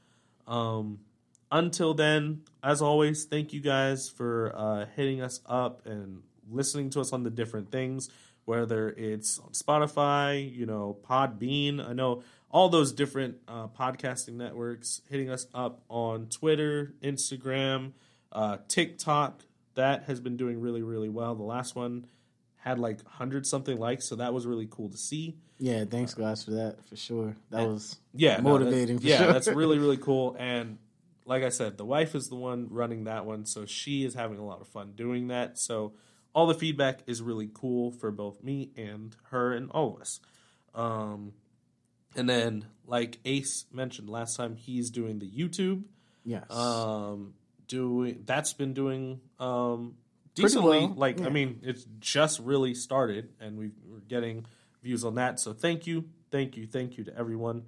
Um, 0.48 1.00
until 1.52 1.94
then, 1.94 2.42
as 2.64 2.82
always, 2.82 3.26
thank 3.26 3.54
you 3.54 3.60
guys 3.60 4.10
for 4.10 4.54
uh, 4.56 4.86
hitting 4.96 5.22
us 5.22 5.42
up 5.46 5.86
and 5.86 6.22
listening 6.50 6.90
to 6.92 7.02
us 7.02 7.14
on 7.14 7.24
the 7.24 7.30
different 7.30 7.72
things, 7.72 8.10
whether 8.48 8.90
it's 8.92 9.40
on 9.40 9.50
Spotify, 9.50 10.56
you 10.56 10.66
know, 10.66 10.98
Podbean. 11.08 11.86
I 11.86 11.92
know 11.92 12.24
all 12.50 12.70
those 12.70 12.94
different 12.94 13.36
uh, 13.46 13.68
podcasting 13.68 14.36
networks 14.36 15.02
hitting 15.10 15.30
us 15.30 15.48
up 15.54 15.82
on 15.90 16.28
Twitter, 16.28 16.94
Instagram, 17.04 17.92
uh, 18.32 18.58
TikTok. 18.70 19.42
That 19.76 20.06
has 20.06 20.22
been 20.22 20.38
doing 20.38 20.62
really, 20.62 20.82
really 20.82 21.10
well. 21.10 21.36
The 21.36 21.44
last 21.44 21.76
one 21.76 22.08
had 22.56 22.80
like 22.80 23.04
100 23.04 23.46
something 23.46 23.78
likes, 23.78 24.08
so 24.08 24.16
that 24.16 24.34
was 24.34 24.46
really 24.48 24.68
cool 24.72 24.88
to 24.90 24.98
see. 24.98 25.36
Yeah, 25.60 25.84
thanks 25.84 26.14
guys 26.14 26.46
for 26.46 26.52
that 26.52 26.88
for 26.88 26.96
sure. 26.96 27.36
That 27.50 27.68
was 27.68 27.98
yeah, 28.14 28.38
no, 28.38 28.44
motivating 28.44 28.96
that- 28.96 29.02
for 29.02 29.08
yeah, 29.10 29.18
sure. 29.18 29.34
that's 29.34 29.50
really 29.50 29.78
really 29.78 29.98
cool. 30.08 30.38
And 30.40 30.78
like 31.26 31.44
I 31.44 31.50
said, 31.50 31.78
the 31.78 31.86
wife 31.86 32.16
is 32.16 32.30
the 32.30 32.36
one 32.36 32.68
running 32.70 33.04
that 33.04 33.26
one, 33.26 33.46
so 33.46 33.66
she 33.66 34.06
is 34.06 34.14
having 34.14 34.38
a 34.38 34.46
lot 34.46 34.62
of 34.62 34.68
fun 34.70 34.94
doing 34.96 35.28
that. 35.28 35.58
So 35.60 35.92
all 36.38 36.46
the 36.46 36.54
feedback 36.54 37.00
is 37.08 37.20
really 37.20 37.50
cool 37.52 37.90
for 37.90 38.12
both 38.12 38.44
me 38.44 38.70
and 38.78 39.16
her 39.32 39.54
and 39.54 39.72
all 39.72 39.96
of 39.96 40.02
us. 40.02 40.20
Um, 40.76 41.34
and 42.16 42.30
then, 42.30 42.68
like 42.86 43.18
Ace 43.26 43.66
mentioned 43.74 44.08
last 44.08 44.38
time, 44.38 44.56
he's 44.56 44.92
doing 44.92 45.18
the 45.18 45.28
YouTube. 45.28 45.86
yes. 46.24 46.46
Um, 46.52 47.34
doing 47.68 48.22
that's 48.24 48.54
been 48.54 48.76
doing 48.76 49.20
um 49.40 49.96
decently. 50.36 50.86
well, 50.86 50.94
Like 50.96 51.22
I 51.22 51.30
mean, 51.30 51.62
it's 51.64 51.88
just 52.00 52.40
really 52.40 52.76
started, 52.76 53.30
and 53.40 53.58
we, 53.58 53.72
we're 53.84 54.02
getting 54.02 54.46
views 54.84 55.04
on 55.04 55.16
that. 55.16 55.40
So 55.40 55.54
thank 55.54 55.88
you, 55.88 56.06
thank 56.30 56.56
you, 56.56 56.68
thank 56.68 57.00
you 57.00 57.04
to 57.06 57.18
everyone. 57.18 57.64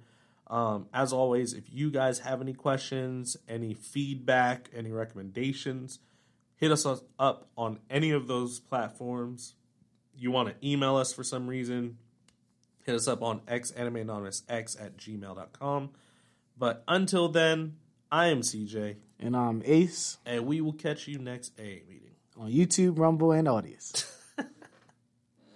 Um, 0.46 0.86
as 0.94 1.12
always, 1.12 1.54
if 1.54 1.64
you 1.72 1.90
guys 1.90 2.20
have 2.20 2.40
any 2.40 2.54
questions, 2.54 3.36
any 3.48 3.74
feedback, 3.74 4.70
any 4.72 4.92
recommendations, 4.92 5.98
hit 6.60 6.70
us 6.70 6.86
up 7.18 7.48
on 7.56 7.78
any 7.88 8.10
of 8.10 8.28
those 8.28 8.60
platforms. 8.60 9.54
You 10.16 10.30
want 10.30 10.48
to 10.50 10.66
email 10.68 10.96
us 10.96 11.12
for 11.12 11.24
some 11.24 11.46
reason, 11.48 11.96
hit 12.84 12.94
us 12.94 13.08
up 13.08 13.22
on 13.22 13.40
xanimeanonymousx 13.40 14.80
at 14.80 14.98
gmail.com. 14.98 15.90
But 16.58 16.84
until 16.86 17.28
then, 17.28 17.76
I 18.12 18.26
am 18.26 18.42
CJ, 18.42 18.96
and 19.18 19.34
I'm 19.34 19.62
Ace 19.64 20.18
and 20.26 20.46
we 20.46 20.60
will 20.60 20.74
catch 20.74 21.08
you 21.08 21.18
next 21.18 21.52
A 21.58 21.82
meeting. 21.88 22.10
on 22.38 22.50
YouTube, 22.50 22.98
Rumble, 22.98 23.32
and 23.32 23.48
Audience. 23.48 24.16